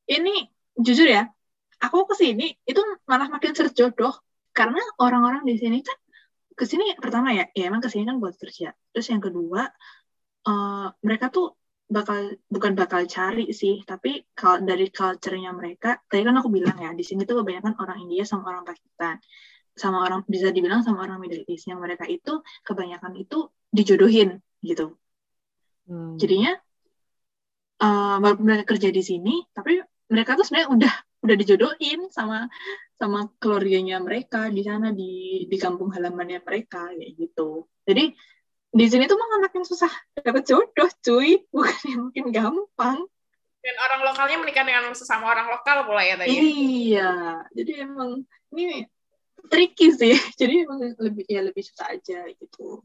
Ini 0.08 0.34
jujur 0.80 1.04
ya 1.08 1.28
aku 1.84 2.08
ke 2.08 2.14
sini 2.16 2.56
itu 2.64 2.80
malah 3.04 3.28
makin 3.28 3.52
serjodoh 3.52 4.14
karena 4.56 4.80
orang-orang 4.96 5.44
di 5.44 5.54
sini 5.60 5.84
kan 5.84 5.98
ke 6.54 6.64
sini 6.64 6.96
pertama 6.96 7.34
ya 7.34 7.44
ya 7.52 7.68
emang 7.68 7.84
ke 7.84 7.92
sini 7.92 8.08
kan 8.08 8.16
buat 8.16 8.40
kerja. 8.40 8.72
Terus 8.96 9.06
yang 9.12 9.20
kedua 9.20 9.68
eh, 10.48 10.86
mereka 11.04 11.28
tuh 11.28 11.60
bakal 11.84 12.40
bukan 12.48 12.72
bakal 12.72 13.04
cari 13.04 13.52
sih 13.52 13.84
tapi 13.84 14.24
kalau 14.32 14.64
dari 14.64 14.88
culture-nya 14.88 15.52
mereka. 15.52 16.00
Tadi 16.08 16.24
kan 16.24 16.40
aku 16.40 16.48
bilang 16.48 16.80
ya 16.80 16.96
di 16.96 17.04
sini 17.04 17.28
tuh 17.28 17.44
kebanyakan 17.44 17.76
orang 17.76 18.00
India 18.00 18.24
sama 18.24 18.48
orang 18.48 18.64
Pakistan 18.64 19.20
sama 19.74 20.06
orang 20.06 20.22
bisa 20.30 20.54
dibilang 20.54 20.86
sama 20.86 21.02
orang 21.04 21.18
Middle 21.18 21.44
East 21.50 21.66
yang 21.66 21.82
mereka 21.82 22.06
itu 22.06 22.40
kebanyakan 22.62 23.18
itu 23.18 23.50
dijodohin 23.74 24.38
gitu. 24.62 24.94
Jadinya 26.18 26.54
eh 27.74 28.16
walaupun 28.22 28.46
mereka 28.46 28.64
kerja 28.70 28.88
di 28.94 29.02
sini 29.02 29.42
tapi 29.50 29.82
mereka 30.06 30.38
tuh 30.38 30.46
sebenarnya 30.46 30.70
udah 30.70 30.94
udah 31.26 31.36
dijodohin 31.40 32.00
sama 32.12 32.46
sama 32.94 33.26
keluarganya 33.42 33.98
mereka 33.98 34.46
di 34.52 34.62
sana 34.62 34.94
di 34.94 35.44
di 35.50 35.56
kampung 35.58 35.90
halamannya 35.90 36.38
mereka 36.44 36.94
kayak 36.94 37.12
gitu. 37.18 37.66
Jadi 37.82 38.14
di 38.74 38.86
sini 38.90 39.06
tuh 39.06 39.14
malah 39.14 39.46
makin 39.50 39.62
susah 39.66 39.90
dapat 40.18 40.46
jodoh 40.46 40.90
cuy. 41.02 41.42
Bukan 41.54 41.76
yang 41.90 42.00
makin 42.10 42.26
gampang. 42.30 42.98
Dan 43.64 43.76
orang 43.80 44.00
lokalnya 44.04 44.36
menikah 44.44 44.64
dengan 44.68 44.92
sesama 44.92 45.32
orang 45.32 45.48
lokal 45.48 45.88
pula 45.88 46.04
ya 46.04 46.20
tadi. 46.20 46.36
iya. 46.92 47.40
Jadi 47.56 47.72
emang 47.80 48.20
ini 48.52 48.84
tricky 49.46 49.88
sih 49.90 50.14
jadi 50.40 50.64
lebih 50.98 51.24
ya 51.26 51.40
lebih 51.40 51.62
susah 51.62 51.92
aja 51.92 52.24
gitu 52.30 52.80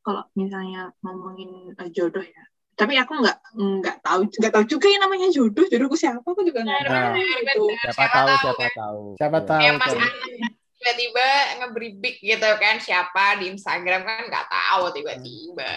kalau 0.00 0.24
misalnya 0.32 0.92
ngomongin 1.00 1.74
eh, 1.74 1.90
jodoh 1.90 2.22
ya 2.22 2.44
tapi 2.72 2.96
aku 2.96 3.12
nggak 3.12 3.38
nggak 3.52 3.96
tahu 4.00 4.20
nggak 4.26 4.52
tahu 4.52 4.64
juga 4.64 4.86
yang 4.88 5.04
namanya 5.04 5.28
jodoh 5.28 5.68
jodohku 5.68 5.94
siapa 5.94 6.24
aku 6.24 6.40
juga 6.42 6.64
nggak 6.64 6.80
Nah, 6.80 7.12
tahu 7.12 7.20
gitu 7.20 7.62
siapa 7.84 8.04
tahu 8.08 8.28
siapa 8.40 8.66
tahu 8.72 9.02
Siapa 9.20 9.38
Iya. 9.38 9.46
tahu. 9.46 9.60
Mas 9.76 9.84
tahu. 9.84 9.98
Anan 10.00 10.52
tiba-tiba 10.80 11.28
ngebribik 11.60 12.16
gitu 12.24 12.48
kan 12.56 12.80
siapa 12.80 13.36
di 13.36 13.52
Instagram 13.52 14.00
kan 14.00 14.32
nggak 14.32 14.46
tahu 14.48 14.88
tiba-tiba. 14.96 15.68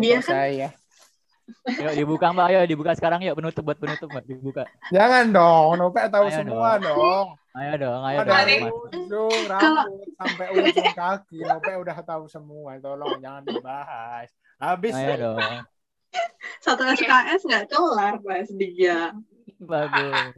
Dia 0.00 0.18
kan- 0.18 0.24
saya. 0.24 0.68
Yuk 1.78 1.92
dibuka 1.94 2.26
mbak 2.30 2.46
ayo 2.48 2.58
dibuka 2.64 2.92
sekarang 2.92 3.20
yuk 3.22 3.34
penutup 3.34 3.62
buat 3.62 3.78
penutup 3.78 4.08
mbak 4.08 4.24
dibuka 4.24 4.62
Jangan 4.90 5.30
dong, 5.30 5.78
Nope 5.78 6.00
tahu 6.08 6.26
Ayo 6.26 6.36
semua 6.36 6.70
dong. 6.78 7.26
ayo 7.52 7.74
dong 7.76 8.02
ayo 8.02 8.18
Ada 8.18 8.26
dong 8.26 8.36
Mas. 8.36 8.48
Mas. 8.62 8.72
ujung 8.92 9.40
rambut 9.46 10.08
sampai 10.16 10.46
ujung 10.52 10.92
kaki, 10.92 11.38
Nope 11.44 11.72
udah 11.78 11.96
tahu 12.02 12.24
semua. 12.26 12.70
Tolong 12.78 13.20
jangan 13.20 13.42
dibahas. 13.44 14.28
Habis 14.56 14.94
ayo 14.94 15.14
dong 15.16 15.38
satu 16.60 16.84
SKS 16.84 17.42
nggak 17.42 17.66
kelar 17.72 18.20
bahas 18.20 18.52
dia 18.52 19.16
bagus 19.56 20.36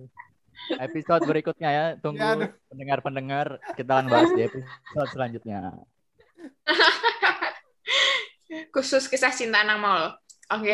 episode 0.79 1.27
berikutnya 1.27 1.67
ya 1.67 1.75
Ya, 1.75 1.87
tunggu 1.99 2.23
aduh. 2.23 2.51
pendengar-pendengar 2.71 3.59
kita 3.75 3.91
akan 3.91 4.07
bahas 4.07 4.31
di 4.31 4.47
episode 4.47 5.11
selanjutnya 5.11 5.75
Khusus 8.71 9.11
kisah 9.11 9.35
cinta 9.35 9.67
anak 9.67 9.79
mall. 9.83 10.05
Oke. 10.53 10.73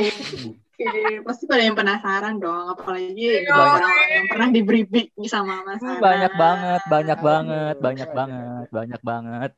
Oke, 0.81 0.89
pasti 1.23 1.45
pada 1.45 1.61
yang 1.61 1.77
penasaran 1.77 2.41
dong 2.41 2.73
apalagi 2.73 3.45
Iya. 3.45 3.53
orang-orang 3.53 4.11
yang 4.11 4.27
pernah 4.27 4.49
di 4.49 4.61
briefing 4.65 5.13
sama 5.29 5.61
Mas 5.63 5.79
Hmm, 5.79 5.93
Anan. 5.93 6.01
banyak 6.01 6.33
banget 6.35 6.83
banyak 6.89 7.19
banget 7.21 7.75
banyak 7.79 8.09
banget 8.11 8.67
banyak 8.73 9.01
banget 9.05 9.51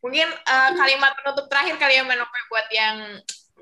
Mungkin 0.00 0.28
eh, 0.30 0.70
kalimat 0.72 1.12
penutup 1.12 1.44
terakhir 1.50 1.76
kali 1.76 1.98
ya 1.98 2.04
Menope 2.06 2.38
buat 2.48 2.66
yang 2.70 2.96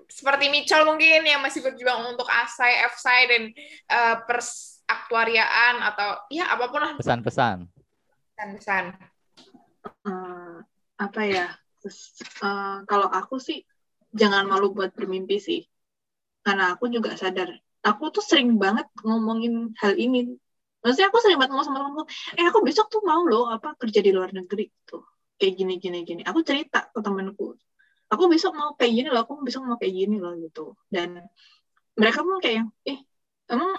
seperti 0.07 0.47
Mitchell 0.47 0.87
mungkin 0.87 1.27
yang 1.27 1.43
masih 1.43 1.67
berjuang 1.67 2.15
untuk 2.15 2.29
ASAI, 2.31 2.87
FSAI 2.95 3.23
dan 3.27 3.43
eh, 3.89 4.17
persaktuariaan 4.23 5.83
atau 5.83 6.21
ya 6.31 6.47
apa 6.47 6.71
pun 6.71 6.79
lah 6.79 6.93
pesan-pesan 6.95 7.67
pesan-pesan. 8.37 8.85
Eh, 10.07 10.57
apa 10.97 11.21
ya 11.25 11.47
Terus, 11.81 12.21
eh, 12.39 12.77
kalau 12.85 13.09
aku 13.09 13.41
sih 13.41 13.65
jangan 14.13 14.45
malu 14.51 14.71
buat 14.77 14.91
bermimpi 14.95 15.37
sih. 15.41 15.61
Karena 16.45 16.75
aku 16.75 16.87
juga 16.87 17.19
sadar 17.19 17.51
aku 17.87 18.05
tuh 18.11 18.25
sering 18.31 18.59
banget 18.59 18.87
ngomongin 19.07 19.71
hal 19.79 19.95
ini. 19.95 20.35
Maksudnya 20.83 21.09
aku 21.11 21.19
sering 21.23 21.39
banget 21.39 21.51
ngomong 21.55 21.67
sama 21.67 21.79
temanku 21.83 22.03
eh 22.39 22.47
aku 22.51 22.59
besok 22.67 22.87
tuh 22.91 23.03
mau 23.07 23.23
loh 23.27 23.47
apa 23.51 23.79
kerja 23.79 24.01
di 24.03 24.11
luar 24.11 24.31
negeri 24.35 24.67
tuh 24.87 25.03
kayak 25.39 25.55
gini 25.59 25.73
gini 25.79 25.99
gini. 26.03 26.23
Aku 26.27 26.43
cerita 26.43 26.91
ke 26.91 26.99
temanku 27.03 27.55
aku 28.07 28.23
besok 28.31 28.53
mau 28.55 28.71
kayak 28.79 28.93
gini 28.95 29.09
loh 29.11 29.27
aku 29.27 29.43
besok 29.43 29.63
mau 29.67 29.77
kayak 29.79 29.95
gini 29.95 30.17
loh 30.19 30.35
gitu. 30.39 30.75
Dan 30.91 31.23
mereka 31.99 32.23
pun 32.27 32.39
kayak 32.43 32.67
eh 32.87 32.99
emang 33.51 33.71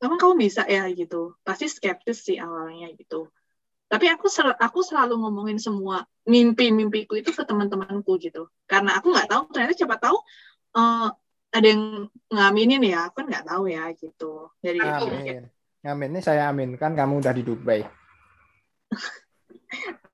emang 0.00 0.18
kamu 0.20 0.34
bisa 0.44 0.62
ya? 0.68 0.88
gitu. 0.92 1.36
Pasti 1.44 1.68
skeptis 1.68 2.18
sih 2.24 2.36
awalnya 2.40 2.92
gitu 2.96 3.28
tapi 3.90 4.06
aku 4.06 4.30
sel 4.30 4.54
aku 4.54 4.86
selalu 4.86 5.18
ngomongin 5.18 5.58
semua 5.58 6.06
mimpi-mimpiku 6.22 7.18
itu 7.18 7.34
ke 7.34 7.42
teman-temanku 7.42 8.22
gitu 8.22 8.46
karena 8.70 8.94
aku 8.94 9.10
nggak 9.10 9.26
tahu 9.26 9.42
ternyata 9.50 9.74
siapa 9.74 9.98
tahu 9.98 10.16
eh, 10.78 11.10
ada 11.50 11.66
yang 11.66 12.06
ngaminin 12.30 12.82
ya. 12.86 13.10
Aku 13.10 13.22
kan 13.22 13.26
nggak 13.26 13.46
tahu 13.46 13.64
ya 13.66 13.90
gitu. 13.98 14.50
Jadi 14.62 14.78
Amin. 14.80 15.50
Amin. 15.82 16.08
Ini 16.14 16.20
saya 16.22 16.50
aminkan 16.50 16.94
kamu 16.94 17.20
udah 17.20 17.34
di 17.34 17.42
Dubai. 17.42 17.82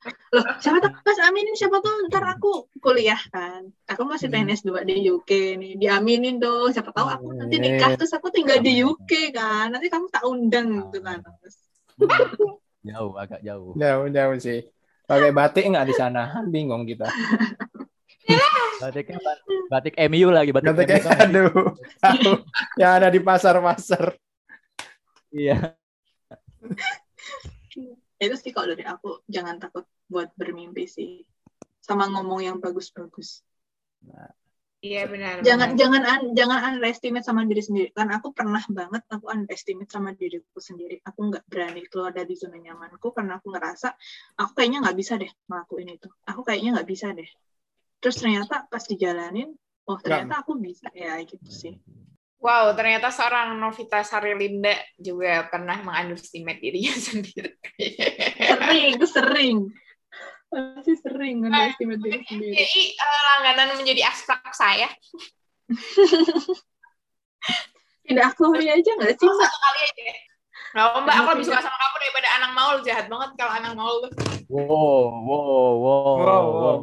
loh 0.06 0.46
siapa 0.62 0.78
tahu 0.78 1.02
pas 1.02 1.18
aminin 1.26 1.58
siapa 1.58 1.82
tahu 1.82 2.06
ntar 2.06 2.24
aku 2.36 2.70
kuliah 2.78 3.18
kan. 3.32 3.68
Aku 3.90 4.06
masih 4.06 4.30
Hmm. 4.30 4.46
PNS 4.46 4.62
2 4.68 4.86
di 4.86 4.96
UK 5.10 5.30
nih. 5.58 5.72
Diaminin 5.80 6.38
dong. 6.38 6.70
Siapa 6.72 6.94
tahu 6.94 7.08
aku 7.08 7.28
nanti 7.36 7.56
nikah 7.58 7.98
terus 7.98 8.14
aku 8.14 8.30
tinggal 8.30 8.62
di 8.62 8.80
UK 8.84 9.34
kan. 9.34 9.74
Nanti 9.74 9.90
kamu 9.90 10.06
tak 10.08 10.24
undang 10.24 10.88
gitu 10.88 10.98
kan 11.02 11.20
jauh 12.86 13.12
agak 13.18 13.40
jauh 13.42 13.74
Jauh 13.74 14.06
jauh 14.08 14.36
sih. 14.38 14.58
Pakai 15.06 15.30
batik 15.34 15.64
nggak 15.70 15.86
di 15.86 15.94
sana? 15.94 16.22
Bingung 16.54 16.86
kita. 16.86 17.06
batiknya 18.82 19.18
bat- 19.26 19.44
batik 19.70 19.94
MU 20.10 20.28
lagi 20.34 20.50
batik, 20.50 20.74
Batik 20.74 20.88
MU 20.90 21.04
kan 21.06 21.18
aduh. 21.30 21.50
Tahu. 22.02 22.30
Yang 22.78 22.92
ada 23.02 23.08
di 23.10 23.20
pasar-pasar. 23.22 24.04
iya 25.34 25.74
itu 28.24 28.34
sih 28.40 28.50
kalau 28.54 28.72
dari 28.72 28.86
aku 28.88 29.20
jangan 29.28 29.60
takut 29.60 29.84
buat 30.08 30.32
bermimpi 30.38 30.88
sih 30.88 31.26
sama 31.82 32.08
ngomong 32.08 32.40
yang 32.40 32.56
bagus-bagus 32.62 33.44
Iya 34.84 35.08
benar. 35.08 35.40
jangan 35.40 35.72
benar. 35.72 35.78
jangan 35.80 36.02
un- 36.04 36.32
jangan 36.36 36.60
underestimate 36.72 37.24
sama 37.24 37.42
diri 37.48 37.62
sendiri. 37.64 37.88
Karena 37.96 38.20
aku 38.20 38.28
pernah 38.36 38.62
banget 38.68 39.02
aku 39.08 39.26
underestimate 39.32 39.90
sama 39.90 40.12
diriku 40.12 40.58
sendiri. 40.60 41.00
Aku 41.00 41.32
nggak 41.32 41.44
berani 41.48 41.82
keluar 41.88 42.12
dari 42.12 42.36
zona 42.36 42.60
nyamanku 42.60 43.08
karena 43.16 43.40
aku 43.40 43.50
ngerasa 43.56 43.88
aku 44.36 44.50
kayaknya 44.52 44.84
nggak 44.84 44.96
bisa 44.98 45.16
deh 45.16 45.30
ngelakuin 45.48 45.88
itu. 45.96 46.08
Aku 46.28 46.40
kayaknya 46.44 46.76
nggak 46.76 46.88
bisa 46.88 47.06
deh. 47.16 47.28
Terus 48.04 48.16
ternyata 48.20 48.68
pas 48.68 48.84
dijalanin 48.84 49.48
oh 49.88 49.98
ternyata 49.98 50.44
aku 50.44 50.60
bisa. 50.60 50.92
Ya 50.92 51.16
gitu 51.24 51.48
sih. 51.48 51.80
Wow, 52.36 52.76
ternyata 52.76 53.08
seorang 53.08 53.56
Novita 53.56 54.04
Sarilinda 54.04 54.76
juga 55.00 55.48
pernah 55.48 55.80
mengunderestimate 55.80 56.60
dirinya 56.60 56.94
sendiri. 57.08 57.56
sering 58.44 58.92
sering 59.08 59.56
masih 60.46 60.96
sering 61.02 61.42
underestimate 61.42 62.00
diri 62.00 62.22
sendiri 62.24 62.54
Jadi 62.54 62.80
eh, 62.94 63.20
langganan 63.34 63.76
menjadi 63.76 64.02
aspek 64.08 64.40
saya. 64.54 64.88
tidak 68.06 68.24
aku 68.32 68.54
aja 68.54 68.90
nggak 69.02 69.18
sih 69.18 69.26
Oh, 69.26 69.34
mbak 69.34 69.42
satu 69.50 69.58
kali 69.58 69.80
aja. 69.82 70.04
Gak 70.76 70.84
apa 70.92 70.98
mbak, 71.02 71.14
aku 71.18 71.28
lebih 71.34 71.46
suka 71.48 71.60
sama 71.64 71.76
kamu 71.76 71.96
daripada 71.98 72.28
Anang 72.38 72.52
Maul. 72.54 72.76
Jahat 72.86 73.06
banget 73.10 73.30
kalau 73.34 73.52
Anang 73.58 73.74
Maul 73.74 73.96
tuh. 74.06 74.12
wow 74.46 75.10
wow 75.26 75.72
wow 75.74 76.14
Wow, 76.14 76.14
wow 76.22 76.46
wow. 76.54 76.78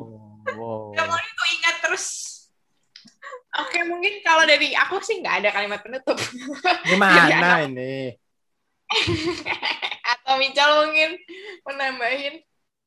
wow 0.51 0.81
Gak 0.91 1.05
mau 1.07 1.15
itu 1.15 1.43
ingat 1.55 1.75
terus. 1.79 2.05
Oke, 3.53 3.85
mungkin 3.85 4.19
kalau 4.25 4.43
dari 4.49 4.73
aku 4.73 4.97
sih 4.99 5.21
nggak 5.21 5.45
ada 5.45 5.49
kalimat 5.53 5.79
penutup. 5.79 6.17
Gimana 6.89 7.69
ini? 7.69 8.17
Atau 10.11 10.41
Michal 10.41 10.89
mungkin 10.89 11.21
menambahin. 11.63 12.41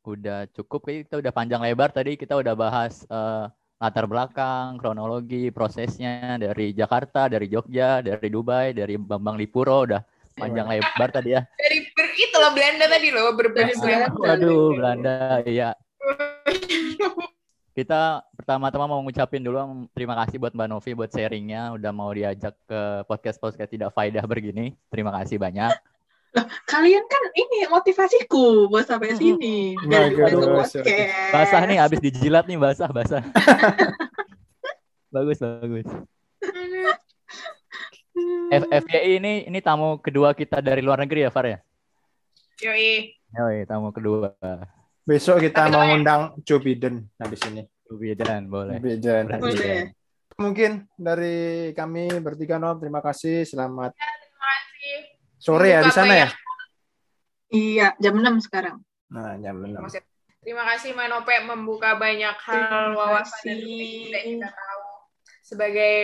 Udah 0.06 0.46
cukup 0.54 0.86
kita 0.86 1.18
udah 1.18 1.32
panjang 1.34 1.58
lebar 1.58 1.90
tadi 1.90 2.14
kita 2.14 2.38
udah 2.38 2.54
bahas 2.54 3.02
eh, 3.06 3.44
latar 3.76 4.06
belakang 4.08 4.78
kronologi 4.78 5.50
prosesnya 5.50 6.38
dari 6.40 6.72
Jakarta 6.72 7.26
dari 7.28 7.50
Jogja 7.50 8.00
dari 8.00 8.28
Dubai 8.30 8.72
dari 8.72 8.96
Bambang 8.96 9.36
Lipuro 9.36 9.84
udah 9.84 10.00
panjang 10.36 10.64
lebar 10.68 11.08
tadi 11.10 11.34
ya 11.36 11.42
Dari 11.44 11.78
ber- 11.92 12.16
itu 12.16 12.36
loh 12.38 12.52
Belanda 12.56 12.84
tadi 12.88 13.08
loh 13.12 13.32
Belanda. 13.36 13.74
Belanda. 13.82 14.08
Waduh, 14.16 14.66
Belanda, 14.76 15.16
iya. 15.44 15.70
Kita 17.76 18.24
pertama-tama 18.32 18.88
mau 18.88 19.04
ngucapin 19.04 19.44
dulu 19.44 19.84
terima 19.92 20.16
kasih 20.24 20.40
buat 20.40 20.56
Mbak 20.56 20.68
Novi 20.72 20.96
buat 20.96 21.12
sharingnya, 21.12 21.76
udah 21.76 21.92
mau 21.92 22.08
diajak 22.08 22.56
ke 22.64 23.04
podcast-podcast 23.04 23.68
tidak 23.68 23.92
faedah 23.92 24.24
begini. 24.24 24.72
Terima 24.88 25.12
kasih 25.12 25.36
banyak. 25.36 25.76
Kalian 26.68 27.04
kan 27.08 27.22
ini 27.32 27.64
motivasiku 27.72 28.68
buat 28.68 28.84
sampai 28.84 29.16
sini. 29.16 29.72
Biar 29.88 30.12
bisa 30.12 30.36
goodness. 30.36 30.72
podcast. 30.76 31.32
Basah 31.32 31.62
nih, 31.64 31.78
abis 31.80 32.00
dijilat 32.04 32.44
nih 32.44 32.58
basah, 32.60 32.90
basah. 32.92 33.22
bagus, 35.14 35.38
bagus. 35.40 35.88
F- 38.46 38.70
FYI 38.70 39.20
ini 39.20 39.32
ini 39.48 39.58
tamu 39.64 39.96
kedua 40.00 40.36
kita 40.36 40.60
dari 40.60 40.84
luar 40.84 41.00
negeri 41.04 41.24
ya, 41.24 41.30
Far 41.32 41.46
ya? 41.48 41.58
Yoi. 42.64 43.12
Yoi, 43.36 43.58
tamu 43.68 43.92
kedua. 43.92 44.32
Besok 45.06 45.44
kita 45.44 45.68
Tapi 45.68 45.72
mau 45.72 45.84
ngundang 45.86 46.36
Joe 46.42 46.60
Biden 46.60 47.06
nah 47.16 47.28
di 47.28 47.36
sini. 47.38 47.62
Biden, 47.86 48.50
boleh. 48.50 48.82
Biden. 48.82 49.30
Boleh. 49.38 49.94
Mungkin 50.36 50.84
dari 50.98 51.70
kami 51.72 52.10
bertiga 52.20 52.60
Nom, 52.60 52.76
terima 52.76 53.00
kasih. 53.00 53.46
Selamat. 53.46 53.94
Sore 55.46 55.70
ya 55.70 55.80
di 55.80 55.92
sana 55.94 56.12
ya. 56.12 56.26
banyak- 56.26 56.44
Iya, 57.46 57.94
jam 58.02 58.18
6 58.18 58.42
sekarang. 58.42 58.82
Nah, 59.06 59.38
jam 59.38 59.62
enam. 59.62 59.86
Terima 60.42 60.66
kasih 60.66 60.94
Manope 60.94 61.30
membuka 61.42 61.94
banyak 61.94 62.34
hal 62.36 62.90
wawasan 62.92 63.54
dan 63.54 63.58
tidak 63.62 64.22
kita 64.26 64.48
tahu 64.50 64.82
sebagai 65.40 65.94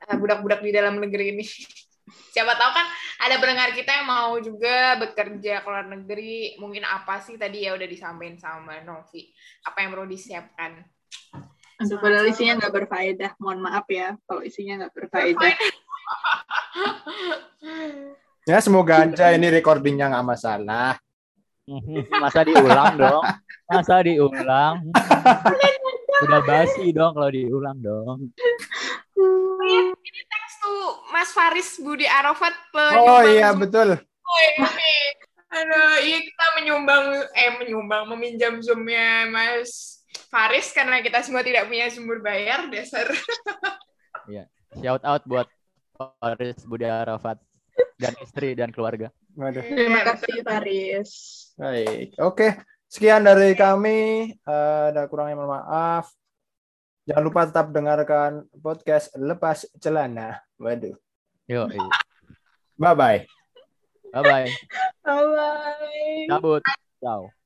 eh, 0.00 0.16
budak-budak 0.16 0.60
di 0.60 0.72
dalam 0.72 0.96
negeri 0.96 1.36
ini. 1.36 1.44
Siapa 2.34 2.52
tahu 2.52 2.70
kan 2.72 2.86
ada 3.20 3.36
pendengar 3.36 3.72
kita 3.72 4.00
yang 4.00 4.08
mau 4.08 4.36
juga 4.36 4.96
bekerja 4.96 5.60
ke 5.60 5.68
luar 5.68 5.88
negeri. 5.88 6.56
Mungkin 6.56 6.84
apa 6.84 7.20
sih 7.20 7.36
tadi 7.36 7.64
ya 7.64 7.72
udah 7.72 7.84
disampaikan 7.84 8.36
sama 8.36 8.80
Novi. 8.80 9.28
Apa 9.64 9.84
yang 9.84 9.92
perlu 9.92 10.04
disiapkan? 10.04 10.84
Aduh, 11.80 11.96
padahal 11.98 12.28
isinya 12.28 12.60
nggak 12.60 12.74
berfaedah. 12.74 13.30
Mohon 13.36 13.60
maaf 13.62 13.86
ya 13.88 14.16
kalau 14.24 14.40
isinya 14.40 14.84
nggak 14.84 14.92
berfaedah. 14.94 15.52
Ya 18.44 18.60
semoga 18.60 19.08
aja 19.08 19.32
ini 19.32 19.48
recordingnya 19.48 20.12
nggak 20.12 20.36
masalah. 20.36 21.00
Masa 22.22 22.44
diulang 22.44 23.00
dong? 23.00 23.24
Masa 23.72 24.04
diulang? 24.04 24.84
Udah 26.28 26.40
basi 26.44 26.92
dong 26.92 27.16
kalau 27.16 27.32
diulang 27.32 27.80
dong. 27.80 28.28
Thanks 29.16 30.54
to 30.60 30.72
Mas 31.08 31.32
Faris 31.32 31.80
Budi 31.80 32.04
Arafat 32.04 32.52
Oh 33.00 33.24
iya 33.24 33.56
betul. 33.56 33.96
ini. 33.96 34.92
Aduh, 35.54 36.04
iya 36.04 36.18
kita 36.20 36.46
menyumbang 36.60 37.24
eh 37.32 37.50
menyumbang 37.56 38.12
meminjam 38.12 38.60
zoomnya 38.60 39.24
Mas 39.32 40.04
Faris 40.28 40.68
karena 40.76 41.00
kita 41.00 41.24
semua 41.24 41.40
tidak 41.40 41.64
punya 41.64 41.88
sumber 41.88 42.20
bayar 42.20 42.68
dasar. 42.68 43.08
Shout 44.76 45.00
out 45.00 45.22
buat 45.24 45.48
Faris 45.94 46.66
Budi 46.66 46.86
Arafat 46.86 47.38
dan 47.98 48.14
istri 48.22 48.58
dan 48.58 48.74
keluarga. 48.74 49.10
Waduh. 49.34 49.62
Terima 49.62 50.02
kasih, 50.02 50.42
Faris. 50.42 51.10
Baik. 51.58 52.18
Oke. 52.22 52.48
Sekian 52.86 53.26
dari 53.26 53.54
kami. 53.58 54.30
Eh, 54.34 54.84
ada 54.94 55.10
kurangnya 55.10 55.38
mohon 55.38 55.58
maaf. 55.58 56.10
Jangan 57.04 57.24
lupa 57.26 57.40
tetap 57.44 57.68
dengarkan 57.74 58.46
podcast 58.62 59.12
Lepas 59.18 59.66
Celana. 59.82 60.40
Waduh. 60.58 60.94
Yo, 61.50 61.68
Bye 62.74 62.94
bye. 62.96 63.20
bye 64.14 64.22
bye. 64.24 64.48
Bye-bye. 65.04 66.26
Cabut. 66.32 66.62
Ciao. 67.02 67.43